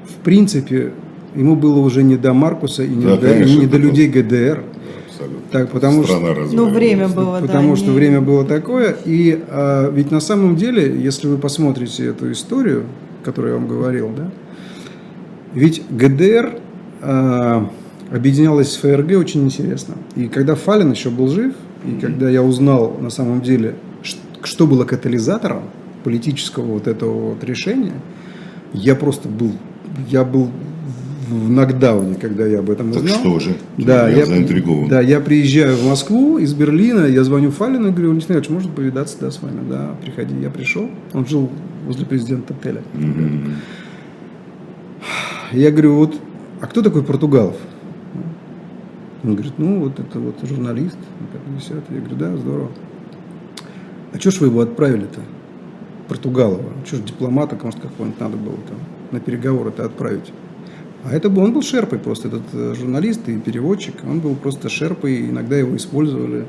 в 0.10 0.24
принципе, 0.26 0.92
ему 1.36 1.56
было 1.56 1.80
уже 1.80 2.04
не 2.04 2.18
до 2.18 2.34
Маркуса 2.34 2.84
и 2.84 2.90
не, 2.90 3.06
Да, 3.06 3.16
до, 3.16 3.28
конечно, 3.30 3.54
и 3.54 3.56
не 3.62 3.66
до 3.66 3.78
людей 3.78 4.08
ГДР. 4.10 4.64
Абсолютно. 5.08 5.40
Так, 5.52 5.72
потому 5.72 6.04
что- 6.04 6.14
Страна 6.18 6.34
Ну, 6.34 6.42
разваливалась. 6.42 6.74
время 6.76 7.08
было, 7.08 7.40
да. 7.40 7.48
Потому 7.48 7.76
что 7.78 7.86
не- 7.92 7.96
время 7.96 8.20
было 8.22 8.44
такое. 8.44 8.96
И 9.06 9.42
а, 9.50 9.90
ведь 9.90 10.12
на 10.12 10.20
самом 10.20 10.58
деле, 10.58 11.02
если 11.02 11.28
вы 11.28 11.38
посмотрите 11.38 12.08
эту 12.08 12.30
историю, 12.34 12.84
которую 13.24 13.54
я 13.54 13.60
вам 13.60 13.70
говорил, 13.70 14.10
да, 14.16 14.30
ведь 15.54 15.82
ГДР 15.90 16.56
а, 17.02 17.70
объединялась 18.12 18.74
с 18.74 18.76
ФРГ 18.76 19.18
очень 19.18 19.46
интересно. 19.46 19.94
И 20.18 20.28
когда 20.28 20.56
Фалин 20.56 20.92
еще 20.92 21.10
был 21.10 21.30
жив, 21.30 21.54
и 21.88 22.00
когда 22.02 22.30
я 22.30 22.44
узнал 22.44 22.98
на 23.00 23.10
самом 23.10 23.42
деле, 23.42 23.76
что 24.48 24.68
было 24.68 24.86
катализатором 24.86 25.64
политического 26.04 26.66
вот 26.66 26.88
этого 26.88 27.32
вот 27.32 27.44
решения, 27.44 27.94
я 28.74 28.96
просто 28.96 29.28
был, 29.28 29.54
я 30.10 30.24
был 30.24 30.50
в 31.28 31.50
нокдауне, 31.50 32.16
когда 32.16 32.46
я 32.46 32.60
об 32.60 32.70
этом 32.70 32.92
Так 32.92 33.04
узнал. 33.04 33.20
что 33.20 33.40
же? 33.40 33.56
Да, 33.78 34.10
я, 34.10 34.18
я, 34.20 34.26
заинтригован. 34.26 34.90
да, 34.90 35.00
я 35.02 35.20
приезжаю 35.22 35.78
в 35.78 35.88
Москву 35.88 36.38
из 36.38 36.54
Берлина, 36.54 37.06
я 37.06 37.24
звоню 37.24 37.52
Фалину 37.52 37.88
и 37.88 37.92
говорю, 37.92 38.10
Валентин 38.10 38.36
Ильич, 38.36 38.50
можно 38.50 38.72
повидаться 38.72 39.18
да, 39.22 39.32
с 39.32 39.42
вами? 39.42 39.62
Да, 39.70 39.96
приходи. 40.04 40.36
Я 40.42 40.50
пришел, 40.50 40.90
он 41.14 41.26
жил 41.26 41.50
возле 41.86 42.06
президента 42.06 42.54
отеля. 42.54 42.82
Мгм. 42.94 43.56
Я 45.54 45.72
говорю, 45.72 45.96
вот, 45.96 46.16
а 46.60 46.68
кто 46.68 46.82
такой 46.82 47.04
Португалов? 47.04 47.56
Он 49.24 49.34
говорит, 49.36 49.54
ну, 49.58 49.82
вот 49.82 50.00
это 50.00 50.20
вот 50.20 50.36
журналист. 50.44 50.98
пятое, 51.32 51.58
десятое». 51.58 51.98
Я 51.98 52.00
говорю, 52.00 52.16
да, 52.16 52.38
здорово. 52.38 52.72
А 54.14 54.20
что 54.20 54.32
ж 54.32 54.40
вы 54.42 54.48
его 54.48 54.62
отправили-то? 54.62 55.22
Португалова. 56.08 56.66
Что 56.86 56.98
ж 56.98 57.00
дипломата, 57.02 57.58
может, 57.62 57.80
какого-нибудь 57.80 58.20
надо 58.20 58.38
было 58.38 58.56
там 58.68 58.78
на 59.12 59.20
переговоры-то 59.20 59.86
отправить. 59.86 60.32
А 61.04 61.14
это 61.14 61.30
был, 61.30 61.44
он 61.44 61.54
был 61.54 61.62
шерпой 61.62 62.00
просто, 62.00 62.28
этот 62.28 62.44
э, 62.54 62.76
журналист 62.78 63.28
и 63.28 63.38
переводчик, 63.38 63.96
он 64.08 64.20
был 64.20 64.36
просто 64.36 64.70
шерпой, 64.70 65.30
иногда 65.30 65.58
его 65.58 65.76
использовали. 65.76 66.46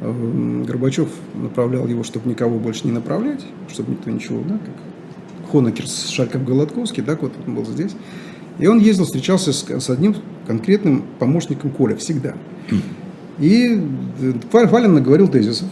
Эм, 0.00 0.64
Горбачев 0.64 1.08
направлял 1.34 1.86
его, 1.86 2.02
чтобы 2.02 2.28
никого 2.28 2.58
больше 2.58 2.82
не 2.84 2.92
направлять, 2.92 3.44
чтобы 3.68 3.92
никто 3.92 4.10
ничего, 4.10 4.42
да, 4.46 4.58
как 4.58 5.50
Хонекер 5.52 5.86
с 5.86 6.08
Шарков 6.08 6.44
Голодковский, 6.44 7.02
так 7.02 7.22
вот 7.22 7.32
он 7.46 7.54
был 7.54 7.64
здесь. 7.64 7.94
И 8.58 8.66
он 8.66 8.78
ездил, 8.78 9.04
встречался 9.04 9.52
с, 9.52 9.64
с 9.68 9.90
одним 9.90 10.16
конкретным 10.46 11.04
помощником 11.18 11.70
Коля 11.70 11.94
всегда. 11.96 12.34
И 13.38 13.80
э, 14.20 14.32
Фа- 14.50 14.66
Фалин 14.66 14.94
наговорил 14.94 15.28
тезисов. 15.28 15.68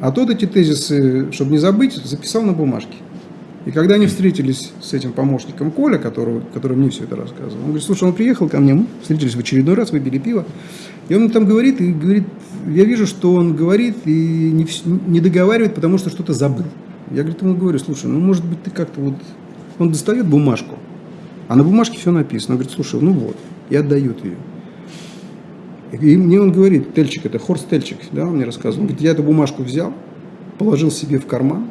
А 0.00 0.10
тот 0.12 0.30
эти 0.30 0.46
тезисы, 0.46 1.32
чтобы 1.32 1.52
не 1.52 1.58
забыть, 1.58 1.94
записал 1.94 2.42
на 2.42 2.52
бумажке. 2.52 2.96
И 3.64 3.72
когда 3.72 3.96
они 3.96 4.06
встретились 4.06 4.70
с 4.80 4.92
этим 4.92 5.12
помощником 5.12 5.72
Коля, 5.72 5.98
которого, 5.98 6.40
который 6.54 6.76
мне 6.76 6.90
все 6.90 7.04
это 7.04 7.16
рассказывал, 7.16 7.56
он 7.56 7.64
говорит, 7.64 7.82
слушай, 7.82 8.04
он 8.04 8.12
приехал 8.12 8.48
ко 8.48 8.60
мне, 8.60 8.74
мы 8.74 8.86
встретились 9.00 9.34
в 9.34 9.40
очередной 9.40 9.74
раз, 9.74 9.90
выпили 9.90 10.18
пиво, 10.18 10.44
и 11.08 11.14
он 11.14 11.30
там 11.30 11.46
говорит, 11.46 11.80
и 11.80 11.92
говорит, 11.92 12.24
я 12.68 12.84
вижу, 12.84 13.06
что 13.06 13.34
он 13.34 13.56
говорит 13.56 13.96
и 14.04 14.50
не, 14.52 14.66
не 15.08 15.20
договаривает, 15.20 15.74
потому 15.74 15.98
что 15.98 16.10
что-то 16.10 16.32
забыл. 16.32 16.66
Я 17.10 17.22
говорит, 17.22 17.42
ему 17.42 17.56
говорю, 17.56 17.78
слушай, 17.80 18.06
ну 18.06 18.20
может 18.20 18.44
быть 18.44 18.62
ты 18.62 18.70
как-то 18.70 19.00
вот... 19.00 19.14
Он 19.78 19.90
достает 19.90 20.26
бумажку, 20.26 20.76
а 21.48 21.56
на 21.56 21.64
бумажке 21.64 21.98
все 21.98 22.10
написано. 22.10 22.54
Он 22.54 22.58
говорит, 22.58 22.74
слушай, 22.74 23.00
ну 23.00 23.12
вот, 23.12 23.36
и 23.68 23.76
отдают 23.76 24.24
ее. 24.24 24.36
И 26.00 26.16
мне 26.16 26.40
он 26.40 26.52
говорит, 26.52 26.94
Тельчик, 26.94 27.26
это 27.26 27.38
Хорст 27.38 27.68
Тельчик, 27.68 27.98
да, 28.12 28.26
он 28.26 28.36
мне 28.36 28.44
рассказывал. 28.44 28.82
Он 28.82 28.86
говорит, 28.88 29.02
я 29.02 29.12
эту 29.12 29.22
бумажку 29.22 29.62
взял, 29.62 29.92
положил 30.58 30.90
себе 30.90 31.18
в 31.18 31.26
карман 31.26 31.66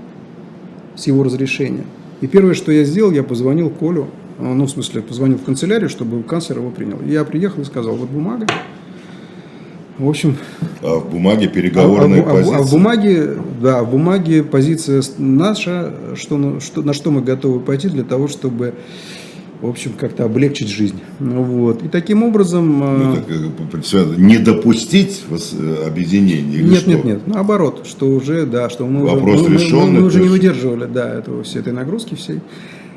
с 0.96 1.08
его 1.08 1.24
разрешения. 1.24 1.86
И 2.22 2.28
первое, 2.28 2.54
что 2.54 2.72
я 2.72 2.84
сделал, 2.86 3.12
я 3.12 3.24
позвонил 3.24 3.70
Колю, 3.70 4.08
а, 4.40 4.54
ну, 4.54 4.66
в 4.66 4.70
смысле, 4.70 5.02
позвонил 5.02 5.38
в 5.38 5.44
канцелярию, 5.44 5.90
чтобы 5.90 6.24
канцлер 6.24 6.60
его 6.60 6.70
принял. 6.70 7.00
Я 7.06 7.24
приехал 7.24 7.62
и 7.62 7.66
сказал, 7.66 7.96
вот 7.96 8.10
бумага. 8.10 8.48
В 9.98 10.10
общем, 10.10 10.36
А 10.82 11.00
в 11.00 11.10
бумаге 11.10 11.48
а, 11.48 11.50
переговорная 11.50 12.22
а 12.22 12.30
а 12.30 12.34
позиция. 12.34 12.58
а 12.58 12.62
в 12.62 12.72
бумаге, 12.72 13.38
да, 13.62 13.84
в 13.84 13.92
бумаге 13.92 14.44
позиция 14.44 15.02
наша, 15.18 15.94
что, 16.16 16.60
что, 16.60 16.82
на 16.82 16.92
что 16.92 17.12
мы 17.12 17.22
готовы 17.22 17.62
пойти 17.62 17.88
для 17.88 18.04
того, 18.04 18.28
чтобы, 18.28 18.74
в 19.66 19.70
общем, 19.70 19.94
как-то 20.00 20.26
облегчить 20.26 20.70
жизнь. 20.70 21.00
Ну, 21.20 21.44
вот. 21.44 21.84
И 21.84 21.88
таким 21.88 22.24
образом... 22.24 22.80
Ну, 22.80 23.14
э, 23.14 23.16
так, 23.72 23.94
э, 23.94 24.14
не 24.18 24.38
допустить 24.38 25.24
э, 25.30 25.84
объединения 25.88 26.58
или 26.58 26.70
Нет, 26.70 26.80
что? 26.80 26.90
нет, 26.90 27.06
нет, 27.06 27.28
наоборот, 27.28 27.86
что 27.86 28.08
уже, 28.08 28.46
да, 28.46 28.70
что 28.70 28.86
мы 28.86 29.04
уже, 29.04 29.16
Вопрос 29.16 29.42
мы- 29.42 29.50
мы- 29.50 29.88
мы, 29.88 30.04
уже 30.04 30.22
не 30.22 30.28
выдерживали, 30.28 30.86
да, 30.86 31.14
этого, 31.14 31.44
всей 31.44 31.60
этой 31.60 31.74
нагрузки 31.74 32.16
всей. 32.16 32.40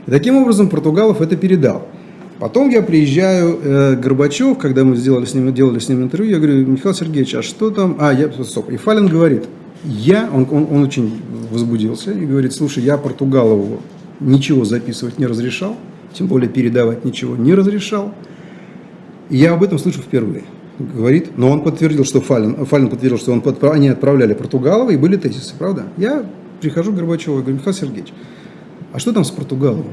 И 0.07 0.11
таким 0.11 0.37
образом 0.37 0.69
Португалов 0.69 1.21
это 1.21 1.37
передал. 1.37 1.87
Потом 2.39 2.69
я 2.71 2.83
приезжаю, 2.83 3.59
э, 3.62 3.97
Горбачев, 3.97 4.59
когда 4.59 4.85
мы 4.85 4.97
сделали 4.97 5.25
с 5.25 5.35
ним, 5.35 5.53
делали 5.53 5.81
с 5.81 5.89
ним 5.89 6.05
интервью, 6.05 6.33
я 6.33 6.39
говорю, 6.39 6.66
Михаил 6.66 6.95
Сергеевич, 6.95 7.35
а 7.35 7.43
что 7.43 7.71
там? 7.71 7.97
А, 7.99 8.12
я, 8.12 8.31
стоп, 8.45 8.71
и 8.71 8.77
Фалин 8.77 9.09
говорит, 9.09 9.45
я, 9.85 10.29
он, 10.33 10.47
он, 10.51 10.66
он 10.71 10.83
очень 10.85 11.21
возбудился 11.51 12.12
и 12.12 12.25
говорит, 12.27 12.53
слушай, 12.53 12.83
я 12.83 12.97
Португалову 12.97 13.81
ничего 14.21 14.64
записывать 14.64 15.19
не 15.19 15.27
разрешал, 15.27 15.77
тем 16.13 16.27
более 16.27 16.49
передавать 16.49 17.05
ничего 17.05 17.37
не 17.37 17.55
разрешал. 17.55 18.15
Я 19.31 19.55
об 19.55 19.63
этом 19.63 19.79
слышу 19.79 20.01
впервые. 20.01 20.45
Говорит, 20.79 21.37
но 21.37 21.51
он 21.51 21.63
подтвердил, 21.63 22.05
что 22.05 22.21
Фалин, 22.21 22.65
Фалин 22.65 22.89
подтвердил, 22.89 23.19
что 23.19 23.33
он 23.33 23.41
подпра- 23.41 23.73
они 23.73 23.89
отправляли 23.89 24.33
Португалова, 24.35 24.91
и 24.91 24.97
были 24.97 25.17
тезисы, 25.17 25.55
правда? 25.59 25.85
Я 25.97 26.25
прихожу 26.61 26.93
к 26.93 26.97
Горбачеву 26.97 27.39
и 27.39 27.41
говорю, 27.41 27.57
Михаил 27.57 27.75
Сергеевич, 27.75 28.13
а 28.93 28.99
что 29.01 29.13
там 29.13 29.25
с 29.25 29.31
Португаловым? 29.31 29.87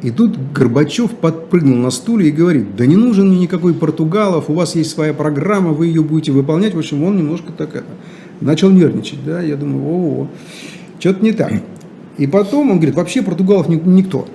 И 0.00 0.10
тут 0.10 0.36
Горбачев 0.52 1.12
подпрыгнул 1.12 1.76
на 1.76 1.90
стуле 1.90 2.28
и 2.28 2.32
говорит, 2.32 2.74
да 2.74 2.86
не 2.86 2.96
нужен 2.96 3.28
мне 3.28 3.38
никакой 3.40 3.74
Португалов, 3.74 4.50
у 4.50 4.54
вас 4.54 4.74
есть 4.74 4.90
своя 4.90 5.12
программа, 5.12 5.70
вы 5.72 5.86
ее 5.86 6.02
будете 6.02 6.32
выполнять. 6.32 6.74
В 6.74 6.78
общем, 6.78 7.04
он 7.04 7.16
немножко 7.18 7.52
так 7.52 7.76
это, 7.76 7.86
начал 8.40 8.70
нервничать, 8.70 9.24
да, 9.24 9.40
я 9.42 9.56
думаю, 9.56 9.84
о, 9.84 10.28
что-то 10.98 11.22
не 11.22 11.32
так. 11.32 11.52
И 12.18 12.26
потом 12.26 12.70
он 12.70 12.76
говорит, 12.78 12.96
вообще 12.96 13.22
Португалов 13.22 13.68
ни- 13.68 13.80
никто. 13.84 14.26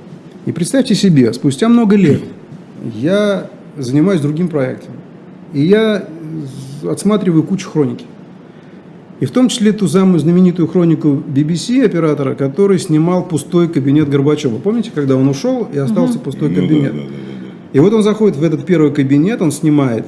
И 0.47 0.53
представьте 0.53 0.95
себе, 0.95 1.33
спустя 1.33 1.67
много 1.67 1.97
лет 1.97 2.21
я 2.95 3.49
занимаюсь 3.77 4.21
другим 4.21 4.47
проектом. 4.47 4.93
И 5.53 5.61
я 5.61 6.07
отсматриваю 6.89 7.43
кучу 7.43 7.69
хроники. 7.69 8.05
И 9.19 9.25
в 9.25 9.31
том 9.31 9.49
числе 9.49 9.73
ту 9.73 9.89
самую 9.89 10.19
знаменитую 10.19 10.69
хронику 10.69 11.09
BBC 11.09 11.83
оператора, 11.83 12.33
который 12.33 12.79
снимал 12.79 13.25
пустой 13.27 13.67
кабинет 13.67 14.09
Горбачева. 14.09 14.57
Помните, 14.59 14.91
когда 14.95 15.17
он 15.17 15.27
ушел 15.27 15.67
и 15.73 15.77
остался 15.77 16.17
пустой 16.17 16.47
Ну 16.49 16.55
кабинет? 16.55 16.93
да, 16.93 17.01
да, 17.01 17.07
да. 17.07 17.47
И 17.73 17.79
вот 17.79 17.91
он 17.93 18.01
заходит 18.03 18.37
в 18.37 18.43
этот 18.43 18.65
первый 18.65 18.93
кабинет, 18.93 19.41
он 19.41 19.51
снимает 19.51 20.07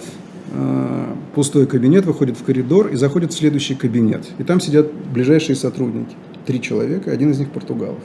э, 0.54 1.06
пустой 1.36 1.66
кабинет, 1.66 2.06
выходит 2.06 2.38
в 2.38 2.44
коридор 2.46 2.88
и 2.88 2.96
заходит 2.96 3.34
в 3.34 3.38
следующий 3.38 3.76
кабинет. 3.76 4.26
И 4.38 4.44
там 4.44 4.62
сидят 4.62 4.88
ближайшие 5.14 5.58
сотрудники. 5.58 6.16
Три 6.46 6.62
человека, 6.62 7.12
один 7.12 7.32
из 7.32 7.40
них 7.40 7.50
португалов. 7.50 8.00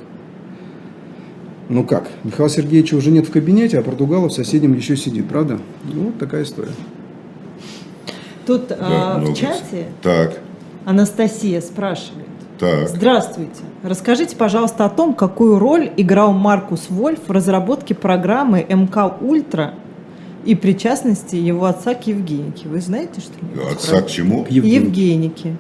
Ну 1.68 1.84
как? 1.84 2.08
Михаила 2.24 2.50
Сергеевича 2.50 2.94
уже 2.94 3.10
нет 3.10 3.26
в 3.26 3.32
кабинете, 3.32 3.78
а 3.78 3.82
Португалов 3.82 4.32
в 4.32 4.34
соседнем 4.34 4.74
еще 4.74 4.96
сидит, 4.96 5.28
правда? 5.28 5.58
Ну, 5.84 6.04
вот 6.04 6.18
такая 6.18 6.42
история. 6.42 6.72
Тут 8.46 8.68
Да, 8.68 8.76
а, 8.80 9.18
в 9.18 9.34
чате 9.34 9.86
Так, 10.02 10.38
Анастасия 10.84 11.60
спрашивает. 11.62 12.26
так. 12.58 12.88
Здравствуйте. 12.88 13.62
Расскажите, 13.82 14.36
пожалуйста, 14.36 14.84
о 14.84 14.90
том, 14.90 15.14
какую 15.14 15.58
роль 15.58 15.90
играл 15.96 16.32
Маркус 16.32 16.86
Вольф 16.90 17.20
в 17.26 17.30
разработке 17.30 17.94
программы 17.94 18.64
МК 18.68 19.16
Ультра 19.20 19.74
и 20.44 20.54
причастности 20.54 21.36
его 21.36 21.64
отца 21.64 21.94
к 21.94 22.06
Евгенике. 22.06 22.68
Вы 22.68 22.80
знаете 22.82 23.20
что-нибудь? 23.22 23.72
Отца 23.72 24.02
к 24.02 24.08
чему? 24.08 24.44
К 24.44 24.50
Евгению. 24.50 24.82
Евгенике. 24.82 25.56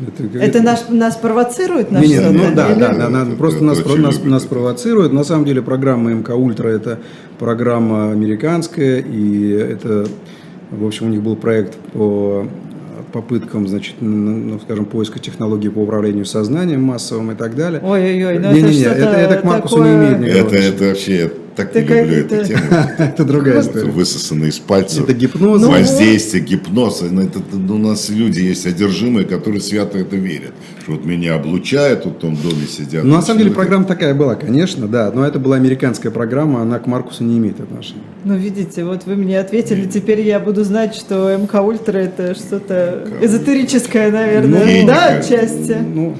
Это, 0.00 0.38
Это 0.38 0.62
нас, 0.62 0.86
нас 0.90 1.16
провоцирует 1.16 1.90
на 1.90 1.98
Не, 1.98 2.08
не, 2.08 2.14
что-то? 2.14 2.32
ну 2.32 2.44
да, 2.54 2.74
да, 2.74 2.94
да, 2.94 3.06
она 3.06 3.22
Это- 3.22 3.36
просто 3.36 3.64
нас, 3.64 3.84
нас, 3.84 4.22
нас 4.22 4.44
провоцирует. 4.44 5.12
На 5.12 5.24
самом 5.24 5.44
деле 5.44 5.60
программа 5.60 6.12
МК 6.12 6.34
Ультра 6.36 6.68
это 6.68 6.98
программа 7.38 8.12
американская, 8.12 8.98
и 9.00 9.50
это, 9.50 10.06
в 10.70 10.86
общем, 10.86 11.06
у 11.06 11.10
них 11.10 11.22
был 11.22 11.34
проект 11.36 11.74
по 11.92 12.46
попыткам, 13.12 13.66
значит, 13.66 13.96
ну, 14.00 14.60
скажем, 14.60 14.84
поиска 14.84 15.18
технологий 15.18 15.70
по 15.70 15.78
управлению 15.78 16.26
сознанием 16.26 16.82
массовым 16.82 17.32
и 17.32 17.34
так 17.34 17.56
далее. 17.56 17.80
Ой-ой-ой, 17.82 18.38
ну 18.38 18.52
Не-не-не, 18.52 18.82
это 18.82 18.94
что-то 19.00 19.10
это- 19.16 19.16
это 19.32 19.36
к 19.40 19.44
Маркусу 19.44 19.76
не 19.78 19.82
такое- 19.84 19.96
имеет 19.96 20.20
никакого 20.20 20.54
Это, 20.54 20.56
это 20.58 20.84
вообще 20.84 21.32
так 21.58 21.74
не 21.74 21.80
люблю 21.80 22.16
эту 22.16 22.44
тему. 22.46 22.62
Это 22.98 23.24
другая 23.24 23.60
история. 23.60 23.90
Высосано 23.90 24.44
из 24.44 24.58
пальцев. 24.58 25.04
Это 25.04 25.12
гипноз. 25.12 25.60
Ну, 25.60 25.70
Воздействие, 25.70 26.42
гипноз. 26.42 27.02
Ну, 27.02 27.74
у 27.74 27.78
нас 27.78 28.08
люди 28.08 28.40
есть 28.40 28.66
одержимые, 28.66 29.26
которые 29.26 29.60
свято 29.60 29.98
это 29.98 30.16
верят. 30.16 30.52
Что 30.82 30.92
вот 30.92 31.04
меня 31.04 31.34
облучают, 31.34 32.04
вот 32.04 32.16
в 32.16 32.18
том 32.18 32.36
доме 32.36 32.66
сидят. 32.66 33.04
Ну, 33.04 33.16
на 33.16 33.22
самом 33.22 33.40
деле 33.40 33.50
программа 33.50 33.84
такая 33.84 34.14
была, 34.14 34.34
конечно, 34.36 34.86
да, 34.88 35.10
но 35.14 35.26
это 35.26 35.38
была 35.38 35.56
американская 35.56 36.12
программа, 36.12 36.62
она 36.62 36.78
к 36.78 36.86
Маркусу 36.86 37.24
не 37.24 37.38
имеет 37.38 37.60
отношения. 37.60 38.02
Ну, 38.24 38.36
видите, 38.36 38.84
вот 38.84 39.04
вы 39.06 39.16
мне 39.16 39.38
ответили, 39.40 39.86
теперь 39.86 40.20
я 40.20 40.40
буду 40.40 40.64
знать, 40.64 40.94
что 40.94 41.36
МК 41.36 41.60
Ультра 41.62 41.98
это 41.98 42.34
что-то 42.34 43.06
эзотерическое, 43.20 44.10
наверное, 44.10 44.82
Ну, 44.82 44.86
да, 44.86 45.06
отчасти. 45.18 45.76
Ну, 45.94 46.16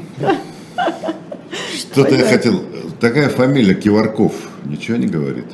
Что-то 1.76 2.14
я 2.14 2.24
хотел. 2.24 2.62
Такая 3.01 3.29
фамилия 3.29 3.75
Киварков 3.75 4.33
ничего 4.65 4.97
не 4.97 5.07
говорит? 5.07 5.47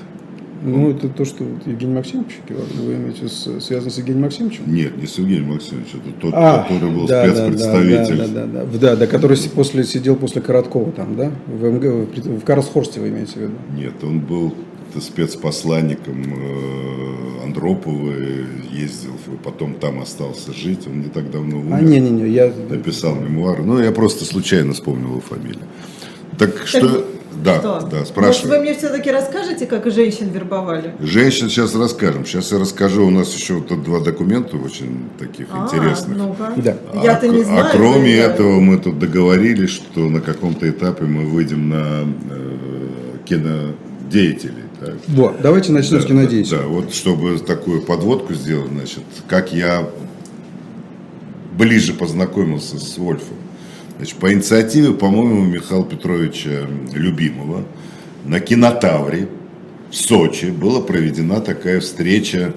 ну, 0.65 0.91
это 0.91 1.09
то, 1.09 1.25
что 1.27 1.45
вот 1.45 1.67
Евгений 1.67 1.93
Максимович, 1.93 2.39
вы 2.49 2.95
имеете 2.95 3.29
связано 3.29 3.91
с 3.91 3.99
Евгением 3.99 4.23
Максимовичем? 4.23 4.75
Нет, 4.75 4.97
не 4.97 5.07
с 5.07 5.19
Евгением 5.19 5.53
Максимовичем. 5.53 6.01
Это 6.07 6.21
тот, 6.21 6.35
А, 6.35 6.63
который 6.63 6.91
был 6.91 7.07
да, 7.07 7.27
да, 7.27 7.35
спецпредставитель. 7.35 8.17
Да, 8.17 8.27
да, 8.27 8.47
да, 8.47 8.65
да, 8.65 8.79
да, 8.79 8.97
да, 8.97 9.07
который 9.07 9.37
после, 9.55 9.85
сидел 9.85 10.17
после 10.17 10.41
Короткова 10.41 10.91
там, 10.93 11.17
да? 11.17 11.31
В, 11.47 11.71
МГ, 11.71 11.85
в, 12.17 12.41
в 12.41 12.45
Карлсхорсте 12.45 13.01
вы 13.01 13.11
имеете 13.11 13.33
в 13.33 13.37
виду? 13.37 13.53
Нет, 13.77 13.93
он 14.03 14.21
был 14.21 14.55
спецпосланником 14.99 16.23
э, 16.23 17.45
Андропова, 17.45 18.13
ездил, 18.73 19.13
потом 19.43 19.75
там 19.75 20.01
остался 20.01 20.55
жить. 20.55 20.87
Он 20.87 21.03
не 21.03 21.09
так 21.09 21.31
давно 21.31 21.59
умер. 21.59 21.75
А, 21.75 21.81
не-не-не, 21.83 22.29
я... 22.29 22.51
написал 22.71 23.17
мемуары. 23.17 23.65
Ну, 23.65 23.81
я 23.81 23.93
просто 23.93 24.25
случайно 24.25 24.73
вспомнил 24.73 25.09
его 25.09 25.21
фамилию. 25.21 25.65
Так 26.39 26.67
что, 26.67 27.05
да, 27.43 27.59
Что? 27.59 27.80
да, 27.91 28.05
Может, 28.20 28.45
вы 28.45 28.59
мне 28.61 28.74
все-таки 28.74 29.11
расскажете, 29.11 29.66
как 29.66 29.91
женщин 29.91 30.28
вербовали? 30.30 30.95
Женщин 31.01 31.49
сейчас 31.49 31.74
расскажем. 31.74 32.24
Сейчас 32.26 32.53
я 32.53 32.59
расскажу. 32.59 33.07
У 33.07 33.11
нас 33.11 33.35
еще 33.35 33.55
вот 33.55 33.82
два 33.82 34.01
документа 34.01 34.57
очень 34.57 35.09
таких 35.18 35.47
А, 35.53 35.64
интересных. 35.64 36.16
ну-ка. 36.16 36.53
Да. 36.57 36.76
Я-то 37.03 37.26
а, 37.26 37.28
не 37.28 37.43
к- 37.43 37.47
знаю. 37.47 37.66
а 37.66 37.70
кроме 37.70 38.16
да. 38.16 38.22
этого 38.32 38.61
мы 38.61 38.78
тут 38.78 38.99
договорились, 38.99 39.70
что 39.70 40.01
на 40.09 40.20
каком-то 40.20 40.68
этапе 40.68 41.05
мы 41.05 41.24
выйдем 41.26 41.68
на 41.70 42.07
э, 42.30 43.16
кинодеятелей. 43.24 44.64
так. 44.80 44.95
Вот, 45.09 45.37
давайте 45.43 45.72
начнем 45.72 46.01
с 46.01 46.03
Да, 46.03 46.09
кинодействия. 46.09 46.59
Да, 46.61 46.66
вот 46.66 46.95
чтобы 46.95 47.39
такую 47.39 47.82
подводку 47.82 48.35
сделать, 48.35 48.70
значит, 48.70 49.03
как 49.28 49.53
я 49.53 49.89
ближе 51.57 51.95
познакомился 51.95 52.78
с 52.78 52.99
Вольфом. 52.99 53.37
Значит, 53.97 54.17
по 54.17 54.33
инициативе, 54.33 54.93
по-моему, 54.93 55.45
Михаила 55.45 55.85
Петровича 55.85 56.67
Любимого 56.93 57.65
на 58.25 58.41
кинотавре 58.41 59.29
в 59.91 59.97
Сочи 59.97 60.47
была 60.47 60.81
проведена 60.81 61.41
такая 61.41 61.81
встреча 61.81 62.55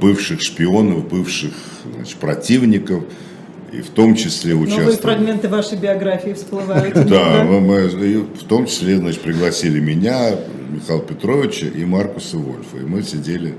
бывших 0.00 0.40
шпионов, 0.40 1.08
бывших 1.08 1.52
значит, 1.94 2.16
противников, 2.16 3.04
и 3.72 3.82
в 3.82 3.90
том 3.90 4.14
числе 4.14 4.54
Новые 4.54 4.72
участвовали... 4.72 4.96
фрагменты 4.96 5.48
вашей 5.48 5.76
биографии 5.76 6.32
всплывают. 6.32 6.94
Да, 7.08 7.44
в 7.44 8.44
том 8.48 8.66
числе, 8.66 8.96
значит, 8.96 9.20
пригласили 9.20 9.80
меня, 9.80 10.36
Михаила 10.70 11.02
Петровича 11.02 11.66
и 11.66 11.84
Маркуса 11.84 12.38
Вольфа. 12.38 12.78
И 12.78 12.84
мы 12.84 13.02
сидели, 13.02 13.54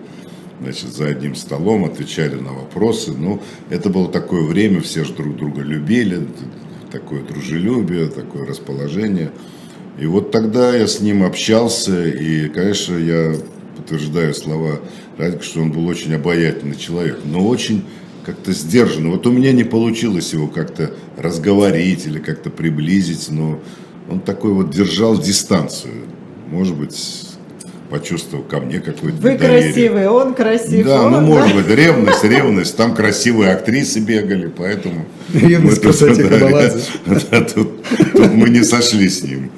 значит, 0.62 0.90
за 0.90 1.08
одним 1.08 1.36
столом, 1.36 1.86
отвечали 1.86 2.36
на 2.36 2.54
вопросы. 2.54 3.12
Ну, 3.16 3.42
это 3.70 3.90
было 3.90 4.10
такое 4.12 4.44
время, 4.44 4.82
все 4.82 5.04
же 5.04 5.14
друг 5.14 5.36
друга 5.36 5.62
любили, 5.62 6.26
такое 6.92 7.24
дружелюбие, 7.24 8.08
такое 8.08 8.46
расположение. 8.46 9.32
И 10.00 10.06
вот 10.06 10.32
тогда 10.32 10.76
я 10.76 10.88
с 10.88 11.02
ним 11.02 11.24
общался, 11.24 12.08
и, 12.08 12.48
конечно, 12.50 12.96
я 12.96 13.36
подтверждаю 13.76 14.34
слова 14.34 14.80
Радика, 15.18 15.44
что 15.44 15.62
он 15.62 15.72
был 15.72 15.88
очень 15.88 16.14
обаятельный 16.14 16.78
человек, 16.78 17.20
но 17.26 17.46
очень 17.48 17.84
как-то 18.26 18.54
сдержанный. 18.54 19.10
Вот 19.10 19.26
у 19.28 19.32
меня 19.32 19.52
не 19.52 19.64
получилось 19.64 20.34
его 20.34 20.48
как-то 20.48 20.94
разговорить 21.18 22.06
или 22.06 22.20
как-то 22.20 22.50
приблизить, 22.50 23.30
но 23.30 23.60
он 24.10 24.20
такой 24.22 24.54
вот 24.54 24.70
держал 24.70 25.20
дистанцию. 25.20 26.06
Может 26.48 26.78
быть, 26.78 27.29
почувствовал 27.90 28.44
ко 28.44 28.60
мне 28.60 28.80
какое-то 28.80 29.18
Вы 29.18 29.34
недоверие. 29.34 29.64
красивый, 29.64 30.08
он 30.08 30.34
красив. 30.34 30.86
Да, 30.86 31.04
он, 31.04 31.12
ну 31.14 31.22
может 31.22 31.56
быть, 31.56 31.68
ревность, 31.68 32.24
ревность. 32.24 32.78
Там 32.78 32.94
красивые 32.94 33.52
актрисы 33.52 34.00
бегали, 34.00 34.48
поэтому... 34.56 35.06
Ревность 35.34 35.64
мы 35.64 35.72
тут, 35.72 35.80
к 35.80 35.82
красоте 35.82 36.24
да, 36.26 37.20
да, 37.32 37.42
тут, 37.46 37.84
тут 38.14 38.34
мы 38.34 38.50
не 38.50 38.64
сошли 38.64 39.10
с 39.10 39.24
ним. 39.24 39.52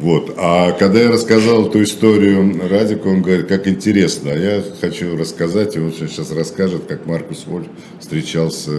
Вот. 0.00 0.34
А 0.36 0.72
когда 0.72 1.00
я 1.00 1.10
рассказал 1.10 1.68
эту 1.68 1.82
историю 1.82 2.60
Радику, 2.68 3.08
он 3.08 3.22
говорит, 3.22 3.46
как 3.46 3.66
интересно. 3.66 4.32
А 4.32 4.36
я 4.36 4.62
хочу 4.80 5.16
рассказать, 5.16 5.76
и 5.76 5.80
он 5.80 5.92
сейчас 5.92 6.30
расскажет, 6.32 6.82
как 6.86 7.06
Маркус 7.06 7.44
Вольф 7.46 7.66
встречался 7.98 8.72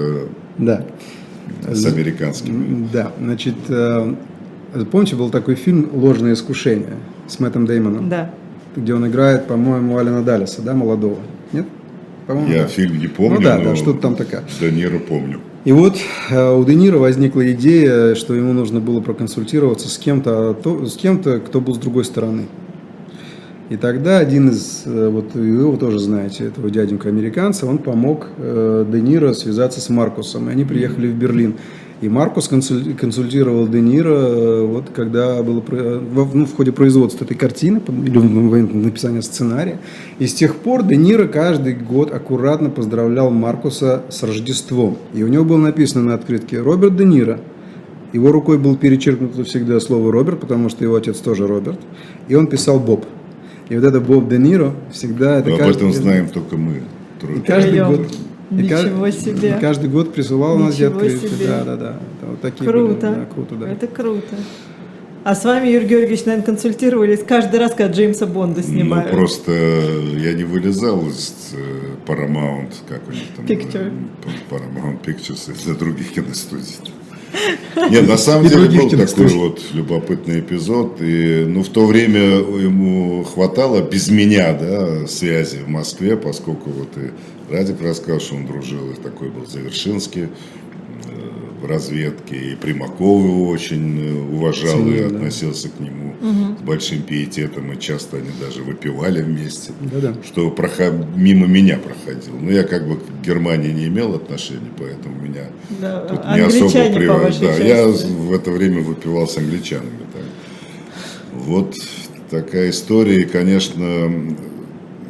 Да. 0.57 0.85
с 1.67 1.85
американскими. 1.85 2.87
Да, 2.93 3.13
значит, 3.19 3.55
э, 3.69 4.13
помните, 4.91 5.15
был 5.15 5.29
такой 5.31 5.55
фильм 5.55 5.89
«Ложное 5.93 6.33
искушение» 6.33 6.97
с 7.27 7.39
Мэттом 7.39 7.65
Деймоном, 7.65 8.09
Да. 8.09 8.33
Где 8.77 8.93
он 8.93 9.07
играет, 9.07 9.47
по-моему, 9.47 9.97
Алина 9.97 10.23
Даллеса, 10.23 10.61
да, 10.61 10.73
молодого? 10.73 11.17
Нет? 11.51 11.65
По-моему, 12.27 12.51
Я 12.51 12.63
да. 12.63 12.67
фильм 12.67 12.99
не 12.99 13.07
помню, 13.07 13.37
Ну 13.37 13.41
да, 13.41 13.57
да, 13.57 13.75
что-то 13.75 13.99
там 13.99 14.15
такое. 14.15 14.43
Де 14.59 14.71
Ниро 14.71 14.99
помню. 14.99 15.39
И 15.65 15.71
вот 15.71 15.97
э, 16.29 16.55
у 16.55 16.63
Де 16.63 16.75
Ниро 16.75 16.97
возникла 16.97 17.51
идея, 17.51 18.15
что 18.15 18.35
ему 18.35 18.53
нужно 18.53 18.79
было 18.79 19.01
проконсультироваться 19.01 19.89
с 19.89 19.97
кем-то, 19.97 20.55
а 20.63 20.85
с 20.85 20.95
кем-то, 20.95 21.39
кто 21.39 21.59
был 21.59 21.75
с 21.75 21.77
другой 21.77 22.05
стороны. 22.05 22.47
И 23.69 23.75
тогда 23.75 24.19
один 24.19 24.49
из, 24.49 24.83
э, 24.85 25.09
вот 25.09 25.33
вы 25.33 25.45
его 25.45 25.75
тоже 25.75 25.99
знаете, 25.99 26.45
этого 26.45 26.69
дяденька 26.69 27.09
американца, 27.09 27.65
он 27.65 27.79
помог 27.79 28.27
э, 28.37 28.85
Де 28.89 29.01
Ниро 29.01 29.33
связаться 29.33 29.81
с 29.81 29.89
Маркусом. 29.89 30.47
И 30.49 30.51
они 30.51 30.63
приехали 30.63 31.07
в 31.07 31.15
Берлин. 31.15 31.55
И 31.99 32.09
Маркус 32.09 32.47
консуль- 32.47 32.93
консультировал 32.93 33.67
Де 33.67 33.81
Ниро, 33.81 34.09
э, 34.13 34.65
вот 34.67 34.85
когда 34.95 35.41
было 35.41 35.63
ну, 36.33 36.45
в 36.45 36.55
ходе 36.55 36.71
производства 36.71 37.25
этой 37.25 37.35
картины, 37.35 37.81
или 38.05 38.17
в 38.17 38.23
момент 38.31 38.73
написания 38.73 39.23
сценария. 39.23 39.79
И 40.19 40.27
с 40.27 40.33
тех 40.35 40.55
пор 40.57 40.83
Де 40.83 40.95
Ниро 40.95 41.25
каждый 41.27 41.73
год 41.73 42.13
аккуратно 42.13 42.69
поздравлял 42.69 43.31
Маркуса 43.31 44.03
с 44.09 44.21
Рождеством. 44.21 44.97
И 45.15 45.23
у 45.23 45.27
него 45.27 45.43
было 45.43 45.57
написано 45.57 46.03
на 46.03 46.13
открытке 46.13 46.59
«Роберт 46.61 46.95
Де 46.97 47.05
Ниро». 47.05 47.39
Его 48.13 48.31
рукой 48.31 48.57
был 48.59 48.77
перечеркнуто 48.77 49.43
всегда 49.43 49.79
слово 49.79 50.11
Роберт, 50.11 50.39
потому 50.39 50.69
что 50.69 50.83
его 50.83 50.95
отец 50.95 51.17
тоже 51.17 51.47
Роберт. 51.47 51.79
И 52.27 52.35
он 52.35 52.45
писал 52.47 52.79
Боб. 52.79 53.05
И 53.69 53.75
вот 53.75 53.83
это 53.83 53.99
Боб 53.99 54.29
Де 54.29 54.37
Ниро 54.37 54.73
всегда... 54.91 55.39
Это 55.39 55.49
Но 55.49 55.55
об 55.55 55.61
каждый- 55.61 55.77
этом 55.89 55.93
знаем 55.93 56.29
только 56.29 56.57
мы. 56.57 56.73
И 56.73 57.19
трое. 57.19 57.41
каждый 57.41 57.79
Втроем. 57.81 58.05
Год... 58.49 58.59
и 58.59 58.63
Ничего 58.63 59.09
себе. 59.11 59.55
и 59.57 59.61
каждый 59.61 59.89
год 59.89 60.13
присылал 60.13 60.57
нас 60.57 60.75
Ничего 60.75 60.95
открытки. 60.95 61.27
себе. 61.27 61.47
Да, 61.47 61.63
да, 61.63 61.75
да. 61.75 61.99
Вот 62.21 62.41
такие 62.41 62.69
Круто. 62.69 63.07
были, 63.07 63.19
да, 63.19 63.25
круто, 63.33 63.55
да. 63.55 63.69
Это 63.69 63.87
круто. 63.87 64.35
А 65.23 65.35
с 65.35 65.43
вами, 65.43 65.67
Юрий 65.67 65.87
Георгиевич, 65.87 66.23
наверное, 66.23 66.45
консультировались 66.45 67.21
каждый 67.21 67.59
раз, 67.59 67.73
когда 67.73 67.91
Джеймса 67.91 68.25
Бонда 68.27 68.63
снимают. 68.63 69.11
Ну, 69.11 69.17
просто 69.17 69.51
я 69.51 70.33
не 70.33 70.45
вылезал 70.45 71.05
из 71.09 71.53
э, 71.53 71.57
Paramount, 72.05 72.71
как 72.87 73.01
у 73.09 73.11
них 73.11 73.23
там? 73.35 73.45
Picture. 73.45 73.91
э, 74.25 74.53
Paramount 74.53 75.01
Pictures 75.05 75.51
из-за 75.53 75.75
других 75.75 76.13
киностудий. 76.13 76.77
Нет, 77.89 78.07
на 78.07 78.17
самом 78.17 78.47
деле 78.47 78.69
был 78.69 78.89
такой 78.89 79.27
вот 79.27 79.61
любопытный 79.73 80.39
эпизод. 80.39 81.01
И, 81.01 81.45
ну, 81.47 81.63
в 81.63 81.69
то 81.69 81.85
время 81.85 82.19
ему 82.19 83.23
хватало 83.23 83.81
без 83.81 84.09
меня, 84.09 84.53
да, 84.53 85.07
связи 85.07 85.57
в 85.57 85.67
Москве, 85.67 86.17
поскольку 86.17 86.69
вот 86.69 86.89
и 86.97 87.11
Радик 87.53 87.81
рассказал, 87.81 88.19
что 88.19 88.35
он 88.35 88.45
дружил, 88.45 88.91
и 88.91 88.95
такой 88.95 89.29
был 89.29 89.45
Завершинский 89.45 90.23
э, 90.23 90.27
в 91.61 91.65
разведке, 91.65 92.35
и 92.35 92.55
Примаков 92.55 93.23
его 93.23 93.47
очень 93.49 93.99
э, 93.99 94.35
уважал 94.35 94.79
и 94.87 94.91
Ценил, 94.97 95.09
да. 95.09 95.15
относился 95.17 95.69
к 95.69 95.79
нему 95.79 96.13
с 96.59 96.61
большим 96.61 97.01
пиететом, 97.01 97.71
и 97.71 97.79
часто 97.79 98.17
они 98.17 98.29
даже 98.39 98.61
выпивали 98.63 99.21
вместе 99.21 99.71
Да-да. 99.81 100.13
что 100.25 100.49
проход- 100.51 101.07
мимо 101.15 101.47
меня 101.47 101.77
проходил. 101.79 102.33
Но 102.39 102.51
я 102.51 102.63
как 102.63 102.87
бы 102.87 102.97
к 102.97 103.25
Германии 103.25 103.71
не 103.71 103.87
имел 103.87 104.13
отношения, 104.15 104.71
поэтому 104.77 105.15
меня 105.21 105.45
Да, 105.81 106.01
тут 106.01 106.19
не 106.35 106.41
особо 106.41 106.93
приводит. 106.95 107.39
Да, 107.41 107.53
я 107.55 107.91
части. 107.91 108.07
в 108.07 108.33
это 108.33 108.51
время 108.51 108.81
выпивал 108.81 109.27
с 109.27 109.37
англичанами. 109.37 109.89
так. 110.13 110.23
Вот 111.33 111.75
такая 112.29 112.69
история, 112.71 113.21
и, 113.21 113.25
конечно, 113.25 114.11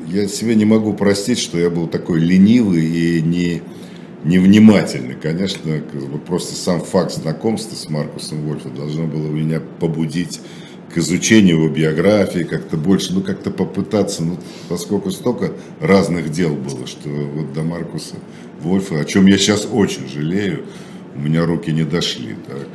я 0.07 0.27
себе 0.27 0.55
не 0.55 0.65
могу 0.65 0.93
простить, 0.93 1.39
что 1.39 1.57
я 1.59 1.69
был 1.69 1.87
такой 1.87 2.19
ленивый 2.19 2.85
и 2.85 3.21
не 3.21 3.61
невнимательный. 4.27 5.15
Конечно, 5.15 5.81
просто 6.25 6.55
сам 6.55 6.81
факт 6.81 7.13
знакомства 7.13 7.75
с 7.75 7.89
Маркусом 7.89 8.41
Вольфом 8.41 8.75
должно 8.75 9.05
было 9.05 9.27
меня 9.27 9.61
побудить 9.79 10.41
к 10.93 10.97
изучению 10.97 11.57
его 11.57 11.69
биографии, 11.69 12.43
как-то 12.43 12.77
больше, 12.77 13.13
ну, 13.13 13.21
как-то 13.21 13.51
попытаться, 13.51 14.23
ну, 14.23 14.37
поскольку 14.69 15.11
столько 15.11 15.51
разных 15.81 16.31
дел 16.31 16.55
было, 16.55 16.87
что 16.87 17.09
вот 17.09 17.53
до 17.53 17.63
Маркуса 17.63 18.15
Вольфа, 18.61 18.99
о 18.99 19.05
чем 19.05 19.25
я 19.27 19.37
сейчас 19.37 19.67
очень 19.71 20.07
жалею, 20.07 20.65
у 21.15 21.19
меня 21.19 21.45
руки 21.45 21.71
не 21.71 21.83
дошли. 21.83 22.35
так. 22.47 22.67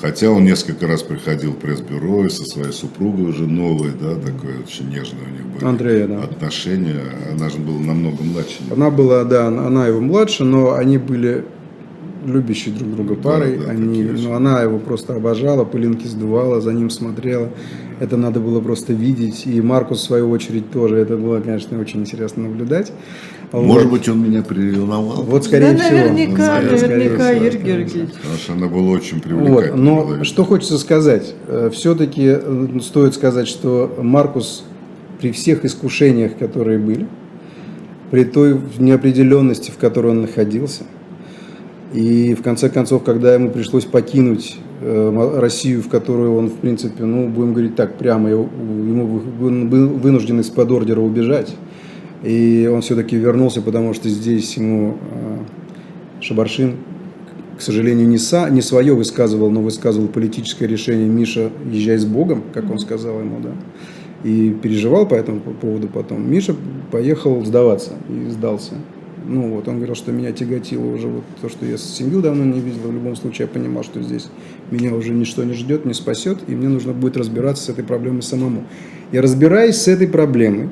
Хотя 0.00 0.30
он 0.30 0.44
несколько 0.44 0.86
раз 0.86 1.02
приходил 1.02 1.52
в 1.52 1.56
пресс-бюро 1.56 2.24
и 2.24 2.30
со 2.30 2.44
своей 2.44 2.72
супругой 2.72 3.26
уже 3.26 3.46
новой, 3.46 3.90
да, 4.00 4.14
такое 4.14 4.60
очень 4.66 4.88
нежное 4.88 5.24
у 5.26 5.32
них 5.32 5.46
были 5.46 5.64
Андрея, 5.64 6.06
да. 6.06 6.22
отношения. 6.22 7.02
Она 7.30 7.50
же 7.50 7.58
была 7.58 7.78
намного 7.78 8.22
младше. 8.22 8.62
Она 8.70 8.90
была, 8.90 9.24
да, 9.24 9.48
она 9.48 9.86
его 9.86 10.00
младше, 10.00 10.44
но 10.44 10.72
они 10.74 10.96
были 10.96 11.44
любящие 12.24 12.74
друг 12.74 12.94
друга 12.94 13.14
парой. 13.14 13.58
да, 13.58 13.70
они, 13.70 13.88
такие 13.88 14.14
очень. 14.14 14.28
ну, 14.28 14.34
она 14.34 14.62
его 14.62 14.78
просто 14.78 15.16
обожала, 15.16 15.64
пылинки 15.64 16.06
сдувала, 16.06 16.60
за 16.60 16.72
ним 16.72 16.88
смотрела. 16.90 17.50
Это 17.98 18.16
надо 18.16 18.40
было 18.40 18.60
просто 18.60 18.94
видеть. 18.94 19.46
И 19.46 19.60
Маркус, 19.60 20.00
в 20.00 20.04
свою 20.04 20.30
очередь, 20.30 20.70
тоже. 20.70 20.96
Это 20.96 21.16
было, 21.16 21.40
конечно, 21.40 21.78
очень 21.78 22.00
интересно 22.00 22.44
наблюдать. 22.44 22.92
Может 23.52 23.84
Вот. 23.84 23.92
быть, 23.92 24.08
он 24.08 24.22
меня 24.22 24.42
приревновал. 24.42 25.22
Вот, 25.24 25.44
скорее 25.44 25.72
да, 25.72 25.78
всего. 25.78 25.96
наверняка, 25.98 26.60
скорее 26.60 26.88
наверняка, 26.88 27.30
всего. 27.32 27.44
Юрий 27.44 27.58
Георгиевич. 27.58 28.10
Потому 28.14 28.36
что 28.38 28.52
она 28.52 28.68
была 28.68 28.90
очень 28.90 29.14
Вот, 29.16 29.22
привлекательной. 29.24 29.76
но 29.82 30.00
человек. 30.02 30.24
что 30.24 30.44
хочется 30.44 30.78
сказать, 30.78 31.34
все-таки 31.72 32.36
стоит 32.80 33.14
сказать, 33.14 33.48
что 33.48 33.92
Маркус 34.00 34.64
при 35.20 35.32
всех 35.32 35.64
искушениях, 35.64 36.36
которые 36.38 36.78
были, 36.78 37.06
при 38.12 38.24
той 38.24 38.60
неопределенности, 38.78 39.70
в 39.72 39.78
которой 39.78 40.12
он 40.12 40.22
находился, 40.22 40.84
и 41.92 42.34
в 42.34 42.42
конце 42.42 42.68
концов, 42.70 43.02
когда 43.02 43.34
ему 43.34 43.50
пришлось 43.50 43.84
покинуть 43.84 44.56
э, 44.80 45.38
Россию, 45.40 45.82
в 45.82 45.88
которую 45.88 46.36
он, 46.36 46.46
в 46.48 46.54
принципе, 46.54 47.04
ну, 47.04 47.28
будем 47.28 47.52
говорить 47.52 47.74
так 47.74 47.98
прямо, 47.98 48.30
его- 48.30 48.48
ему 48.60 49.20
он 49.42 49.68
был 49.68 49.88
вынужден 49.88 50.38
из-под 50.40 50.70
ордера 50.70 51.00
убежать, 51.00 51.54
и 52.22 52.70
он 52.72 52.82
все-таки 52.82 53.16
вернулся, 53.16 53.62
потому 53.62 53.94
что 53.94 54.08
здесь 54.08 54.56
ему 54.56 54.96
э, 55.12 55.38
Шабаршин 56.20 56.76
к 57.60 57.62
сожалению, 57.62 58.08
не, 58.08 58.16
са, 58.16 58.48
не 58.48 58.62
свое 58.62 58.94
высказывал, 58.94 59.50
но 59.50 59.60
высказывал 59.60 60.08
политическое 60.08 60.66
решение 60.66 61.06
Миша 61.06 61.50
«Езжай 61.70 61.98
с 61.98 62.06
Богом», 62.06 62.42
как 62.54 62.70
он 62.70 62.78
сказал 62.78 63.20
ему, 63.20 63.38
да. 63.38 63.50
И 64.24 64.56
переживал 64.62 65.06
по 65.06 65.14
этому 65.14 65.40
по- 65.40 65.50
поводу 65.50 65.86
потом. 65.86 66.26
Миша 66.30 66.56
поехал 66.90 67.44
сдаваться 67.44 67.92
и 68.08 68.30
сдался. 68.30 68.72
Ну 69.26 69.50
вот, 69.50 69.68
он 69.68 69.76
говорил, 69.76 69.94
что 69.94 70.10
меня 70.10 70.32
тяготило 70.32 70.86
уже 70.86 71.08
вот 71.08 71.22
то, 71.42 71.50
что 71.50 71.66
я 71.66 71.76
семью 71.76 72.22
давно 72.22 72.44
не 72.44 72.60
видел. 72.60 72.80
В 72.88 72.94
любом 72.94 73.14
случае 73.14 73.46
я 73.46 73.52
понимал, 73.52 73.84
что 73.84 74.00
здесь 74.00 74.28
меня 74.70 74.94
уже 74.94 75.12
ничто 75.12 75.44
не 75.44 75.52
ждет, 75.52 75.84
не 75.84 75.92
спасет, 75.92 76.38
и 76.48 76.52
мне 76.52 76.68
нужно 76.68 76.94
будет 76.94 77.18
разбираться 77.18 77.64
с 77.64 77.68
этой 77.68 77.84
проблемой 77.84 78.22
самому. 78.22 78.64
И 79.12 79.20
разбираясь 79.20 79.76
с 79.76 79.86
этой 79.86 80.08
проблемой, 80.08 80.70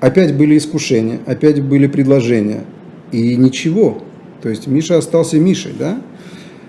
опять 0.00 0.34
были 0.36 0.56
искушения, 0.58 1.18
опять 1.26 1.62
были 1.62 1.86
предложения, 1.86 2.64
и 3.12 3.36
ничего. 3.36 4.02
То 4.42 4.48
есть 4.48 4.66
Миша 4.66 4.98
остался 4.98 5.38
Мишей, 5.38 5.72
да? 5.78 6.00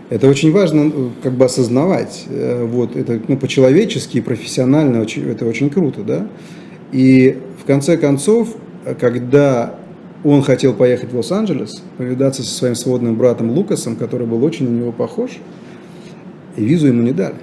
Это 0.09 0.27
очень 0.27 0.51
важно 0.51 0.91
э, 0.93 1.09
как 1.23 1.33
бы 1.33 1.45
осознавать. 1.45 2.25
Э, 2.27 2.65
Вот, 2.65 2.95
это 2.95 3.19
ну, 3.27 3.37
по-человечески 3.37 4.17
и 4.17 4.21
профессионально 4.21 4.99
очень, 5.01 5.27
это 5.29 5.45
очень 5.45 5.69
круто, 5.69 6.01
да? 6.03 6.27
И 6.91 7.37
в 7.61 7.65
конце 7.65 7.95
концов, 7.97 8.55
когда 8.99 9.75
он 10.23 10.41
хотел 10.41 10.73
поехать 10.73 11.13
в 11.13 11.15
Лос-Анджелес, 11.17 11.81
повидаться 11.97 12.43
со 12.43 12.49
своим 12.53 12.75
сводным 12.75 13.15
братом 13.15 13.51
Лукасом, 13.51 13.95
который 13.95 14.27
был 14.27 14.43
очень 14.43 14.69
на 14.69 14.77
него 14.79 14.91
похож, 14.91 15.31
и 16.57 16.63
визу 16.65 16.87
ему 16.87 17.01
не 17.03 17.13
дали. 17.13 17.35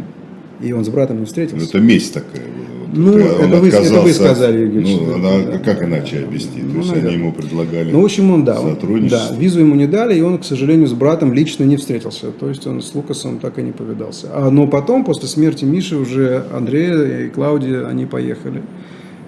И 0.61 0.73
он 0.73 0.85
с 0.85 0.89
братом 0.89 1.17
не 1.17 1.21
Ну, 1.21 1.27
встретился. 1.27 1.67
это 1.69 1.81
месть 1.81 2.13
такая 2.13 2.43
была. 2.43 2.78
Ну, 2.91 3.13
он 3.13 3.19
это 3.21 3.61
вы- 3.61 3.69
это 3.69 4.01
вы 4.01 4.13
сказали, 4.13 4.65
Ильич, 4.67 4.97
Ну, 4.99 5.15
она, 5.17 5.31
да. 5.53 5.59
как 5.59 5.83
иначе 5.85 6.25
объяснить? 6.25 6.65
Ну, 6.65 6.73
То 6.73 6.79
есть 6.79 6.89
наверное. 6.91 7.11
они 7.13 7.19
ему 7.23 7.33
предлагали 7.33 7.91
Ну, 7.93 8.01
в 8.01 8.05
общем, 8.07 8.31
он, 8.31 8.45
да, 8.45 8.59
он- 8.61 8.67
да, 8.67 8.75
сотрудничество. 8.75 9.35
визу 9.35 9.61
ему 9.61 9.75
не 9.75 9.87
дали, 9.87 10.17
и 10.19 10.23
он, 10.23 10.39
к 10.39 10.45
сожалению, 10.45 10.87
с 10.89 10.93
братом 10.95 11.35
лично 11.35 11.65
не 11.65 11.77
встретился. 11.77 12.29
То 12.31 12.49
есть 12.49 12.67
он 12.67 12.81
с 12.81 12.95
Лукасом 12.95 13.41
так 13.41 13.59
и 13.59 13.63
не 13.63 13.73
повидался. 13.73 14.29
А, 14.33 14.51
но 14.51 14.67
потом, 14.67 15.05
после 15.05 15.29
смерти 15.29 15.67
Миши, 15.67 15.97
уже 15.97 16.45
Андрея 16.53 17.27
и 17.27 17.29
Клаудия, 17.29 17.87
они 17.87 18.07
поехали. 18.07 18.63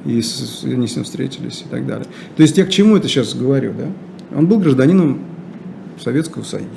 И 0.07 0.23
с- 0.23 0.63
они 0.65 0.87
с 0.87 0.97
ним 0.97 1.05
встретились 1.05 1.63
и 1.67 1.71
так 1.71 1.87
далее. 1.87 2.07
То 2.37 2.43
есть 2.43 2.57
я 2.57 2.65
к 2.65 2.71
чему 2.71 2.97
это 2.97 3.09
сейчас 3.09 3.35
говорю, 3.35 3.73
да? 3.79 4.39
Он 4.39 4.47
был 4.47 4.59
гражданином 4.59 5.19
Советского 6.03 6.45
Союза. 6.45 6.69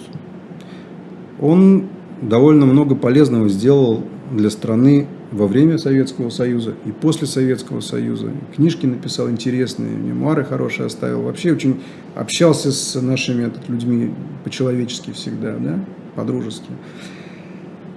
Он 1.39 1.85
довольно 2.21 2.65
много 2.65 2.95
полезного 2.95 3.47
сделал 3.49 4.03
для 4.31 4.49
страны 4.49 5.07
во 5.33 5.47
время 5.47 5.77
Советского 5.79 6.29
Союза 6.29 6.75
и 6.85 6.91
после 6.91 7.27
Советского 7.27 7.81
Союза. 7.81 8.27
Книжки 8.55 8.85
написал 8.85 9.29
интересные, 9.29 9.89
мемуары 9.89 10.45
хорошие 10.45 10.85
оставил. 10.85 11.23
Вообще 11.23 11.53
очень 11.53 11.81
общался 12.15 12.71
с 12.71 13.01
нашими 13.01 13.49
тут, 13.49 13.67
людьми 13.67 14.13
по-человечески 14.43 15.11
всегда, 15.11 15.55
да, 15.57 15.79
по-дружески. 16.15 16.69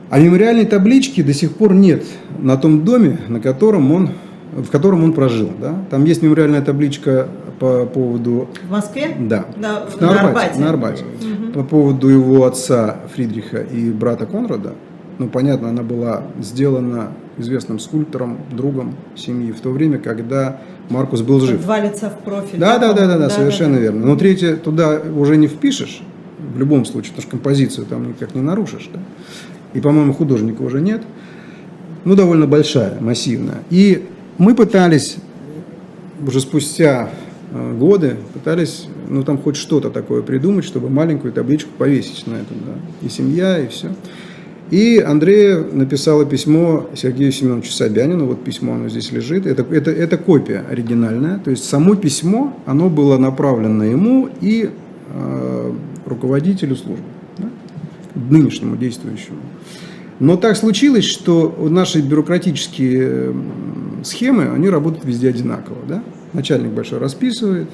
А 0.08 0.18
мемориальной 0.18 0.64
таблички 0.64 1.22
до 1.22 1.34
сих 1.34 1.52
пор 1.52 1.74
нет 1.74 2.04
на 2.38 2.56
том 2.56 2.84
доме, 2.84 3.18
на 3.28 3.40
котором 3.40 3.92
он, 3.92 4.10
в 4.52 4.70
котором 4.70 5.04
он 5.04 5.12
прожил. 5.12 5.50
Да? 5.60 5.84
Там 5.90 6.04
есть 6.04 6.22
мемориальная 6.22 6.62
табличка 6.62 7.28
по 7.58 7.84
поводу 7.84 8.48
В 8.66 8.70
Москве? 8.70 9.14
да. 9.18 9.46
На, 9.56 9.84
на 10.00 10.20
Арбате, 10.20 10.58
на 10.58 10.70
Арбате. 10.70 11.04
По 11.52 11.64
поводу 11.64 12.08
его 12.08 12.44
отца 12.44 13.00
Фридриха 13.14 13.58
и 13.58 13.90
брата 13.90 14.26
Конрада, 14.26 14.74
ну, 15.18 15.28
понятно, 15.28 15.70
она 15.70 15.82
была 15.82 16.22
сделана 16.40 17.12
известным 17.38 17.78
скульптором, 17.78 18.38
другом 18.50 18.94
семьи 19.14 19.52
в 19.52 19.60
то 19.60 19.70
время, 19.70 19.98
когда 19.98 20.60
Маркус 20.88 21.22
был 21.22 21.40
жив. 21.40 21.62
Два 21.62 21.80
лица 21.80 22.10
в 22.10 22.18
профиль. 22.24 22.58
Да, 22.58 22.78
да, 22.78 22.92
да, 22.92 23.06
да, 23.06 23.18
да, 23.18 23.30
совершенно 23.30 23.76
верно. 23.76 24.06
Но 24.06 24.16
третье 24.16 24.56
туда 24.56 25.00
уже 25.00 25.36
не 25.36 25.46
впишешь, 25.46 26.02
в 26.38 26.58
любом 26.58 26.84
случае, 26.84 27.10
потому 27.10 27.22
что 27.22 27.30
композицию 27.30 27.86
там 27.86 28.08
никак 28.08 28.34
не 28.34 28.40
нарушишь. 28.42 28.88
Да? 28.92 29.00
И, 29.74 29.80
по-моему, 29.80 30.12
художника 30.12 30.62
уже 30.62 30.80
нет. 30.80 31.02
Ну, 32.04 32.14
довольно 32.14 32.46
большая, 32.46 33.00
массивная. 33.00 33.62
И 33.68 34.06
мы 34.38 34.54
пытались 34.54 35.16
уже 36.24 36.40
спустя 36.40 37.10
э, 37.52 37.76
годы, 37.76 38.16
пытались, 38.32 38.86
ну, 39.08 39.22
там 39.22 39.38
хоть 39.38 39.56
что-то 39.56 39.90
такое 39.90 40.22
придумать, 40.22 40.64
чтобы 40.64 40.88
маленькую 40.88 41.32
табличку 41.32 41.70
повесить 41.76 42.26
на 42.26 42.34
этом, 42.34 42.56
да. 42.64 43.06
И 43.06 43.10
семья, 43.10 43.58
и 43.58 43.68
все. 43.68 43.88
И 44.70 44.98
Андрея 44.98 45.58
написала 45.58 46.24
письмо 46.24 46.88
Сергею 46.96 47.30
Семеновичу 47.30 47.70
Собянину, 47.70 48.26
вот 48.26 48.42
письмо, 48.42 48.74
оно 48.74 48.88
здесь 48.88 49.12
лежит, 49.12 49.46
это, 49.46 49.62
это, 49.70 49.92
это 49.92 50.18
копия 50.18 50.64
оригинальная, 50.68 51.38
то 51.38 51.50
есть 51.50 51.64
само 51.64 51.94
письмо, 51.94 52.56
оно 52.66 52.90
было 52.90 53.16
направлено 53.16 53.84
ему 53.84 54.28
и 54.40 54.70
э, 55.08 55.72
руководителю 56.04 56.74
службы, 56.74 57.04
да, 57.38 57.48
нынешнему 58.16 58.76
действующему. 58.76 59.38
Но 60.18 60.36
так 60.36 60.56
случилось, 60.56 61.04
что 61.04 61.54
наши 61.70 62.00
бюрократические 62.00 63.34
схемы, 64.02 64.48
они 64.48 64.70
работают 64.70 65.04
везде 65.04 65.28
одинаково. 65.28 65.76
Да? 65.86 66.02
Начальник 66.32 66.72
большой 66.72 66.98
расписывает, 66.98 67.68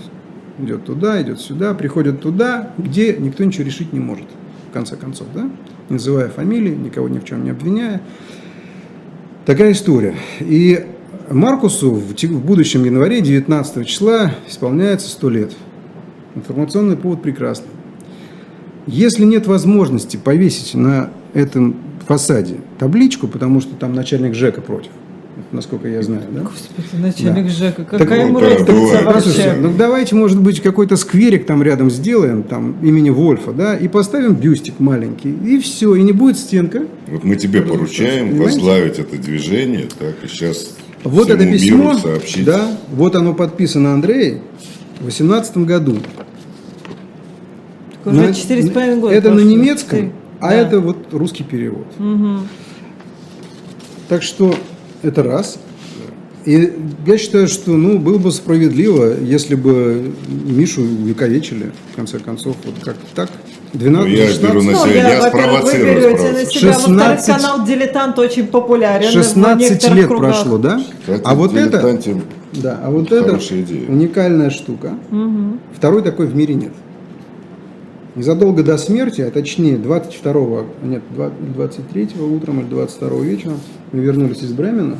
идет 0.59 0.84
туда, 0.84 1.22
идет 1.22 1.40
сюда, 1.40 1.72
приходит 1.74 2.20
туда, 2.20 2.72
где 2.78 3.16
никто 3.16 3.45
ничего 3.45 3.64
решить 3.64 3.93
не 3.93 4.01
может, 4.01 4.26
в 4.70 4.72
конце 4.72 4.97
концов. 4.97 5.28
Да? 5.34 5.49
Не 5.89 5.95
называя 5.95 6.28
фамилии, 6.28 6.74
никого 6.74 7.09
ни 7.09 7.18
в 7.18 7.24
чем 7.24 7.45
не 7.45 7.51
обвиняя. 7.51 8.01
Такая 9.45 9.72
история. 9.72 10.14
И 10.41 10.87
Маркусу 11.30 11.91
в 11.91 12.45
будущем 12.45 12.85
январе 12.85 13.20
19 13.20 13.87
числа 13.87 14.33
исполняется 14.49 15.09
100 15.09 15.30
лет. 15.30 15.53
Информационный 16.35 16.97
повод 16.97 17.22
прекрасный. 17.22 17.70
Если 18.87 19.24
нет 19.24 19.47
возможности 19.47 20.16
повесить 20.16 20.74
на 20.74 21.11
этом 21.35 21.76
фасаде 22.07 22.57
табличку, 22.78 23.28
потому 23.28 23.61
что 23.61 23.74
там 23.74 23.95
начальник 23.95 24.35
ЖЭКа 24.35 24.61
против, 24.61 24.91
насколько 25.51 25.89
я 25.89 26.03
знаю, 26.03 26.22
да? 26.30 26.41
Господи, 26.43 27.03
начальник 27.03 27.45
Да. 27.47 27.51
ЖЭКа, 27.51 27.83
Так 27.85 27.99
какая 27.99 28.30
бывает. 28.30 28.59
Послушайте, 28.61 29.05
вообще? 29.05 29.53
ну 29.61 29.72
давайте, 29.76 30.14
может 30.14 30.41
быть, 30.41 30.61
какой-то 30.61 30.97
скверик 30.97 31.47
там 31.47 31.62
рядом 31.62 31.91
сделаем, 31.91 32.43
там 32.43 32.76
имени 32.83 33.11
Вольфа, 33.11 33.53
да, 33.53 33.76
и 33.76 33.89
поставим 33.89 34.35
бюстик 34.35 34.78
маленький, 34.80 35.30
и 35.33 35.59
все, 35.59 35.95
и 35.95 36.03
не 36.03 36.12
будет 36.12 36.39
стенка. 36.39 36.83
Вот 37.09 37.24
мы 37.24 37.37
тебе 37.37 37.62
поручаем 37.62 38.28
Понимаете? 38.30 38.55
возглавить 38.57 38.99
это 38.99 39.16
движение, 39.16 39.89
так, 39.99 40.14
и 40.22 40.26
сейчас 40.28 40.74
Вот 41.05 41.24
всему 41.28 41.41
это 41.43 41.51
письмо, 41.53 41.76
миру 41.89 41.99
сообщить. 41.99 42.45
да, 42.45 42.78
вот 42.93 43.16
оно 43.16 43.35
подписано 43.35 43.93
Андрей 43.95 44.39
в 45.01 45.05
18 45.07 45.64
году. 45.66 45.97
Уже 48.05 48.20
На- 48.20 48.35
четыре 48.35 48.62
с 48.64 48.70
половиной 48.70 49.01
года 49.01 49.14
Это 49.14 49.28
на 49.30 49.37
прошло. 49.37 49.51
немецком, 49.51 49.99
Четыре. 49.99 50.12
а 50.41 50.49
Да. 50.49 50.55
это 50.57 50.80
вот 50.80 50.97
русский 51.12 51.45
перевод. 51.45 51.87
Мгм. 51.99 52.49
Так 54.09 54.22
что 54.22 54.55
это 55.03 55.22
раз. 55.22 55.59
И 56.44 56.72
я 57.07 57.18
считаю, 57.18 57.46
что 57.46 57.70
ну, 57.72 57.98
было 57.98 58.18
бы 58.18 58.32
справедливо, 58.32 59.14
если 59.20 59.55
бы 59.55 60.12
Мишу 60.28 60.82
увековечили, 60.82 61.70
в 61.92 61.96
конце 61.96 62.18
концов, 62.18 62.57
вот 62.64 62.74
как 62.84 62.96
так. 63.14 63.30
12, 63.74 64.11
Ну, 64.11 64.16
я 64.16 64.26
16, 64.26 64.42
беру 64.50 64.62
на 64.62 64.72
Ну, 64.72 64.78
себя, 64.86 64.94
я 65.09 65.20
во-первых, 65.22 65.61
спровоцирую 65.61 65.94
Вы 65.94 66.00
берете 66.00 66.32
на 66.32 66.44
себя, 66.44 66.72
во-вторых, 66.72 66.82
16 66.82 67.26
канал 67.36 67.64
«Дилетант» 67.66 68.18
очень 68.18 68.46
популярен. 68.48 69.09
в 69.09 69.12
16 69.12 69.70
некоторых 69.70 69.96
лет 69.96 70.07
кругах. 70.09 70.30
прошло, 70.34 70.59
да? 70.59 70.82
Кстати, 71.00 71.22
а 71.24 71.34
вот 71.34 71.55
это, 71.57 71.98
да, 72.55 72.80
а 72.84 72.90
вот 72.90 73.12
это 73.12 73.38
идея. 73.38 73.88
уникальная 73.88 74.50
штука. 74.50 74.94
Мгм. 75.11 75.61
Второй 75.74 76.03
такой 76.03 76.26
в 76.26 76.36
мире 76.36 76.55
нет. 76.55 76.72
Незадолго 78.14 78.62
до 78.62 78.76
смерти, 78.76 79.22
а 79.22 79.30
точнее 79.30 79.78
22 79.78 80.64
нет, 80.82 81.03
23 81.55 82.09
утром 82.20 82.61
или 82.61 82.66
22 82.66 83.20
вечером 83.20 83.59
мы 83.93 84.01
вернулись 84.01 84.43
из 84.43 84.53
Бремена 84.53 84.97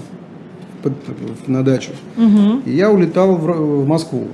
под- 0.83 0.93
на 1.49 1.63
дачу. 1.65 1.93
Мгм. 2.17 2.63
И 2.67 2.73
я 2.73 2.91
улетал 2.91 3.37
в, 3.37 3.47
в 3.83 3.87
Москву 3.87 4.29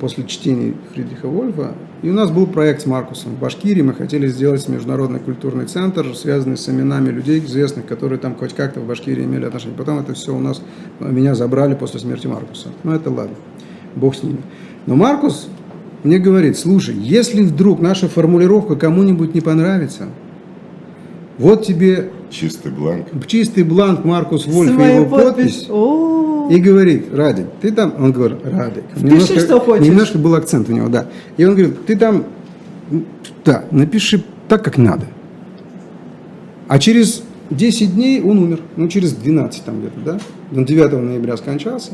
после 0.00 0.24
чтения 0.24 0.74
Фридриха 0.94 1.26
Вольфа. 1.26 1.72
И 2.02 2.10
у 2.10 2.12
нас 2.12 2.30
был 2.30 2.46
проект 2.46 2.82
с 2.82 2.86
Маркусом. 2.86 3.32
В 3.32 3.40
Башкирии 3.40 3.82
мы 3.82 3.92
хотели 3.92 4.28
сделать 4.28 4.68
международный 4.68 5.18
культурный 5.18 5.64
центр, 5.66 6.14
связанный 6.14 6.56
с 6.56 6.68
именами 6.68 7.10
людей 7.10 7.40
известных, 7.40 7.86
которые 7.86 8.18
там 8.20 8.36
хоть 8.36 8.54
как-то 8.54 8.80
в 8.80 8.86
Башкирии 8.86 9.24
имели 9.24 9.46
отношение. 9.46 9.76
Потом 9.76 9.98
это 9.98 10.14
все 10.14 10.34
у 10.34 10.38
нас, 10.38 10.62
меня 11.00 11.34
забрали 11.34 11.74
после 11.74 11.98
смерти 11.98 12.28
Маркуса. 12.28 12.68
Ну 12.84 12.92
это 12.92 13.10
ладно, 13.10 13.34
бог 13.96 14.14
с 14.14 14.22
ними. 14.22 14.38
Но 14.86 14.94
Маркус 14.94 15.48
мне 16.04 16.20
говорит, 16.20 16.56
слушай, 16.56 16.94
если 16.94 17.42
вдруг 17.42 17.80
наша 17.80 18.08
формулировка 18.08 18.76
кому-нибудь 18.76 19.34
не 19.34 19.40
понравится, 19.40 20.04
вот 21.38 21.64
тебе 21.64 22.10
Чистый 22.30 22.72
бланк. 22.72 23.06
чистый 23.26 23.62
бланк 23.62 24.04
Маркус 24.04 24.46
Вольф 24.46 24.78
и 24.78 24.82
его 24.82 25.06
подпись. 25.06 25.66
О, 25.70 26.48
И 26.50 26.58
говорит, 26.60 27.06
Радик, 27.12 27.46
ты 27.60 27.72
там, 27.72 27.94
он 27.98 28.12
говорит, 28.12 28.38
Радик. 28.44 28.84
Впиши, 28.94 29.40
что 29.40 29.60
хочешь. 29.60 29.86
Немножко 29.86 30.18
был 30.18 30.34
акцент 30.34 30.68
у 30.68 30.72
него, 30.72 30.88
да. 30.88 31.06
И 31.36 31.44
он 31.44 31.54
говорит, 31.54 31.86
ты 31.86 31.96
там, 31.96 32.24
да, 33.44 33.64
напиши 33.70 34.22
так, 34.48 34.62
как 34.64 34.76
надо. 34.76 35.06
А 36.66 36.78
через 36.78 37.22
10 37.50 37.94
дней 37.94 38.20
он 38.20 38.38
умер, 38.38 38.60
ну 38.76 38.88
через 38.88 39.12
12 39.12 39.64
там 39.64 39.80
где-то, 39.80 40.00
да. 40.04 40.18
Он 40.54 40.64
9 40.64 40.92
ноября 40.92 41.36
скончался. 41.36 41.92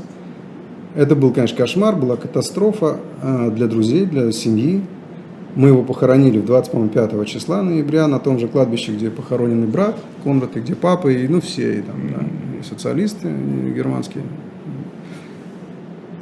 Это 0.97 1.17
был, 1.17 1.33
конечно, 1.33 1.57
кошмар, 1.57 1.97
была 1.97 2.17
катастрофа 2.17 2.99
э, 3.21 3.51
для 3.55 3.67
друзей, 3.67 4.07
для 4.07 4.31
семьи. 4.33 4.83
Мы 5.57 5.69
его 5.69 5.83
похоронили 5.83 6.39
в 6.39 6.47
25 6.47 7.27
числа 7.27 7.63
ноября 7.63 8.09
на 8.09 8.19
том 8.19 8.39
же 8.39 8.49
кладбище, 8.49 8.93
где 8.93 9.11
похоронен 9.11 9.71
брат 9.71 9.97
Конрад, 10.25 10.57
и 10.57 10.61
где 10.61 10.75
папа, 10.75 11.09
и 11.09 11.29
ну 11.29 11.41
все, 11.41 11.79
и 11.79 11.83
там, 11.83 11.97
да, 12.09 12.25
и 12.59 12.65
социалисты 12.65 13.29
и 13.29 13.73
германские. 13.73 14.25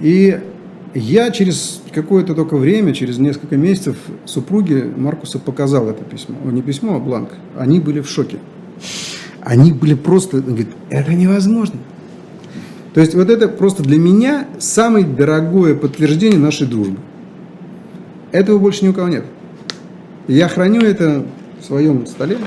И 0.01 0.39
я 0.95 1.31
через 1.31 1.81
какое-то 1.93 2.35
только 2.35 2.57
время, 2.57 2.93
через 2.93 3.19
несколько 3.19 3.57
месяцев 3.57 3.97
супруге 4.27 4.85
Маркуса 4.95 5.39
показал 5.39 5.89
это 5.89 6.05
письмо. 6.05 6.37
Не 6.51 6.61
письмо, 6.61 6.97
а 6.97 6.99
бланк. 6.99 7.31
Они 7.57 7.81
были 7.81 8.01
в 8.01 8.09
шоке. 8.09 8.39
Они 9.41 9.73
были 9.73 9.95
просто, 9.95 10.39
он 10.39 10.43
говорит, 10.43 10.69
это 10.91 11.15
невозможно. 11.15 11.79
То 12.93 13.01
есть 13.01 13.15
вот 13.15 13.31
это 13.31 13.49
просто 13.49 13.83
для 13.83 13.99
меня 13.99 14.47
самое 14.59 15.07
дорогое 15.07 15.75
подтверждение 15.75 16.39
нашей 16.39 16.67
дружбы. 16.67 16.99
Этого 18.33 18.59
больше 18.59 18.85
ни 18.85 18.89
у 18.89 18.95
кого 18.95 19.09
нет. 19.09 19.25
Я 20.27 20.49
храню 20.49 20.81
это 20.81 21.25
в 21.61 21.65
своем 21.65 22.07
столе. 22.07 22.39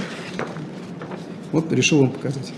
Вот 1.51 1.71
решил 1.71 2.01
вам 2.01 2.09
показать. 2.09 2.51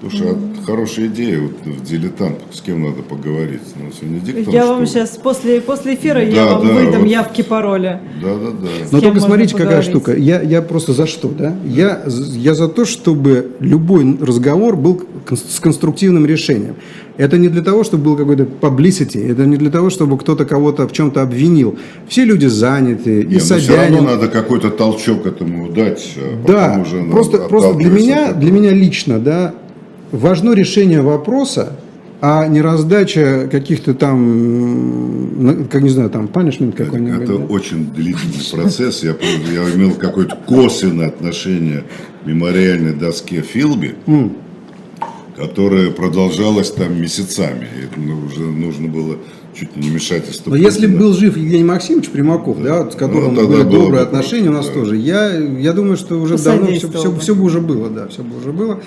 Слушай, 0.00 0.28
а 0.30 0.64
хорошая 0.64 1.06
идея, 1.08 1.40
вот 1.40 1.52
в 1.64 1.82
дилетант, 1.84 2.36
с 2.52 2.60
кем 2.60 2.82
надо 2.84 3.02
поговорить? 3.02 3.62
Ну, 3.74 3.90
сегодня 3.98 4.20
диктор, 4.20 4.54
я 4.54 4.62
что 4.62 4.72
вам 4.74 4.80
ли? 4.82 4.86
сейчас 4.86 5.10
после, 5.20 5.60
после 5.60 5.94
эфира 5.96 6.22
я 6.24 6.44
Да, 6.44 6.54
вам 6.58 6.68
да, 6.68 6.72
выдам 6.74 7.00
вот. 7.00 7.08
явки 7.08 7.42
пароля. 7.42 8.00
Да-да-да. 8.22 8.86
С 8.88 8.92
Но 8.92 9.00
кем 9.00 9.08
только 9.14 9.26
смотрите, 9.26 9.52
какая 9.54 9.66
поговорить? 9.82 9.90
штука. 9.90 10.14
Я, 10.16 10.40
я 10.40 10.62
просто 10.62 10.92
за 10.92 11.06
что, 11.08 11.28
да? 11.28 11.56
Я, 11.64 12.02
я 12.06 12.54
за 12.54 12.68
то, 12.68 12.84
чтобы 12.84 13.50
любой 13.58 14.16
разговор 14.20 14.76
был 14.76 15.02
с 15.30 15.58
конструктивным 15.58 16.26
решением. 16.26 16.76
Это 17.16 17.36
не 17.36 17.48
для 17.48 17.62
того, 17.62 17.82
чтобы 17.82 18.04
был 18.04 18.16
какой-то 18.16 18.44
publicity, 18.44 19.32
это 19.32 19.46
не 19.46 19.56
для 19.56 19.70
того, 19.70 19.90
чтобы 19.90 20.16
кто-то 20.16 20.44
кого-то 20.44 20.86
в 20.86 20.92
чем-то 20.92 21.22
обвинил. 21.22 21.76
Все 22.06 22.24
люди 22.24 22.46
заняты, 22.46 23.22
и 23.22 23.26
Не, 23.26 23.34
но 23.34 23.40
все 23.40 23.54
равно 23.54 23.60
Собянин. 23.98 24.04
надо 24.04 24.28
какой-то 24.28 24.70
толчок 24.70 25.26
этому 25.26 25.72
дать, 25.72 26.14
а 26.16 26.46
Да, 26.46 26.68
потом 26.68 26.82
уже 26.82 27.10
просто, 27.10 27.38
просто 27.48 27.74
для 27.74 27.90
меня, 27.90 28.32
для 28.32 28.52
меня 28.52 28.70
лично, 28.70 29.18
да, 29.18 29.54
важно 30.12 30.52
решение 30.54 31.00
вопроса, 31.02 31.72
а 32.20 32.46
не 32.48 32.60
раздача 32.60 33.48
каких-то 33.50 33.94
там, 33.94 35.66
как 35.70 35.82
не 35.82 35.88
знаю, 35.88 36.10
там, 36.10 36.26
punishment 36.26 36.72
какой-нибудь. 36.72 37.22
Это 37.22 37.38
да. 37.38 37.44
очень 37.44 37.92
длительный 37.92 38.44
процесс. 38.52 39.04
Я, 39.04 39.14
помню, 39.14 39.52
я 39.52 39.74
имел 39.74 39.92
какое-то 39.92 40.36
косвенное 40.46 41.08
отношение 41.08 41.84
к 42.22 42.26
мемориальной 42.26 42.94
доске 42.94 43.40
Филби, 43.42 43.94
М. 44.06 44.32
которая 45.36 45.90
продолжалась 45.90 46.72
там 46.72 47.00
месяцами. 47.00 47.68
И 47.80 47.84
это, 47.84 48.00
ну, 48.00 48.26
уже 48.26 48.40
нужно 48.40 48.88
было 48.88 49.16
чуть 49.54 49.76
ли 49.76 49.82
не 49.84 49.90
вмешательство. 49.90 50.50
Но 50.50 50.56
если 50.56 50.88
бы 50.88 50.98
был 50.98 51.14
жив 51.14 51.36
Евгений 51.36 51.64
Максимович 51.64 52.08
Примаков, 52.08 52.60
да, 52.60 52.82
вот 52.82 52.94
с 52.94 52.96
которым 52.96 53.34
Ну, 53.34 53.46
были 53.46 53.62
было 53.62 53.64
добрые 53.64 53.90
бы 53.90 54.00
отношения 54.00 54.48
у 54.48 54.52
нас 54.52 54.66
да. 54.66 54.72
тоже, 54.72 54.96
я, 54.96 55.36
я 55.36 55.72
думаю, 55.72 55.96
что 55.96 56.20
уже 56.20 56.36
давно 56.36 56.66
все, 56.66 56.88
все, 56.90 57.12
бы. 57.12 57.20
все 57.20 57.34
бы 57.36 57.44
уже 57.44 57.60
было, 57.60 57.88
да, 57.88 58.08
все 58.08 58.22
бы 58.24 58.38
уже 58.38 58.50
было. 58.52 58.80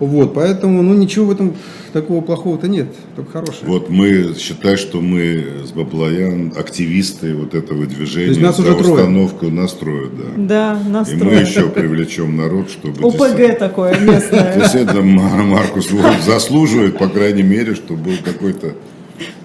Вот, 0.00 0.32
поэтому, 0.34 0.82
ну, 0.82 0.94
ничего 0.94 1.26
в 1.26 1.30
этом 1.30 1.54
такого 1.92 2.22
плохого-то 2.22 2.68
нет, 2.68 2.88
только 3.16 3.32
хорошее. 3.32 3.64
Вот 3.66 3.90
мы 3.90 4.34
считаем, 4.38 4.78
что 4.78 5.00
мы 5.00 5.44
с 5.66 5.72
Баблоян 5.72 6.54
активисты 6.56 7.34
вот 7.34 7.54
этого 7.54 7.84
движения. 7.86 8.26
То 8.26 8.30
есть 8.30 8.40
нас 8.40 8.56
за 8.56 8.62
уже 8.62 8.74
трое. 8.76 8.94
установку 8.94 9.50
настроят, 9.50 10.12
да. 10.16 10.24
Да, 10.36 10.82
И 10.86 10.88
настроен. 10.90 11.24
мы 11.26 11.32
еще 11.34 11.68
привлечем 11.68 12.36
народ, 12.36 12.70
чтобы... 12.70 13.06
ОПГ 13.06 13.58
такое 13.58 13.98
местное. 14.00 14.54
Действительно, 14.58 15.02
Мар- 15.02 15.42
Маркус 15.42 15.90
Вольф 15.90 16.24
заслуживает, 16.24 16.96
по 16.98 17.08
крайней 17.08 17.42
мере, 17.42 17.74
чтобы 17.74 18.04
был 18.04 18.16
какой-то 18.24 18.74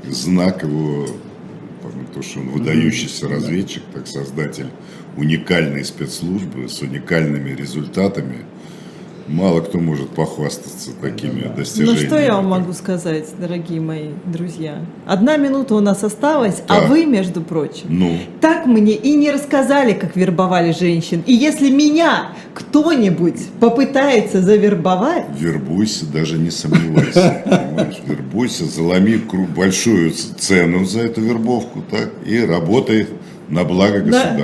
знак 0.09 0.63
его, 0.63 1.07
то, 2.13 2.21
что 2.21 2.39
он 2.39 2.47
выдающийся 2.49 3.27
разведчик, 3.27 3.83
так 3.93 4.07
создатель 4.07 4.67
уникальной 5.17 5.83
спецслужбы 5.83 6.69
с 6.69 6.81
уникальными 6.81 7.49
результатами. 7.49 8.45
Мало 9.28 9.61
кто 9.61 9.80
может 9.80 10.09
похвастаться 10.09 10.91
такими 11.01 11.45
Ну 11.49 11.55
достижениями. 11.55 12.05
что 12.05 12.19
я 12.19 12.36
вам 12.36 12.45
могу 12.47 12.73
сказать, 12.73 13.26
дорогие 13.39 13.82
мои 13.82 14.09
друзья? 14.26 14.78
Одна 15.07 15.38
минута 15.38 15.73
у 15.73 15.80
нас 15.80 16.03
осталась, 16.03 16.61
а 16.67 16.82
Так. 16.82 16.89
вы, 16.89 17.05
между 17.05 17.41
прочим, 17.41 17.88
Ну, 17.89 18.19
так 18.39 18.67
мне 18.67 18.93
и 18.93 19.15
не 19.15 19.32
рассказали, 19.32 19.93
как 19.93 20.15
вербовали 20.15 20.71
женщин. 20.73 21.23
И 21.26 21.34
если 21.34 21.71
меня 21.71 22.34
кто-нибудь 22.53 23.49
попытается 23.59 24.41
завербовать, 24.43 25.26
вербуйся, 25.39 26.05
даже 26.05 26.38
не 26.38 26.51
сомневайся. 26.51 27.41
Понимаешь? 27.45 28.01
Вербуйся, 28.05 28.65
заломи 28.65 29.21
большую 29.55 30.11
цену 30.11 30.86
за 30.86 31.01
эту 31.01 31.21
вербовку, 31.21 31.82
так, 31.89 32.11
и 32.28 32.39
работай 32.45 33.07
на 33.49 33.63
благо 33.63 34.01
Да. 34.01 34.38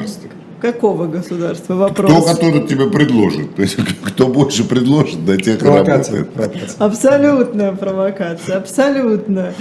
Какого 0.62 1.08
государства 1.08 1.74
вопрос? 1.76 2.12
Кто, 2.12 2.22
который 2.22 2.68
тебе 2.68 2.90
предложит? 2.90 3.56
То 3.56 3.62
есть, 3.64 3.78
кто 4.04 4.28
больше 4.28 4.64
предложит, 4.64 5.26
до 5.26 5.38
тех 5.38 5.60
Провокация, 5.60 6.20
работает. 6.20 6.34
провокация. 6.34 6.86
Абсолютная 6.86 7.72
провокация, 7.74 8.58
абсолютно. 8.58 9.54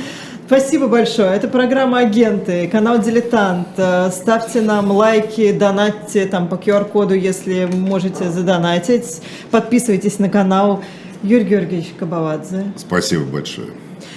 Спасибо 0.47 0.89
большое. 0.89 1.31
Это 1.31 1.47
программа 1.47 1.99
«Агенты», 2.01 2.67
канал 2.67 2.99
«Дилетант». 2.99 3.69
Э, 3.77 4.11
Ставьте 4.11 4.61
нам 4.61 4.91
лайки, 4.91 5.53
донатьте 5.53 6.27
там 6.27 6.49
по 6.49 6.57
QR-коду, 6.57 7.15
если 7.15 7.67
можете 7.67 8.31
задонатить. 8.31 9.23
Подписывайтесь 9.53 10.19
на 10.19 10.29
канал. 10.29 10.83
Юрий 11.23 11.45
Георгиевич 11.45 11.95
Кабаладзе. 11.99 12.65
Спасибо 12.77 13.25
большое. 13.25 13.69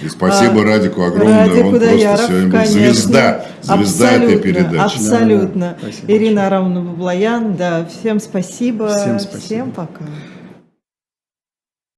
И 0.02 0.08
спасибо 0.08 0.62
А, 0.62 0.64
Радику 0.64 1.02
огромное. 1.02 1.46
Радик 1.46 1.64
Он 1.64 1.70
просто 1.70 1.86
Удаяров, 1.86 2.26
сегодня 2.26 2.46
был 2.46 2.58
конечно. 2.58 2.72
звезда, 2.80 3.46
звезда 3.62 4.10
этой 4.12 4.24
Абсолютно, 4.24 4.42
передачи. 4.42 4.96
Абсолютно. 4.96 5.60
Да, 5.60 5.76
да. 5.80 5.92
Спасибо 5.92 6.12
Ирина 6.12 6.46
Арамовна 6.46 6.80
Баблоян, 6.80 7.56
да, 7.56 7.86
всем 7.86 8.20
спасибо. 8.20 8.88
Всем 8.88 9.18
спасибо. 9.18 9.40
Всем 9.44 9.70
пока. 9.70 10.04